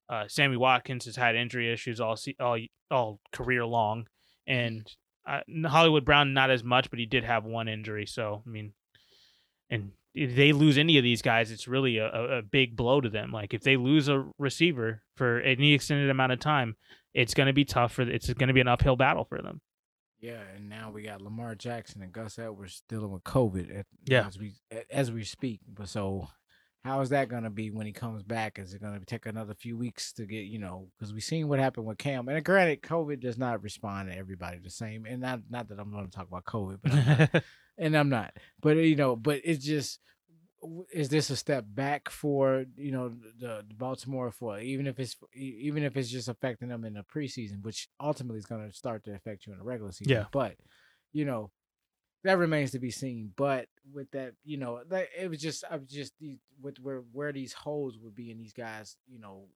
uh, 0.09 0.24
Sammy 0.28 0.57
Watkins 0.57 1.07
has 1.07 1.16
had 1.16 1.34
injury 1.34 1.72
issues 1.72 2.01
all 2.01 2.16
se- 2.16 2.36
all 2.38 2.59
all 2.90 3.20
career 3.32 3.64
long, 3.64 4.07
and 4.47 4.86
uh, 5.26 5.40
Hollywood 5.66 6.05
Brown 6.05 6.34
not 6.34 6.51
as 6.51 6.62
much, 6.62 6.90
but 6.90 6.99
he 6.99 7.07
did 7.07 7.24
have 7.24 7.45
one 7.45 7.68
injury. 7.68 8.07
So 8.07 8.43
I 8.47 8.51
mean, 8.51 8.74
and 9.70 9.93
if 10.14 10.36
they 10.36 10.52
lose 10.52 10.76
any 10.78 10.98
of 10.98 11.04
these 11.04 11.22
guys, 11.22 11.50
it's 11.50 11.66
really 11.66 11.98
a, 11.98 12.08
a 12.38 12.42
big 12.42 12.76
blow 12.76 13.00
to 13.00 13.08
them. 13.08 13.32
Like 13.32 13.54
if 13.54 13.62
they 13.62 13.76
lose 13.76 14.08
a 14.08 14.24
receiver 14.38 15.02
for 15.16 15.40
any 15.40 15.72
extended 15.72 16.10
amount 16.10 16.32
of 16.32 16.38
time, 16.40 16.76
it's 17.14 17.34
going 17.34 17.46
to 17.46 17.52
be 17.52 17.64
tough 17.64 17.92
for. 17.94 18.02
It's 18.02 18.32
going 18.32 18.48
to 18.48 18.54
be 18.54 18.60
an 18.60 18.68
uphill 18.68 18.96
battle 18.96 19.24
for 19.24 19.40
them. 19.40 19.60
Yeah, 20.20 20.40
and 20.54 20.68
now 20.68 20.90
we 20.92 21.02
got 21.02 21.20
Lamar 21.20 21.54
Jackson 21.56 22.00
and 22.00 22.12
Gus 22.12 22.38
Edwards 22.38 22.82
dealing 22.88 23.10
with 23.10 23.24
COVID 23.24 23.76
at, 23.80 23.86
Yeah. 24.06 24.26
as 24.26 24.38
we 24.38 24.54
as 24.90 25.10
we 25.10 25.24
speak. 25.24 25.60
But 25.66 25.88
so, 25.88 26.28
how 26.85 27.01
is 27.01 27.11
that 27.11 27.28
going 27.28 27.45
to 27.45 27.51
be 27.51 27.70
when 27.70 27.87
he 27.87 27.93
comes 27.93 28.22
back? 28.22 28.59
Is 28.59 28.74
it 28.74 28.83
going 28.83 28.99
to 28.99 29.07
take 29.07 29.26
another 29.26 29.55
few 29.55 29.76
weeks 29.76 30.12
to 30.14 30.26
get 30.26 30.47
you 30.47 30.59
know? 30.59 30.89
Because 30.99 31.12
we've 31.12 31.22
seen 31.22 31.49
what 31.49 31.61
happened 31.61 31.87
with 31.87 31.99
Cam. 31.99 32.28
And 32.28 32.45
granted, 32.45 32.83
COVID 32.83 33.20
does 33.20 33.39
not 33.39 33.62
respond 33.62 34.11
to 34.11 34.16
everybody 34.16 34.59
the 34.59 34.70
same. 34.70 35.07
And 35.07 35.20
not 35.20 35.41
not 35.49 35.68
that 35.68 35.78
I'm 35.78 35.93
going 35.93 36.07
to 36.07 36.11
talk 36.11 36.26
about 36.26 36.45
COVID, 36.45 36.78
but 36.83 36.93
I'm 36.93 37.07
not, 37.07 37.45
and 37.78 37.97
I'm 37.97 38.09
not. 38.09 38.37
But 38.61 38.76
you 38.78 38.97
know, 38.97 39.16
but 39.16 39.41
it's 39.45 39.64
just. 39.64 40.01
Is 40.93 41.09
this 41.09 41.28
a 41.28 41.35
step 41.35 41.64
back 41.66 42.09
for 42.09 42.66
you 42.76 42.93
know 42.93 43.09
the, 43.41 43.64
the 43.66 43.74
Baltimore 43.74 44.30
for 44.30 44.61
even 44.61 44.87
if 44.87 45.01
it's 45.01 45.16
even 45.35 45.83
if 45.83 45.97
it's 45.97 46.09
just 46.09 46.28
affecting 46.28 46.68
them 46.68 46.85
in 46.85 46.95
the 46.95 47.03
preseason, 47.03 47.64
which 47.64 47.89
ultimately 48.01 48.39
is 48.39 48.47
going 48.47 48.70
to 48.70 48.72
start 48.72 49.03
to 49.05 49.12
affect 49.12 49.45
you 49.45 49.53
in 49.53 49.59
the 49.59 49.64
regular 49.64 49.91
season. 49.91 50.12
Yeah. 50.12 50.26
But 50.30 50.55
you 51.12 51.24
know 51.24 51.51
that 52.25 52.39
remains 52.39 52.70
to 52.73 52.79
be 52.79 52.91
seen. 52.91 53.33
But 53.37 53.66
with 53.93 54.11
that, 54.12 54.35
you 54.45 54.57
know, 54.57 54.81
that 54.89 55.09
it 55.18 55.29
was 55.29 55.41
just 55.41 55.64
I 55.70 55.77
was 55.77 55.89
just 55.89 56.12
these 56.20 56.39
with 56.61 56.79
where 56.81 57.03
where 57.12 57.33
these 57.33 57.53
holes 57.53 57.99
would 57.99 58.14
be 58.14 58.31
in 58.31 58.39
these 58.39 58.53
guys, 58.53 58.97
you 59.09 59.18
know, 59.18 59.47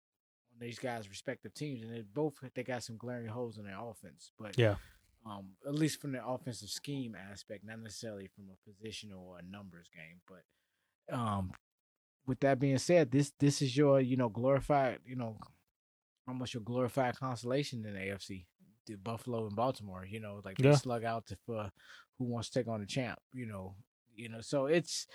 on 0.52 0.58
these 0.66 0.78
guys' 0.78 1.08
respective 1.08 1.54
teams, 1.54 1.82
and 1.82 1.92
they 1.94 2.00
both 2.02 2.34
they 2.54 2.62
got 2.64 2.82
some 2.82 2.96
glaring 2.96 3.28
holes 3.28 3.58
in 3.58 3.64
their 3.64 3.78
offense. 3.80 4.30
But 4.38 4.58
Yeah. 4.58 4.76
um, 5.24 5.50
at 5.66 5.74
least 5.74 6.00
from 6.00 6.12
the 6.12 6.24
offensive 6.26 6.68
scheme 6.70 7.14
aspect, 7.30 7.64
not 7.64 7.80
necessarily 7.80 8.28
from 8.28 8.44
a 8.50 8.70
positional 8.70 9.20
or 9.20 9.38
a 9.38 9.42
numbers 9.42 9.88
game. 9.94 10.20
But 10.26 11.14
um, 11.16 11.52
with 12.26 12.40
that 12.40 12.58
being 12.58 12.78
said, 12.78 13.10
this 13.10 13.32
this 13.38 13.62
is 13.62 13.76
your 13.76 14.00
you 14.00 14.16
know 14.16 14.28
glorified 14.28 14.98
you 15.06 15.14
know 15.16 15.38
almost 16.28 16.54
your 16.54 16.62
glorified 16.64 17.16
consolation 17.16 17.84
in 17.86 17.94
the 17.94 18.00
AFC. 18.00 18.46
The 18.86 18.94
Buffalo 18.96 19.46
and 19.46 19.56
Baltimore, 19.56 20.06
you 20.08 20.20
know, 20.20 20.40
like 20.44 20.58
they 20.58 20.64
Yeah. 20.68 20.74
slug 20.76 21.04
out 21.04 21.26
to 21.26 21.36
for 21.46 21.70
who 22.18 22.24
wants 22.24 22.50
to 22.50 22.58
take 22.60 22.68
on 22.68 22.80
the 22.80 22.86
champ, 22.86 23.18
you 23.32 23.46
know, 23.46 23.74
you 24.14 24.28
know. 24.28 24.40
So 24.40 24.66
it's 24.66 25.06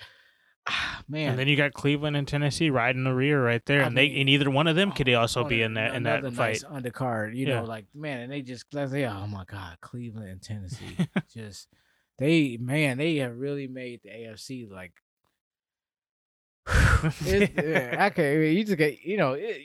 ah, 0.67 1.01
man. 1.07 1.31
And 1.31 1.39
then 1.39 1.47
you 1.47 1.55
got 1.55 1.73
Cleveland 1.73 2.15
and 2.15 2.27
Tennessee 2.27 2.69
riding 2.69 3.03
the 3.03 3.13
rear 3.13 3.43
right 3.43 3.65
there, 3.65 3.83
I 3.83 3.87
and 3.87 3.97
they 3.97 4.07
and 4.19 4.29
either 4.29 4.49
one 4.49 4.67
of 4.67 4.75
them 4.75 4.91
could 4.91 5.09
oh, 5.09 5.19
also 5.19 5.43
be 5.43 5.61
in 5.61 5.73
that 5.75 5.95
in 5.95 6.03
that 6.03 6.19
another 6.19 6.35
fight. 6.35 6.63
undercard, 6.69 7.35
you 7.35 7.47
Yeah. 7.47 7.61
know, 7.61 7.65
like 7.65 7.85
man, 7.93 8.21
and 8.21 8.31
they 8.31 8.41
just 8.41 8.65
say, 8.71 9.05
oh 9.05 9.27
my 9.27 9.45
god, 9.45 9.77
Cleveland 9.81 10.29
and 10.29 10.41
Tennessee, 10.41 10.97
just 11.33 11.67
they 12.17 12.57
man, 12.57 12.97
they 12.97 13.15
have 13.17 13.37
really 13.37 13.67
made 13.67 14.01
the 14.03 14.09
AFC 14.09 14.69
like. 14.69 14.93
Yeah, 17.25 18.07
okay, 18.11 18.35
I 18.35 18.37
mean, 18.37 18.57
you 18.57 18.63
just 18.63 18.77
get 18.77 19.01
you 19.03 19.17
know, 19.17 19.33
it, 19.33 19.61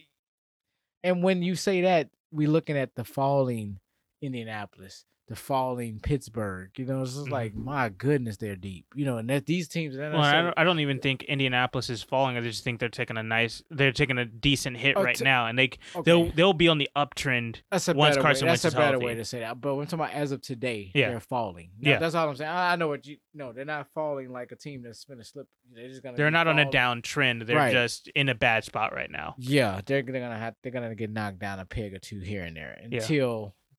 and 1.04 1.22
when 1.22 1.42
you 1.42 1.54
say 1.54 1.82
that, 1.82 2.08
we're 2.32 2.48
looking 2.48 2.76
at 2.78 2.94
the 2.94 3.04
falling 3.04 3.78
Indianapolis, 4.26 5.04
the 5.28 5.34
falling 5.34 5.98
Pittsburgh. 5.98 6.70
You 6.76 6.84
know, 6.84 7.02
it's 7.02 7.14
just 7.14 7.26
Mhm. 7.26 7.30
like 7.32 7.54
my 7.54 7.88
goodness, 7.88 8.36
they're 8.36 8.54
deep. 8.54 8.86
You 8.94 9.04
know, 9.04 9.18
and 9.18 9.28
that 9.28 9.46
these 9.46 9.66
teams. 9.66 9.96
not 9.96 10.12
Well, 10.12 10.20
I 10.22 10.40
don't, 10.40 10.54
I 10.56 10.62
don't 10.62 10.78
even 10.78 11.00
think 11.00 11.24
Indianapolis 11.24 11.90
is 11.90 12.00
falling. 12.02 12.36
I 12.36 12.42
just 12.42 12.62
think 12.62 12.78
they're 12.78 12.88
taking 12.88 13.16
a 13.16 13.24
nice, 13.24 13.60
they're 13.70 13.90
taking 13.90 14.18
a 14.18 14.24
decent 14.24 14.76
hit 14.76 14.96
Oh, 14.96 15.02
right 15.02 15.16
t- 15.16 15.24
now, 15.24 15.46
and 15.46 15.58
they 15.58 15.64
okay. 15.64 16.02
they'll 16.04 16.30
they'll 16.30 16.52
be 16.52 16.68
on 16.68 16.78
the 16.78 16.88
uptrend. 16.94 17.62
That's 17.72 17.88
a 17.88 17.94
once 17.94 18.14
better 18.14 18.22
Carson 18.22 18.46
way. 18.46 18.50
Wentz 18.50 18.62
That's 18.62 18.74
a 18.74 18.78
better 18.78 18.90
healthy. 18.92 19.06
way 19.06 19.14
to 19.16 19.24
say 19.24 19.40
that. 19.40 19.60
But 19.60 19.74
when 19.74 19.82
I'm 19.82 19.86
talking 19.88 20.04
about 20.04 20.14
as 20.14 20.30
of 20.30 20.42
today, 20.42 20.92
Yeah. 20.94 21.08
they're 21.08 21.18
falling. 21.20 21.70
No, 21.80 21.90
Yeah. 21.90 21.98
that's 21.98 22.14
all 22.14 22.28
I'm 22.28 22.36
saying. 22.36 22.48
I, 22.50 22.74
I 22.74 22.76
know 22.76 22.86
what 22.88 23.04
you. 23.06 23.16
No, 23.34 23.52
they're 23.52 23.64
not 23.64 23.88
falling 23.94 24.30
like 24.30 24.52
a 24.52 24.56
team 24.56 24.82
that's 24.82 25.04
gonna 25.04 25.24
slip. 25.24 25.48
They're 25.72 25.88
just 25.88 26.04
gonna. 26.04 26.16
They're 26.16 26.30
not 26.30 26.46
on 26.46 26.60
a 26.60 26.70
falling. 26.70 27.02
downtrend. 27.02 27.46
They're 27.46 27.56
Right. 27.56 27.72
just 27.72 28.06
in 28.14 28.28
a 28.28 28.34
bad 28.36 28.62
spot 28.62 28.94
right 28.94 29.10
now. 29.10 29.34
Yeah, 29.38 29.80
they're, 29.84 30.02
they're 30.02 30.20
gonna 30.20 30.38
have. 30.38 30.54
They're 30.62 30.70
gonna 30.70 30.94
get 30.94 31.10
knocked 31.10 31.40
down 31.40 31.58
a 31.58 31.64
peg 31.64 31.94
or 31.94 31.98
two 31.98 32.20
here 32.20 32.44
and 32.44 32.56
there 32.56 32.78
Yeah. 32.88 33.00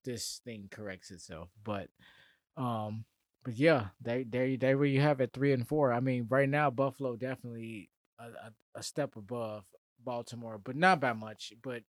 This 0.04 0.42
thing 0.44 0.68
corrects 0.72 1.12
itself. 1.12 1.50
But, 1.64 1.90
um, 2.56 3.06
but 3.44 3.56
yeah, 3.56 3.88
they 4.02 4.24
they 4.24 4.56
they 4.58 4.76
where 4.76 4.86
you 4.86 5.02
have 5.02 5.22
it 5.22 5.32
three 5.34 5.54
and 5.54 5.68
four. 5.68 5.94
I 5.94 6.00
mean, 6.00 6.28
right 6.30 6.50
now 6.50 6.70
Buffalo 6.70 7.16
definitely 7.16 7.90
a, 8.20 8.24
a, 8.26 8.52
a 8.76 8.84
step 8.84 9.16
above 9.16 9.64
Baltimore, 10.04 10.60
but 10.64 10.76
not 10.76 11.00
by 11.00 11.14
much. 11.14 11.54
But 11.62 11.84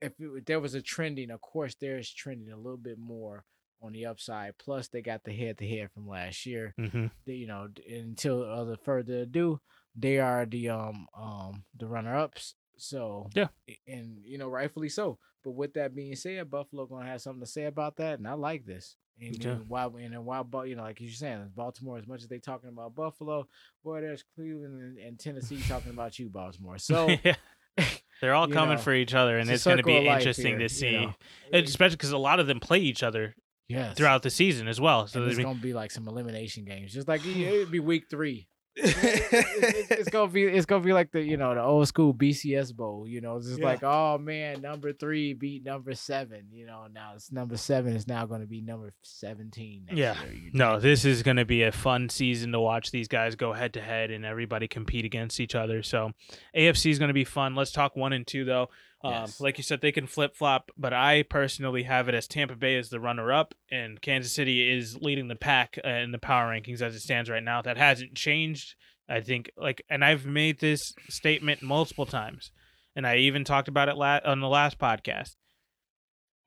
if, 0.00 0.12
it, 0.18 0.30
if 0.36 0.44
there 0.44 0.60
was 0.60 0.74
a 0.74 0.82
trending, 0.82 1.30
of 1.30 1.40
course, 1.40 1.74
there 1.80 1.98
is 1.98 2.12
trending 2.12 2.52
a 2.52 2.56
little 2.56 2.76
bit 2.78 2.98
more 2.98 3.44
on 3.82 3.92
the 3.92 4.06
upside. 4.06 4.56
Plus, 4.58 4.88
they 4.88 5.02
got 5.02 5.24
the 5.24 5.32
head 5.32 5.58
to 5.58 5.66
head 5.68 5.90
from 5.92 6.08
last 6.08 6.46
year. 6.46 6.74
Mm-hmm. 6.78 7.06
They, 7.26 7.32
you 7.34 7.46
know, 7.46 7.68
until 7.90 8.44
other 8.44 8.76
further 8.76 9.20
ado, 9.20 9.60
they 9.96 10.18
are 10.18 10.46
the 10.46 10.70
um 10.70 11.06
um 11.18 11.64
the 11.76 11.86
runner 11.86 12.16
ups. 12.16 12.54
So 12.78 13.28
Yeah. 13.34 13.48
and 13.86 14.18
you 14.24 14.38
know, 14.38 14.48
rightfully 14.48 14.88
so. 14.88 15.18
But 15.44 15.52
with 15.52 15.74
that 15.74 15.94
being 15.94 16.14
said, 16.16 16.50
Buffalo 16.50 16.86
gonna 16.86 17.06
have 17.06 17.20
something 17.20 17.40
to 17.40 17.46
say 17.46 17.64
about 17.64 17.96
that, 17.96 18.18
and 18.18 18.28
I 18.28 18.34
like 18.34 18.64
this. 18.64 18.96
And, 19.20 19.44
Yeah. 19.44 19.50
and 19.52 19.68
why 19.68 19.84
and 19.84 20.24
why, 20.24 20.42
you 20.64 20.74
know, 20.74 20.82
like 20.82 21.00
you're 21.00 21.10
saying, 21.10 21.50
Baltimore. 21.54 21.98
As 21.98 22.06
much 22.06 22.22
as 22.22 22.28
they 22.28 22.38
talking 22.38 22.70
about 22.70 22.94
Buffalo, 22.94 23.46
boy, 23.84 24.00
there's 24.00 24.24
Cleveland 24.34 24.80
and, 24.80 24.98
and 24.98 25.18
Tennessee 25.18 25.60
talking 25.68 25.92
about 25.92 26.18
you, 26.18 26.28
Baltimore. 26.28 26.76
So 26.78 27.08
yeah. 27.24 27.36
They're 28.20 28.34
all 28.34 28.46
coming 28.46 28.76
know, 28.76 28.80
for 28.82 28.94
each 28.94 29.14
other, 29.14 29.38
and 29.38 29.50
it's 29.50 29.56
it's 29.56 29.64
going 29.64 29.78
to 29.78 29.82
be 29.82 30.06
interesting 30.06 30.58
here, 30.58 30.58
to 30.58 30.62
you 30.62 30.68
see, 30.68 31.06
know. 31.06 31.14
Especially 31.52 31.96
because 31.96 32.12
a 32.12 32.18
lot 32.18 32.38
of 32.38 32.46
them 32.46 32.60
play 32.60 32.78
each 32.78 33.02
other 33.02 33.34
yes, 33.68 33.96
throughout 33.96 34.22
the 34.22 34.30
season 34.30 34.68
as 34.68 34.80
well. 34.80 35.08
So 35.08 35.18
and 35.20 35.26
I 35.26 35.30
it's 35.30 35.38
mean, 35.38 35.46
gonna 35.46 35.58
be 35.58 35.72
like 35.72 35.90
some 35.90 36.06
elimination 36.06 36.64
games, 36.64 36.92
just 36.92 37.08
like 37.08 37.26
it'd 37.26 37.70
be 37.72 37.80
week 37.80 38.04
three. 38.08 38.46
It's, 38.74 39.90
it's 39.90 40.08
gonna 40.10 40.30
be 40.30 40.44
it's 40.44 40.66
gonna 40.66 40.82
be 40.84 40.92
like 40.92 41.12
the 41.12 41.20
you 41.22 41.36
know 41.36 41.54
the 41.54 41.62
old 41.62 41.86
school 41.88 42.14
BCS 42.14 42.74
bowl. 42.74 43.06
You 43.06 43.20
know, 43.20 43.36
it's 43.36 43.46
just 43.46 43.60
Yeah. 43.60 43.66
like 43.66 43.82
oh 43.82 44.18
man, 44.18 44.60
number 44.62 44.92
three 44.92 45.34
beat 45.34 45.64
number 45.64 45.94
seven. 45.94 46.46
You 46.52 46.66
know, 46.66 46.86
now 46.92 47.12
it's 47.14 47.30
number 47.30 47.56
seven 47.56 47.94
is 47.94 48.06
now 48.08 48.24
gonna 48.26 48.46
be 48.46 48.60
number 48.60 48.92
seventeen. 49.02 49.84
Next 49.86 49.98
Yeah. 49.98 50.22
year, 50.24 50.32
you 50.32 50.50
No, 50.54 50.72
know? 50.74 50.80
this 50.80 51.04
is 51.04 51.22
going 51.22 51.36
to 51.36 51.44
be 51.44 51.62
a 51.62 51.72
fun 51.72 52.08
season 52.08 52.52
to 52.52 52.60
watch 52.60 52.90
these 52.90 53.08
guys 53.08 53.34
go 53.36 53.52
head 53.52 53.74
to 53.74 53.80
head 53.82 54.10
and 54.10 54.24
everybody 54.24 54.68
compete 54.68 55.04
against 55.04 55.40
each 55.40 55.54
other. 55.54 55.82
So, 55.82 56.12
AFC 56.56 56.90
is 56.90 56.98
going 56.98 57.08
to 57.08 57.14
be 57.14 57.24
fun. 57.24 57.54
Let's 57.54 57.72
talk 57.72 57.96
one 57.96 58.12
and 58.12 58.26
two, 58.26 58.44
though. 58.44 58.68
Um, 59.04 59.12
Yes. 59.12 59.40
Like 59.40 59.58
you 59.58 59.64
said, 59.64 59.80
they 59.80 59.92
can 59.92 60.06
flip 60.06 60.36
flop, 60.36 60.70
but 60.76 60.92
I 60.92 61.24
personally 61.24 61.82
have 61.84 62.08
it 62.08 62.14
as 62.14 62.28
Tampa 62.28 62.54
Bay 62.54 62.76
as 62.76 62.88
the 62.88 63.00
runner 63.00 63.32
up, 63.32 63.54
and 63.70 64.00
Kansas 64.00 64.34
City 64.34 64.70
is 64.70 64.96
leading 65.00 65.28
the 65.28 65.34
pack 65.36 65.78
uh, 65.84 65.88
in 65.88 66.12
the 66.12 66.18
power 66.18 66.50
rankings 66.52 66.80
as 66.80 66.94
it 66.94 67.00
stands 67.00 67.28
right 67.28 67.42
now. 67.42 67.62
That 67.62 67.76
hasn't 67.76 68.14
changed. 68.14 68.74
I 69.08 69.20
think, 69.20 69.50
like, 69.56 69.82
and 69.90 70.04
I've 70.04 70.24
made 70.24 70.60
this 70.60 70.94
statement 71.08 71.62
multiple 71.62 72.06
times, 72.06 72.52
and 72.94 73.06
I 73.06 73.16
even 73.16 73.44
talked 73.44 73.68
about 73.68 73.88
it 73.88 73.96
la- 73.96 74.20
on 74.24 74.40
the 74.40 74.48
last 74.48 74.78
podcast. 74.78 75.34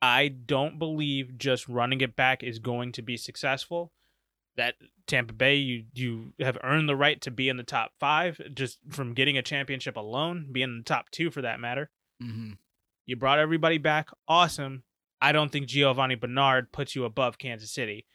I 0.00 0.28
don't 0.28 0.78
believe 0.78 1.38
just 1.38 1.68
running 1.68 2.00
it 2.00 2.16
back 2.16 2.42
is 2.42 2.58
going 2.58 2.92
to 2.92 3.02
be 3.02 3.16
successful. 3.16 3.92
That 4.56 4.74
Tampa 5.06 5.34
Bay, 5.34 5.56
you 5.56 5.84
you 5.92 6.32
have 6.40 6.56
earned 6.64 6.88
the 6.88 6.96
right 6.96 7.20
to 7.20 7.30
be 7.30 7.50
in 7.50 7.58
the 7.58 7.62
top 7.62 7.92
five 8.00 8.40
just 8.54 8.78
from 8.88 9.12
getting 9.12 9.36
a 9.36 9.42
championship 9.42 9.96
alone, 9.96 10.48
being 10.50 10.70
in 10.70 10.78
the 10.78 10.84
top 10.84 11.10
two 11.10 11.30
for 11.30 11.42
that 11.42 11.60
matter. 11.60 11.90
Mhm. 12.22 12.58
You 13.06 13.16
brought 13.16 13.38
everybody 13.38 13.78
back, 13.78 14.08
awesome. 14.26 14.82
I 15.20 15.32
don't 15.32 15.50
think 15.50 15.66
Giovani 15.68 16.14
Bernard 16.16 16.72
puts 16.72 16.94
you 16.94 17.04
above 17.04 17.38
Kansas 17.38 17.70
City. 17.72 18.06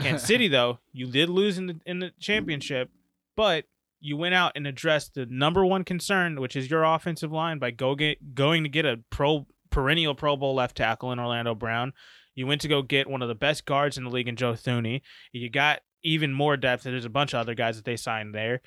Kansas 0.00 0.26
City, 0.26 0.48
though, 0.48 0.78
you 0.92 1.06
did 1.06 1.28
lose 1.28 1.58
in 1.58 1.66
the 1.66 1.80
in 1.86 1.98
the 2.00 2.12
championship, 2.20 2.90
but 3.36 3.66
you 4.00 4.16
went 4.16 4.34
out 4.34 4.52
and 4.54 4.66
addressed 4.66 5.14
the 5.14 5.26
number 5.26 5.64
one 5.64 5.84
concern, 5.84 6.40
which 6.40 6.56
is 6.56 6.70
your 6.70 6.84
offensive 6.84 7.32
line, 7.32 7.58
by 7.58 7.70
go 7.70 7.94
get 7.94 8.34
going 8.34 8.62
to 8.64 8.68
get 8.68 8.84
a 8.84 8.98
pro 9.10 9.46
perennial 9.70 10.14
Pro 10.14 10.36
Bowl 10.36 10.54
left 10.54 10.76
tackle 10.76 11.12
in 11.12 11.18
Orlando 11.18 11.54
Brown. 11.54 11.92
You 12.34 12.46
went 12.46 12.60
to 12.62 12.68
go 12.68 12.82
get 12.82 13.08
one 13.08 13.22
of 13.22 13.28
the 13.28 13.34
best 13.34 13.64
guards 13.64 13.96
in 13.96 14.04
the 14.04 14.10
league 14.10 14.28
in 14.28 14.36
Joe 14.36 14.52
Thuney. 14.52 15.02
You 15.32 15.48
got 15.50 15.80
even 16.02 16.32
more 16.32 16.56
depth. 16.56 16.82
There's 16.82 17.04
a 17.04 17.10
bunch 17.10 17.32
of 17.32 17.40
other 17.40 17.54
guys 17.54 17.76
that 17.76 17.84
they 17.84 17.96
signed 17.96 18.34
there. 18.34 18.60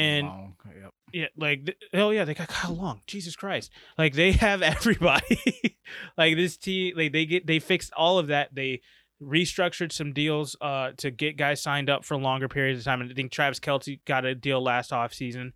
And 0.00 0.26
Long, 0.26 0.56
yep. 0.80 0.90
yeah, 1.12 1.26
like 1.36 1.66
th- 1.66 1.78
oh 1.94 2.10
yeah, 2.10 2.24
they 2.24 2.34
got 2.34 2.48
Kyle 2.48 2.74
Long. 2.74 3.02
Jesus 3.06 3.36
Christ, 3.36 3.70
like 3.98 4.14
they 4.14 4.32
have 4.46 4.62
everybody. 4.62 5.78
like 6.18 6.36
this 6.36 6.56
team, 6.56 6.94
like 6.96 7.12
they 7.12 7.26
get 7.26 7.46
they 7.46 7.58
fixed 7.58 7.92
all 7.96 8.18
of 8.18 8.28
that. 8.28 8.54
They 8.54 8.80
restructured 9.22 9.92
some 9.92 10.14
deals 10.14 10.56
uh 10.62 10.92
to 10.96 11.10
get 11.10 11.36
guys 11.36 11.62
signed 11.62 11.90
up 11.90 12.06
for 12.06 12.16
longer 12.16 12.48
periods 12.48 12.78
of 12.80 12.84
time. 12.84 13.02
And 13.02 13.10
I 13.10 13.14
think 13.14 13.30
Travis 13.30 13.60
Kelce 13.60 14.00
got 14.06 14.24
a 14.24 14.34
deal 14.34 14.62
last 14.62 14.90
offseason. 14.90 15.52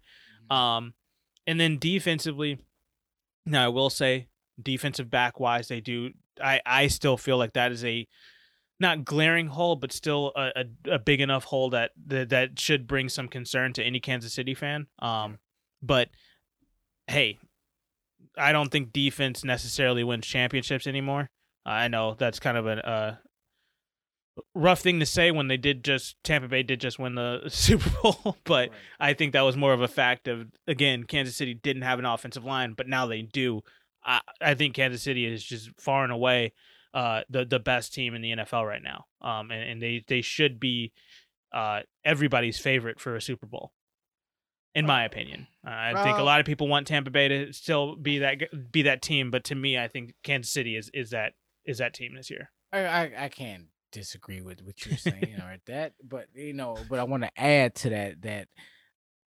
Um, 0.50 0.92
and 1.46 1.58
then 1.58 1.78
defensively, 1.78 2.58
now 3.46 3.64
I 3.64 3.68
will 3.68 3.90
say 3.90 4.28
defensive 4.62 5.10
back 5.10 5.40
wise, 5.40 5.68
they 5.68 5.80
do. 5.80 6.10
I 6.42 6.60
I 6.66 6.86
still 6.88 7.16
feel 7.16 7.38
like 7.38 7.54
that 7.54 7.72
is 7.72 7.84
a 7.84 8.06
not 8.80 9.04
glaring 9.04 9.46
hole, 9.48 9.76
but 9.76 9.92
still 9.92 10.32
a, 10.36 10.50
a, 10.56 10.94
a 10.94 10.98
big 10.98 11.20
enough 11.20 11.44
hole 11.44 11.70
that, 11.70 11.92
that 12.06 12.30
that 12.30 12.58
should 12.58 12.86
bring 12.86 13.08
some 13.08 13.28
concern 13.28 13.72
to 13.74 13.82
any 13.82 14.00
Kansas 14.00 14.32
City 14.32 14.54
fan. 14.54 14.86
Um, 14.98 15.38
but 15.82 16.08
hey, 17.06 17.38
I 18.36 18.52
don't 18.52 18.70
think 18.70 18.92
defense 18.92 19.44
necessarily 19.44 20.02
wins 20.02 20.26
championships 20.26 20.86
anymore. 20.86 21.30
I 21.64 21.88
know 21.88 22.14
that's 22.18 22.40
kind 22.40 22.56
of 22.58 22.66
a 22.66 22.86
uh, 22.86 23.14
rough 24.54 24.80
thing 24.80 25.00
to 25.00 25.06
say 25.06 25.30
when 25.30 25.48
they 25.48 25.56
did 25.56 25.84
just 25.84 26.16
Tampa 26.24 26.48
Bay 26.48 26.62
did 26.62 26.80
just 26.80 26.98
win 26.98 27.14
the 27.14 27.42
Super 27.48 27.90
Bowl, 28.02 28.36
but 28.44 28.70
Right. 28.70 28.72
I 29.00 29.14
think 29.14 29.32
that 29.32 29.42
was 29.42 29.56
more 29.56 29.72
of 29.72 29.80
a 29.80 29.88
fact 29.88 30.28
of 30.28 30.46
again 30.66 31.04
Kansas 31.04 31.36
City 31.36 31.54
didn't 31.54 31.82
have 31.82 31.98
an 31.98 32.04
offensive 32.04 32.44
line, 32.44 32.74
but 32.76 32.88
now 32.88 33.06
they 33.06 33.22
do. 33.22 33.62
I, 34.04 34.20
I 34.40 34.54
think 34.54 34.74
Kansas 34.74 35.02
City 35.02 35.24
is 35.26 35.42
just 35.42 35.70
far 35.80 36.02
and 36.04 36.12
away 36.12 36.52
uh, 36.94 37.22
the 37.28 37.44
the 37.44 37.58
best 37.58 37.92
team 37.92 38.14
in 38.14 38.22
the 38.22 38.30
NFL 38.32 38.66
right 38.66 38.82
now, 38.82 39.06
um, 39.20 39.50
and, 39.50 39.62
and 39.62 39.82
they 39.82 40.04
they 40.06 40.22
should 40.22 40.60
be 40.60 40.92
uh, 41.52 41.80
everybody's 42.04 42.58
favorite 42.58 43.00
for 43.00 43.16
a 43.16 43.20
Super 43.20 43.46
Bowl, 43.46 43.72
in 44.74 44.86
my 44.86 45.04
opinion. 45.04 45.48
Uh, 45.66 45.70
I 45.72 46.04
think 46.04 46.18
a 46.18 46.22
lot 46.22 46.38
of 46.38 46.46
people 46.46 46.68
want 46.68 46.86
Tampa 46.86 47.10
Bay 47.10 47.28
to 47.28 47.52
still 47.52 47.96
be 47.96 48.18
that 48.18 48.70
be 48.70 48.82
that 48.82 49.02
team, 49.02 49.32
but 49.32 49.44
to 49.44 49.56
me, 49.56 49.76
I 49.76 49.88
think 49.88 50.14
Kansas 50.22 50.52
City 50.52 50.76
is 50.76 50.88
is 50.94 51.10
that 51.10 51.32
is 51.64 51.78
that 51.78 51.94
team 51.94 52.14
this 52.14 52.30
year. 52.30 52.52
I, 52.72 52.84
I 52.86 53.12
I 53.24 53.28
can't 53.28 53.66
disagree 53.90 54.40
with 54.40 54.62
what 54.62 54.86
you're 54.86 54.96
saying 54.96 55.36
or 55.40 55.56
that, 55.66 55.94
but 56.02 56.26
you 56.34 56.52
know, 56.52 56.76
but 56.88 57.00
I 57.00 57.04
want 57.04 57.24
to 57.24 57.30
add 57.36 57.74
to 57.76 57.90
that 57.90 58.22
that 58.22 58.48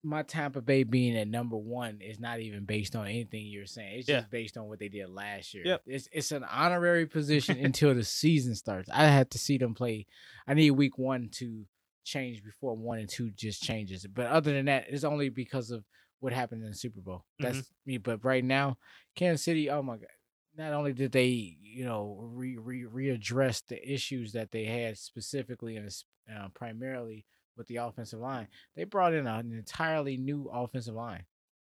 my 0.05 0.23
Tampa 0.23 0.61
Bay 0.61 0.85
being 0.85 1.17
at 1.17 1.27
number 1.27 1.57
one 1.57 2.01
is 2.01 2.21
not 2.21 2.39
even 2.41 2.65
based 2.65 2.95
on 2.95 3.07
anything 3.07 3.47
you're 3.47 3.67
saying. 3.67 4.01
It's 4.01 4.09
Yeah. 4.09 4.21
just 4.21 4.31
based 4.31 4.57
on 4.57 4.67
what 4.69 4.79
they 4.79 4.89
did 4.89 5.09
last 5.09 5.55
year. 5.55 5.65
Yep. 5.67 5.83
It's 5.87 6.09
it's 6.13 6.31
an 6.33 6.45
honorary 6.45 7.07
position 7.07 7.59
until 7.65 7.95
the 7.95 8.05
season 8.05 8.55
starts. 8.55 8.91
I 8.93 9.07
have 9.07 9.31
to 9.31 9.39
see 9.39 9.59
them 9.59 9.75
play. 9.75 10.07
I 10.47 10.55
need 10.55 10.71
week 10.73 10.99
one 10.99 11.31
to 11.35 11.65
change 12.05 12.45
before 12.45 12.77
one 12.77 12.99
and 12.99 13.09
two 13.09 13.31
just 13.31 13.63
changes. 13.63 14.07
But 14.07 14.27
other 14.27 14.53
than 14.53 14.67
that, 14.67 14.87
it's 14.89 15.05
only 15.05 15.31
because 15.31 15.71
of 15.71 15.85
what 16.21 16.33
happened 16.35 16.63
in 16.63 16.71
the 16.71 16.77
Super 16.77 17.01
Bowl. 17.01 17.25
That's 17.39 17.73
me. 17.87 17.97
But 17.99 18.25
right 18.25 18.45
now, 18.45 18.77
Kansas 19.17 19.45
City, 19.45 19.71
oh 19.71 19.83
my 19.83 19.97
god. 19.97 20.09
Not 20.57 20.73
only 20.73 20.93
did 20.93 21.11
they, 21.13 21.57
you 21.61 21.85
know, 21.85 22.17
re, 22.21 22.57
re 22.59 22.85
readdress 22.85 23.63
the 23.67 23.93
issues 23.93 24.33
that 24.35 24.53
they 24.53 24.65
had 24.67 24.97
specifically 24.99 25.77
and 25.77 25.91
uh, 26.33 26.49
primarily 26.55 27.25
with 27.57 27.67
the 27.67 27.77
offensive 27.77 28.21
line, 28.21 28.49
they 28.77 28.85
brought 28.85 29.15
in 29.15 29.27
an 29.27 29.53
entirely 29.53 30.17
new 30.17 30.51
offensive 30.53 30.95
line. 30.95 31.25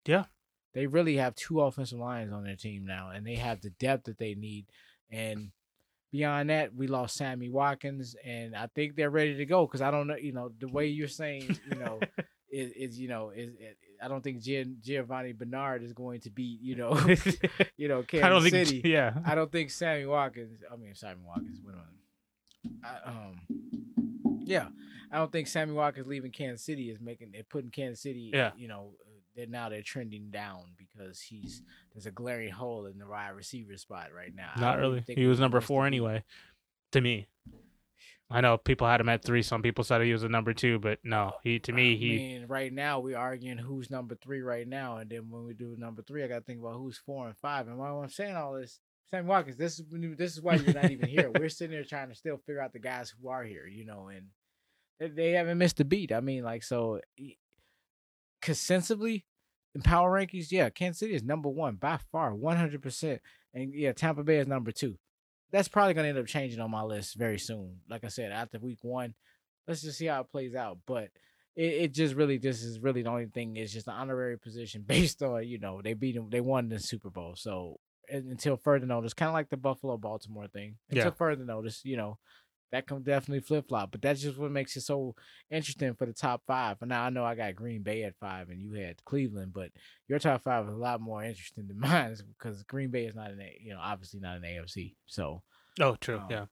Yeah. 0.07 0.25
They 0.75 0.87
really 0.87 1.17
have 1.17 1.35
two 1.35 1.61
offensive 1.63 1.99
lines 1.99 2.33
on 2.33 2.45
their 2.45 2.57
team 2.57 2.85
now, 2.85 3.11
and 3.11 3.27
they 3.27 3.37
have 3.37 3.63
the 3.63 3.71
depth 3.71 4.05
that 4.05 4.19
they 4.19 4.35
need. 4.35 4.67
And 5.11 5.51
beyond 6.13 6.51
that, 6.51 6.75
we 6.75 6.87
lost 6.87 7.17
Sammy 7.17 7.49
Watkins, 7.49 8.15
and 8.25 8.55
I 8.55 8.69
think 8.75 8.95
they're 8.95 9.11
ready 9.11 9.37
to 9.37 9.47
go 9.47 9.67
because 9.67 9.81
I 9.81 9.91
don't 9.91 10.07
know, 10.07 10.17
you 10.17 10.33
know, 10.33 10.51
the 10.59 10.69
way 10.69 10.89
you're 10.89 11.09
saying, 11.09 11.59
you 11.71 11.79
know, 11.79 12.01
is, 12.51 12.73
is 12.73 12.99
you 12.99 13.09
know, 13.09 13.31
is, 13.31 13.51
is 13.55 13.77
I 14.03 14.09
don't 14.09 14.23
think 14.23 14.43
Gian, 14.43 14.77
Giovani 14.83 15.33
Bernard 15.33 15.83
is 15.83 15.93
going 15.93 16.21
to 16.21 16.31
beat, 16.31 16.61
you 16.61 16.77
know, 16.77 16.99
you 17.77 17.89
know, 17.89 18.03
Kansas 18.03 18.27
I 18.27 18.29
don't 18.29 18.43
think, 18.43 18.69
City. 18.69 18.83
yeah, 18.85 19.15
I 19.25 19.35
don't 19.35 19.51
think 19.51 19.71
Sammy 19.71 20.07
Watkins. 20.07 20.61
I 20.71 20.77
mean, 20.77 20.95
Sammy 20.95 21.21
Watkins 21.27 21.61
went 21.65 21.79
on. 21.79 21.85
I, 22.85 23.09
um, 23.09 23.41
yeah, 24.45 24.69
I 25.13 25.19
don't 25.19 25.33
think 25.33 25.47
Sammy 25.47 25.73
Watkins 25.73 26.07
leaving 26.07 26.33
Kansas 26.33 26.65
City 26.65 26.91
is 26.91 27.01
making 27.01 27.33
it 27.35 27.49
putting 27.49 27.71
Kansas 27.71 28.03
City. 28.03 28.31
Yeah. 28.33 28.53
you 28.57 28.69
know, 28.69 28.93
uh, 29.01 29.11
they're 29.37 29.47
now 29.47 29.69
they're 29.69 29.83
trending 29.83 30.31
down 30.31 30.63
because 30.77 31.21
he's 31.21 31.63
there's 31.95 32.07
a 32.07 32.11
glaring 32.11 32.53
hole 32.53 32.87
in 32.87 32.99
the 32.99 33.07
wide 33.07 33.31
receiver 33.31 33.77
spot 33.77 34.09
right 34.15 34.35
now. 34.35 34.51
Not 34.59 34.79
really. 34.79 35.05
He 35.07 35.27
was 35.27 35.39
number 35.39 35.61
four 35.61 35.87
anyway, 35.87 36.25
to 36.93 37.01
me. 37.01 37.27
I 38.29 38.41
know 38.41 38.57
people 38.57 38.89
had 38.89 39.01
him 39.01 39.09
at 39.09 39.23
three. 39.23 39.43
Some 39.43 39.63
people 39.63 39.85
said 39.85 40.03
he 40.03 40.13
was 40.13 40.25
a 40.25 40.29
number 40.29 40.53
two, 40.53 40.81
but 40.81 40.99
no, 41.05 41.35
he 41.45 41.61
to 41.61 41.73
me 41.73 41.93
I 41.93 41.97
he 41.97 42.17
mean, 42.17 42.47
right 42.49 42.73
now 42.73 42.99
we're 42.99 43.17
arguing 43.17 43.59
who's 43.59 43.89
number 43.89 44.17
three 44.17 44.41
right 44.41 44.67
now, 44.67 44.97
and 44.97 45.09
then 45.09 45.31
when 45.31 45.45
we 45.45 45.55
do 45.55 45.77
number 45.79 46.03
three, 46.03 46.25
I 46.25 46.27
got 46.27 46.39
to 46.39 46.45
think 46.45 46.59
about 46.59 46.75
who's 46.75 46.99
four 46.99 47.29
and 47.29 47.37
five. 47.37 47.69
And 47.69 47.79
why 47.79 47.89
I'm 47.91 48.09
saying 48.09 48.35
all 48.35 48.55
this, 48.55 48.81
Sammy 49.09 49.29
Watkins, 49.29 49.57
this 49.57 49.79
is 49.79 49.85
this 50.17 50.33
is 50.33 50.43
why 50.43 50.57
you're 50.57 50.75
not 50.75 50.91
even 50.91 51.09
here. 51.09 51.31
We're 51.39 51.49
sitting 51.49 51.77
there 51.77 51.85
trying 51.85 52.09
to 52.09 52.17
still 52.17 52.39
figure 52.39 52.61
out 52.61 52.73
the 52.73 52.81
guys 52.81 53.11
who 53.11 53.29
are 53.29 53.45
here, 53.45 53.69
you 53.69 53.85
know, 53.85 54.09
and 54.09 54.27
they, 54.99 55.33
haven't 55.33 55.59
missed 55.59 55.81
a 55.81 55.85
beat. 55.85 56.13
I 56.13 56.21
mean, 56.21 56.45
like 56.45 56.63
so, 56.63 57.01
consistently 58.41 59.25
in 59.75 59.83
power 59.83 60.11
rankings, 60.11 60.51
yeah, 60.51 60.71
Kansas 60.71 61.01
City 61.01 61.15
is 61.15 61.23
number 61.23 61.49
one 61.49 61.77
by 61.77 61.99
far, 62.13 62.35
100, 62.35 62.83
percent 62.83 63.21
and 63.55 63.73
yeah, 63.75 63.93
Tampa 63.93 64.23
Bay 64.23 64.39
is 64.39 64.47
number 64.47 64.73
two. 64.73 64.97
That's 65.53 65.69
probably 65.69 65.95
gonna 65.95 66.09
end 66.09 66.19
up 66.19 66.27
changing 66.27 66.61
on 66.61 66.71
my 66.71 66.83
list 66.83 67.15
very 67.17 67.39
soon. 67.39 67.79
Like 67.89 68.05
I 68.05 68.09
said, 68.09 68.33
after 68.33 68.59
week 68.59 68.79
one, 68.83 69.15
let's 69.67 69.83
just 69.83 69.99
see 69.99 70.07
how 70.07 70.21
it 70.21 70.31
plays 70.31 70.55
out. 70.55 70.79
But 70.87 71.11
it, 71.55 71.73
it 71.73 71.93
just 71.95 72.15
really 72.15 72.39
this 72.39 72.63
is 72.63 72.81
really 72.81 73.03
the 73.03 73.11
only 73.11 73.27
thing 73.27 73.57
is 73.57 73.73
just 73.73 73.87
an 73.87 73.95
honorary 73.95 74.39
position 74.39 74.83
based 74.87 75.23
on 75.23 75.47
you 75.47 75.59
know 75.59 75.81
they 75.83 75.95
beat 75.95 76.15
them 76.15 76.29
they 76.31 76.41
won 76.41 76.69
the 76.69 76.79
Super 76.79 77.11
Bowl 77.11 77.35
so 77.37 77.79
until 78.09 78.57
further 78.57 78.87
notice 78.87 79.15
kind 79.15 79.29
of 79.29 79.35
like 79.35 79.49
the 79.49 79.57
Buffalo 79.57 79.97
Baltimore 79.97 80.47
thing 80.47 80.77
until 80.91 81.07
Yeah. 81.07 81.11
further 81.11 81.45
notice 81.45 81.81
you 81.85 81.97
know 81.97 82.19
that 82.73 82.87
can 82.87 83.03
definitely 83.03 83.41
flip 83.41 83.69
flop 83.69 83.91
but 83.93 84.03
that's 84.03 84.21
just 84.21 84.37
what 84.39 84.51
makes 84.51 84.77
it 84.77 84.81
so 84.83 85.15
interesting 85.51 85.95
for 85.95 86.07
the 86.07 86.13
top 86.13 86.43
five 86.47 86.77
and 86.81 86.89
now 86.89 87.05
I 87.05 87.11
know 87.11 87.25
I 87.25 87.35
got 87.35 87.55
Green 87.55 87.83
Bay 87.83 88.03
at 88.05 88.17
five 88.21 88.49
and 88.49 88.61
you 88.61 88.73
had 88.75 89.05
Cleveland 89.05 89.53
but 89.55 89.71
your 90.09 90.19
top 90.19 90.43
five 90.43 90.67
is 90.67 90.73
a 90.75 90.77
lot 90.77 91.01
more 91.01 91.23
interesting 91.23 91.67
than 91.69 91.79
mine 91.91 92.17
because 92.39 92.63
Green 92.65 92.91
Bay 92.91 93.05
is 93.07 93.15
not 93.15 93.31
in 93.31 93.41
a 93.41 93.59
you 93.63 93.73
know 93.73 93.81
obviously 93.81 94.21
not 94.21 94.37
an 94.37 94.43
AFC 94.43 94.95
so 95.07 95.43
oh 95.81 95.97
true 96.01 96.19
um, 96.19 96.27
yeah 96.31 96.45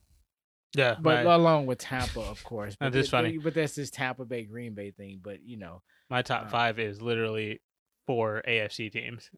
yeah 0.76 0.96
but 1.00 1.24
my, 1.24 1.34
along 1.34 1.66
with 1.66 1.78
Tampa 1.78 2.20
of 2.20 2.42
course 2.44 2.76
but 2.80 2.92
That 2.92 2.98
is 2.98 3.08
funny. 3.08 3.38
but 3.38 3.54
that's 3.54 3.74
this 3.74 3.90
Tampa 3.90 4.24
Bay 4.24 4.44
Green 4.44 4.74
Bay 4.74 4.90
thing 4.92 5.20
but 5.22 5.42
you 5.44 5.56
know 5.58 5.82
my 6.10 6.22
top 6.22 6.46
uh, 6.46 6.48
five 6.50 6.78
is 6.78 7.00
literally 7.02 7.60
four 8.06 8.42
AFC 8.46 8.92
teams. 8.92 9.30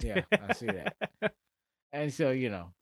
yeah 0.00 0.22
I 0.32 0.52
see 0.54 0.66
that. 0.66 0.94
And 1.94 2.10
so, 2.10 2.30
you 2.30 2.48
know, 2.48 2.72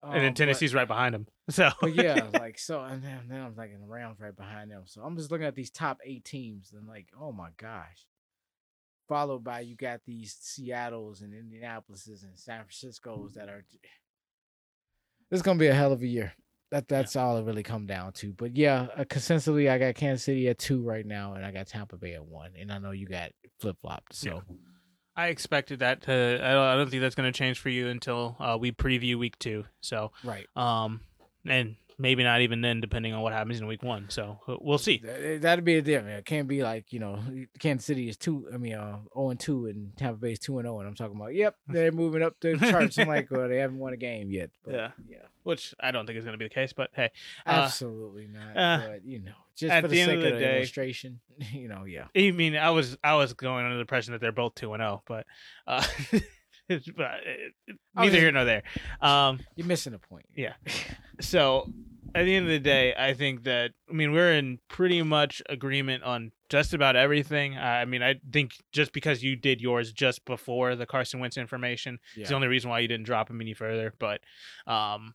and 0.00 0.20
then 0.22 0.28
Um, 0.28 0.34
Tennessee's 0.34 0.72
right 0.74 0.86
behind 0.86 1.12
them. 1.12 1.26
So 1.50 1.70
But, 1.80 1.94
yeah, 1.94 2.28
like 2.34 2.58
so, 2.58 2.82
and 2.82 3.02
then, 3.02 3.26
then 3.28 3.40
I'm 3.40 3.56
like, 3.56 3.72
in 3.72 3.80
the 3.80 3.86
Rams 3.86 4.20
right 4.20 4.36
behind 4.36 4.70
them. 4.70 4.82
So 4.86 5.02
I'm 5.02 5.16
just 5.16 5.30
looking 5.30 5.46
at 5.46 5.54
these 5.54 5.70
top 5.70 5.98
eight 6.04 6.24
teams, 6.24 6.72
and 6.72 6.86
like, 6.86 7.08
oh 7.20 7.32
my 7.32 7.48
gosh. 7.56 8.06
Followed 9.08 9.42
by 9.42 9.60
you 9.60 9.74
got 9.74 10.02
these 10.06 10.36
Seattle's 10.40 11.20
and 11.20 11.34
Indianapolis's 11.34 12.22
and 12.22 12.38
San 12.38 12.60
Francisco's 12.60 13.34
that 13.34 13.48
are. 13.48 13.64
This 15.30 15.38
is 15.38 15.42
gonna 15.42 15.58
be 15.58 15.66
a 15.66 15.74
hell 15.74 15.92
of 15.92 16.02
a 16.02 16.06
year. 16.06 16.32
That 16.70 16.86
that's 16.86 17.16
all 17.16 17.36
it 17.36 17.44
really 17.44 17.64
come 17.64 17.86
down 17.86 18.12
to. 18.14 18.32
But 18.32 18.56
yeah, 18.56 18.86
uh, 18.96 19.02
consensually, 19.02 19.68
I 19.68 19.78
got 19.78 19.96
Kansas 19.96 20.24
City 20.24 20.48
at 20.48 20.58
two 20.58 20.82
right 20.82 21.04
now, 21.04 21.34
and 21.34 21.44
I 21.44 21.50
got 21.50 21.66
Tampa 21.66 21.96
Bay 21.96 22.14
at 22.14 22.24
one, 22.24 22.52
and 22.56 22.70
I 22.70 22.78
know 22.78 22.92
you 22.92 23.08
got 23.08 23.32
flip 23.58 23.76
flopped. 23.80 24.14
So 24.14 24.44
I 25.16 25.26
expected 25.26 25.80
that 25.80 26.02
to. 26.02 26.12
I 26.12 26.52
don't, 26.52 26.62
I 26.62 26.76
don't 26.76 26.88
think 26.88 27.00
that's 27.02 27.16
going 27.16 27.30
to 27.30 27.36
change 27.36 27.58
for 27.58 27.68
you 27.68 27.88
until 27.88 28.36
uh, 28.38 28.56
we 28.60 28.70
preview 28.70 29.18
week 29.18 29.38
two. 29.38 29.64
So, 29.80 30.12
right, 30.22 30.46
um, 30.54 31.00
and 31.46 31.76
maybe 31.98 32.22
not 32.22 32.40
even 32.40 32.62
then, 32.62 32.80
depending 32.80 33.12
on 33.12 33.20
what 33.20 33.32
happens 33.34 33.60
in 33.60 33.66
week 33.66 33.82
one. 33.82 34.06
So 34.08 34.38
uh, 34.48 34.56
we'll 34.60 34.78
see. 34.78 35.02
That'd 35.40 35.64
be 35.64 35.76
a 35.76 35.82
different. 35.82 36.18
It 36.18 36.24
can't 36.24 36.48
be 36.48 36.62
like 36.62 36.92
you 36.92 36.98
know, 36.98 37.20
Kansas 37.58 37.84
City 37.86 38.08
is 38.08 38.16
two. 38.16 38.48
I 38.52 38.56
mean, 38.56 38.74
uh, 38.74 38.98
zero 39.14 39.30
and 39.30 39.38
two, 39.40 39.66
and 39.66 39.96
Tampa 39.96 40.18
Bay 40.18 40.32
is 40.32 40.38
two 40.38 40.58
and 40.58 40.66
zero. 40.66 40.78
And 40.80 40.88
I'm 40.88 40.94
talking 40.94 41.16
about, 41.16 41.34
yep, 41.34 41.56
they're 41.68 41.92
moving 41.92 42.22
up 42.22 42.36
the 42.40 42.56
charts. 42.56 42.98
I'm 42.98 43.08
like, 43.08 43.30
well, 43.30 43.48
they 43.48 43.56
haven't 43.58 43.78
won 43.78 43.92
a 43.92 43.96
game 43.98 44.30
yet. 44.30 44.50
But, 44.64 44.74
Yeah. 44.74 44.90
yeah, 45.08 45.16
Which 45.42 45.74
I 45.80 45.90
don't 45.90 46.06
think 46.06 46.18
is 46.18 46.24
going 46.24 46.32
to 46.34 46.38
be 46.38 46.46
the 46.46 46.54
case, 46.54 46.72
but 46.72 46.90
hey, 46.94 47.10
uh, 47.46 47.50
absolutely 47.50 48.28
not. 48.28 48.56
uh, 48.56 48.88
but 48.88 49.04
you 49.04 49.18
know, 49.20 49.32
just 49.56 49.70
at 49.72 49.82
for 49.82 49.88
the, 49.88 49.96
the 49.96 50.00
end 50.00 50.08
sake 50.10 50.16
of 50.18 50.22
the 50.24 50.30
the 50.32 50.38
day- 50.38 50.56
illustration, 50.56 51.20
you 51.52 51.68
know, 51.68 51.84
yeah. 51.84 52.06
I 52.16 52.30
mean, 52.30 52.56
I 52.56 52.70
was 52.70 52.96
I 53.04 53.14
was 53.16 53.34
going 53.34 53.64
under 53.64 53.74
the 53.76 53.82
impression 53.82 54.12
that 54.12 54.20
they're 54.22 54.32
both 54.32 54.54
two 54.54 54.72
and 54.72 54.80
zero, 54.80 55.02
but 55.06 55.26
uh, 55.66 55.84
uh, 56.70 57.08
neither 57.96 58.18
here 58.18 58.32
nor 58.32 58.44
there. 58.44 58.62
Um, 59.00 59.40
You're 59.56 59.66
missing 59.66 59.94
a 59.94 59.98
point. 59.98 60.26
Yeah. 60.34 60.54
so 61.20 61.72
at 62.14 62.24
the 62.24 62.34
end 62.34 62.46
of 62.46 62.50
the 62.50 62.58
day, 62.58 62.94
I 62.98 63.14
think 63.14 63.44
that 63.44 63.72
I 63.88 63.92
mean 63.92 64.12
we're 64.12 64.34
in 64.34 64.58
pretty 64.68 65.02
much 65.02 65.42
agreement 65.48 66.02
on 66.02 66.32
just 66.48 66.74
about 66.74 66.96
everything. 66.96 67.56
I 67.56 67.84
mean, 67.84 68.02
I 68.02 68.16
think 68.32 68.52
just 68.72 68.92
because 68.92 69.22
you 69.22 69.36
did 69.36 69.60
yours 69.60 69.92
just 69.92 70.24
before 70.24 70.76
the 70.76 70.86
Carson 70.86 71.20
Wentz 71.20 71.36
information 71.36 71.98
yeah. 72.16 72.24
is 72.24 72.28
the 72.30 72.34
only 72.34 72.48
reason 72.48 72.70
why 72.70 72.80
you 72.80 72.88
didn't 72.88 73.06
drop 73.06 73.30
him 73.30 73.40
any 73.40 73.54
further. 73.54 73.94
But 73.98 74.20
um, 74.66 75.14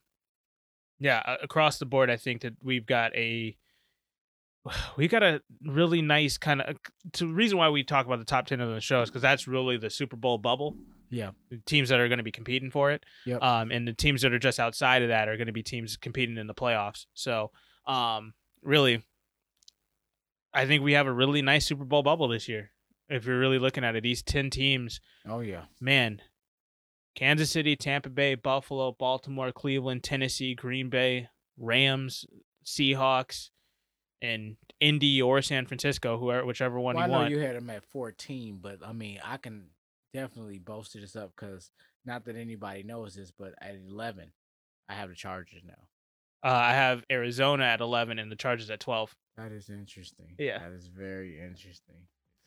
yeah, 0.98 1.36
across 1.42 1.78
the 1.78 1.86
board, 1.86 2.10
I 2.10 2.16
think 2.16 2.42
that 2.42 2.54
we've 2.62 2.86
got 2.86 3.14
a 3.14 3.56
we 4.96 5.08
got 5.08 5.22
a 5.22 5.42
really 5.64 6.02
nice 6.02 6.38
kind 6.38 6.62
of. 6.62 6.76
The 7.18 7.26
reason 7.26 7.58
why 7.58 7.68
we 7.68 7.84
talk 7.84 8.06
about 8.06 8.18
the 8.18 8.24
top 8.24 8.46
ten 8.46 8.60
of 8.60 8.72
the 8.72 8.80
show 8.80 9.02
is 9.02 9.10
because 9.10 9.22
that's 9.22 9.46
really 9.46 9.76
the 9.76 9.90
Super 9.90 10.16
Bowl 10.16 10.38
bubble 10.38 10.76
yeah, 11.10 11.30
teams 11.66 11.88
that 11.88 12.00
are 12.00 12.08
going 12.08 12.18
to 12.18 12.24
be 12.24 12.32
competing 12.32 12.70
for 12.70 12.92
it. 12.92 13.04
Yep. 13.24 13.42
Um, 13.42 13.70
and 13.70 13.86
the 13.86 13.92
teams 13.92 14.22
that 14.22 14.32
are 14.32 14.38
just 14.38 14.60
outside 14.60 15.02
of 15.02 15.08
that 15.08 15.28
are 15.28 15.36
going 15.36 15.46
to 15.46 15.52
be 15.52 15.62
teams 15.62 15.96
competing 15.96 16.36
in 16.36 16.46
the 16.46 16.54
playoffs. 16.54 17.06
So, 17.14 17.50
um, 17.86 18.34
really, 18.62 19.04
I 20.52 20.66
think 20.66 20.82
we 20.82 20.94
have 20.94 21.06
a 21.06 21.12
really 21.12 21.42
nice 21.42 21.66
Super 21.66 21.84
Bowl 21.84 22.02
bubble 22.02 22.28
this 22.28 22.48
year. 22.48 22.72
If 23.08 23.26
you're 23.26 23.38
really 23.38 23.58
looking 23.58 23.84
at 23.84 23.94
it, 23.94 24.02
these 24.02 24.22
10 24.22 24.50
teams, 24.50 25.00
oh 25.28 25.40
yeah, 25.40 25.64
man, 25.80 26.20
Kansas 27.14 27.50
City, 27.50 27.76
Tampa 27.76 28.10
Bay, 28.10 28.34
Buffalo, 28.34 28.92
Baltimore, 28.92 29.52
Cleveland, 29.52 30.02
Tennessee, 30.02 30.54
Green 30.54 30.88
Bay, 30.88 31.28
Rams, 31.56 32.26
Seahawks, 32.64 33.50
and 34.20 34.56
Indy 34.80 35.22
or 35.22 35.40
San 35.42 35.66
Francisco, 35.66 36.18
whoever, 36.18 36.44
whichever 36.44 36.80
one 36.80 36.96
well, 36.96 37.04
I 37.04 37.06
you 37.06 37.12
know 37.12 37.18
want. 37.18 37.30
you 37.30 37.38
had 37.38 37.56
them 37.56 37.70
at 37.70 37.84
14, 37.84 38.58
but 38.60 38.78
I 38.84 38.92
mean, 38.92 39.20
I 39.24 39.36
can 39.36 39.66
definitely 40.20 40.58
bolster 40.58 41.00
this 41.00 41.14
up 41.16 41.32
because 41.36 41.70
not 42.04 42.24
that 42.24 42.36
anybody 42.36 42.82
knows 42.82 43.14
this, 43.14 43.30
but 43.30 43.54
at 43.60 43.74
11, 43.88 44.32
I 44.88 44.94
have 44.94 45.08
the 45.10 45.14
Chargers 45.14 45.62
now. 45.66 45.74
Uh, 46.48 46.52
I 46.54 46.72
have 46.72 47.04
Arizona 47.10 47.64
at 47.64 47.80
11 47.80 48.18
and 48.18 48.30
the 48.30 48.36
Chargers 48.36 48.70
at 48.70 48.80
12. 48.80 49.14
That 49.36 49.52
is 49.52 49.68
interesting. 49.68 50.34
Yeah. 50.38 50.58
that 50.60 50.72
is 50.72 50.86
very 50.86 51.40
interesting. 51.40 51.96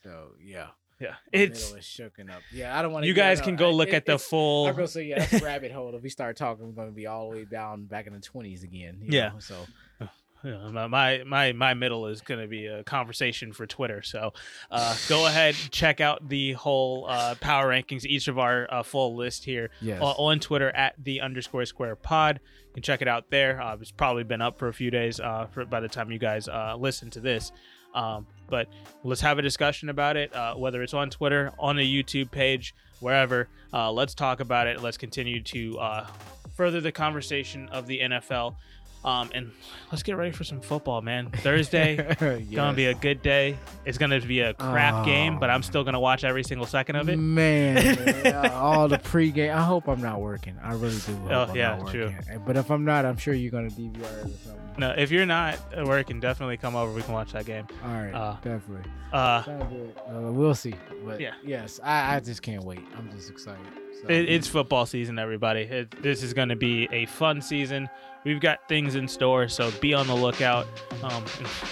So 0.04 0.32
yeah, 0.42 0.68
Yeah, 1.00 1.10
my 1.12 1.16
it's 1.34 1.72
is 1.72 1.84
shooken 1.86 2.32
up. 2.32 2.42
Yeah, 2.54 2.78
I 2.78 2.82
don't 2.82 2.92
want 2.94 3.04
to. 3.04 3.08
you 3.08 3.14
guys 3.14 3.42
can 3.42 3.56
go 3.58 3.72
look 3.72 3.94
at 3.94 4.06
the 4.06 4.18
full. 4.18 4.66
I'm 4.68 4.76
gonna 4.76 4.88
say 4.88 5.04
yeah, 5.04 5.28
rabbit 5.44 5.72
hole. 5.74 5.94
If 5.96 6.02
we 6.02 6.10
start 6.10 6.38
talking, 6.38 6.66
we're 6.66 6.72
gonna 6.72 6.92
be 6.92 7.06
all 7.08 7.30
the 7.30 7.38
way 7.38 7.46
down 7.46 7.86
back 7.86 8.08
in 8.08 8.14
the 8.14 8.20
20s 8.20 8.64
again. 8.64 9.00
you 9.02 9.18
Yeah. 9.18 9.30
know, 9.30 9.40
So 9.40 9.66
Yeah, 10.44 10.70
my, 10.70 11.24
my 11.26 11.52
my 11.52 11.74
middle 11.74 12.08
is 12.08 12.22
going 12.22 12.40
to 12.40 12.48
be 12.48 12.68
a 12.68 12.84
conversation 12.84 13.52
for 13.52 13.68
Twitter. 13.68 14.02
So 14.02 14.34
uh, 14.72 14.96
go 15.10 15.28
ahead, 15.28 15.56
check 15.72 16.00
out 16.00 16.30
the 16.30 16.54
whole 16.54 17.08
uh, 17.10 17.36
power 17.42 17.68
rankings, 17.70 18.06
each 18.06 18.30
of 18.30 18.40
our 18.40 18.68
uh, 18.72 18.84
full 18.84 19.16
list 19.16 19.44
here 19.44 19.70
yes, 19.82 20.00
on 20.02 20.40
Twitter 20.40 20.70
at 20.70 20.96
the 21.04 21.20
underscore 21.20 21.66
square 21.66 21.96
pod. 21.96 22.40
You 22.68 22.74
can 22.74 22.84
check 22.84 23.02
it 23.02 23.08
out 23.08 23.30
there. 23.30 23.62
Uh, 23.62 23.78
it's 23.82 23.92
probably 23.92 24.24
been 24.24 24.42
up 24.42 24.58
for 24.58 24.70
a 24.70 24.74
few 24.74 24.92
days 24.92 25.20
uh, 25.20 25.48
for, 25.52 25.66
by 25.66 25.82
the 25.82 25.90
time 25.90 26.10
you 26.12 26.20
guys 26.20 26.48
uh, 26.48 26.76
listen 26.78 27.10
to 27.12 27.20
this. 27.20 27.52
Um, 27.94 28.28
but 28.48 28.68
let's 29.04 29.22
have 29.22 29.40
a 29.40 29.42
discussion 29.42 29.90
about 29.90 30.18
it, 30.18 30.34
uh, 30.36 30.56
whether 30.56 30.82
it's 30.84 30.94
on 30.94 31.10
Twitter, 31.10 31.52
on 31.60 31.76
the 31.76 32.04
YouTube 32.04 32.32
page, 32.32 32.76
wherever. 33.00 33.48
Uh, 33.74 33.92
let's 33.92 34.14
talk 34.14 34.40
about 34.40 34.68
it. 34.68 34.82
Let's 34.82 34.98
continue 34.98 35.42
to 35.44 35.80
uh, 35.80 36.08
further 36.56 36.82
the 36.82 36.92
conversation 36.92 37.70
of 37.70 37.88
the 37.88 38.00
NFL. 38.00 38.56
Um, 39.04 39.30
and 39.34 39.52
let's 39.92 40.04
get 40.04 40.18
ready 40.18 40.32
for 40.32 40.44
some 40.44 40.60
football, 40.60 41.02
man. 41.02 41.30
Thursday, 41.32 41.96
gonna 42.54 42.74
be 42.76 42.86
a 42.88 42.94
good 42.94 43.22
day. 43.22 43.58
It's 43.86 43.98
gonna 43.98 44.20
be 44.20 44.42
a 44.42 44.54
crap 44.54 45.06
game, 45.06 45.40
but 45.40 45.50
I'm 45.50 45.64
still 45.64 45.84
gonna 45.86 46.00
watch 46.00 46.24
every 46.26 46.44
single 46.44 46.68
second 46.68 46.98
of 46.98 47.08
it. 47.08 47.16
Man, 47.18 47.78
uh, 48.28 48.52
all 48.54 48.88
the 48.90 48.98
pregame. 48.98 49.54
I 49.56 49.62
hope 49.64 49.88
I'm 49.88 50.02
not 50.02 50.20
working. 50.20 50.58
I 50.62 50.74
really 50.74 50.98
do. 51.06 51.18
Oh, 51.30 51.44
I'm 51.50 51.56
yeah, 51.56 51.80
true. 51.90 52.14
But 52.46 52.58
if 52.58 52.70
I'm 52.70 52.84
not, 52.84 53.06
I'm 53.06 53.18
sure 53.18 53.34
you're 53.34 53.52
gonna 53.52 53.70
DVR 53.70 53.96
it 54.02 54.04
or 54.04 54.30
something. 54.44 54.56
No, 54.78 54.94
if 54.98 55.12
you're 55.12 55.26
not 55.26 55.58
working, 55.86 56.20
definitely 56.20 56.58
come 56.58 56.76
over. 56.76 56.92
We 56.94 57.02
can 57.02 57.14
watch 57.14 57.34
that 57.34 57.46
game. 57.46 57.68
All 57.84 57.92
right, 57.92 58.14
Uh, 58.14 58.36
definitely. 58.42 58.90
Uh, 59.12 59.18
Uh, 59.18 60.32
we'll 60.32 60.56
see. 60.56 60.74
But 61.06 61.20
Yeah. 61.20 61.34
yes, 61.44 61.80
I, 61.84 62.16
I 62.16 62.20
just 62.22 62.42
can't 62.42 62.64
wait. 62.64 62.80
I'm 62.98 63.10
just 63.12 63.30
excited. 63.30 63.60
So, 64.02 64.08
it, 64.08 64.30
it's 64.30 64.48
football 64.48 64.86
season, 64.86 65.20
everybody. 65.20 65.62
It, 65.62 66.02
this 66.02 66.24
is 66.24 66.34
going 66.34 66.48
to 66.50 66.56
be 66.56 66.88
a 66.94 67.06
fun 67.08 67.42
season. 67.42 67.90
We've 68.24 68.40
got 68.40 68.68
things 68.68 68.96
in 68.96 69.08
store, 69.08 69.48
so 69.48 69.72
be 69.80 69.94
on 69.94 70.08
the 70.08 70.16
lookout. 70.16 70.68
Um, 71.04 71.24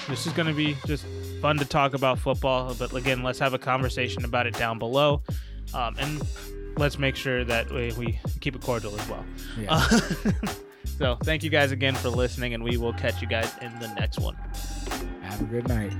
this 0.07 0.25
is 0.25 0.33
going 0.33 0.47
to 0.47 0.53
be 0.53 0.77
just 0.85 1.05
fun 1.41 1.57
to 1.57 1.65
talk 1.65 1.93
about 1.93 2.19
football. 2.19 2.73
But 2.73 2.93
again, 2.93 3.21
let's 3.21 3.39
have 3.39 3.53
a 3.53 3.59
conversation 3.59 4.23
about 4.23 4.47
it 4.47 4.53
down 4.53 4.79
below, 4.79 5.21
um, 5.73 5.95
and 5.99 6.21
let's 6.77 6.97
make 6.97 7.15
sure 7.15 7.43
that 7.43 7.69
we, 7.71 7.91
we 7.97 8.19
keep 8.39 8.55
it 8.55 8.61
cordial 8.61 8.97
as 8.97 9.09
well. 9.09 9.25
yeah. 9.59 9.67
Uh, 9.69 9.99
so 10.85 11.17
thank 11.23 11.43
you 11.43 11.49
guys 11.49 11.71
again 11.71 11.95
for 11.95 12.09
listening, 12.09 12.53
and 12.53 12.63
we 12.63 12.77
will 12.77 12.93
catch 12.93 13.21
you 13.21 13.27
guys 13.27 13.51
in 13.61 13.77
the 13.79 13.87
next 13.95 14.19
one. 14.19 14.35
have 15.21 15.41
a 15.41 15.45
good 15.45 15.67
night. 15.67 15.93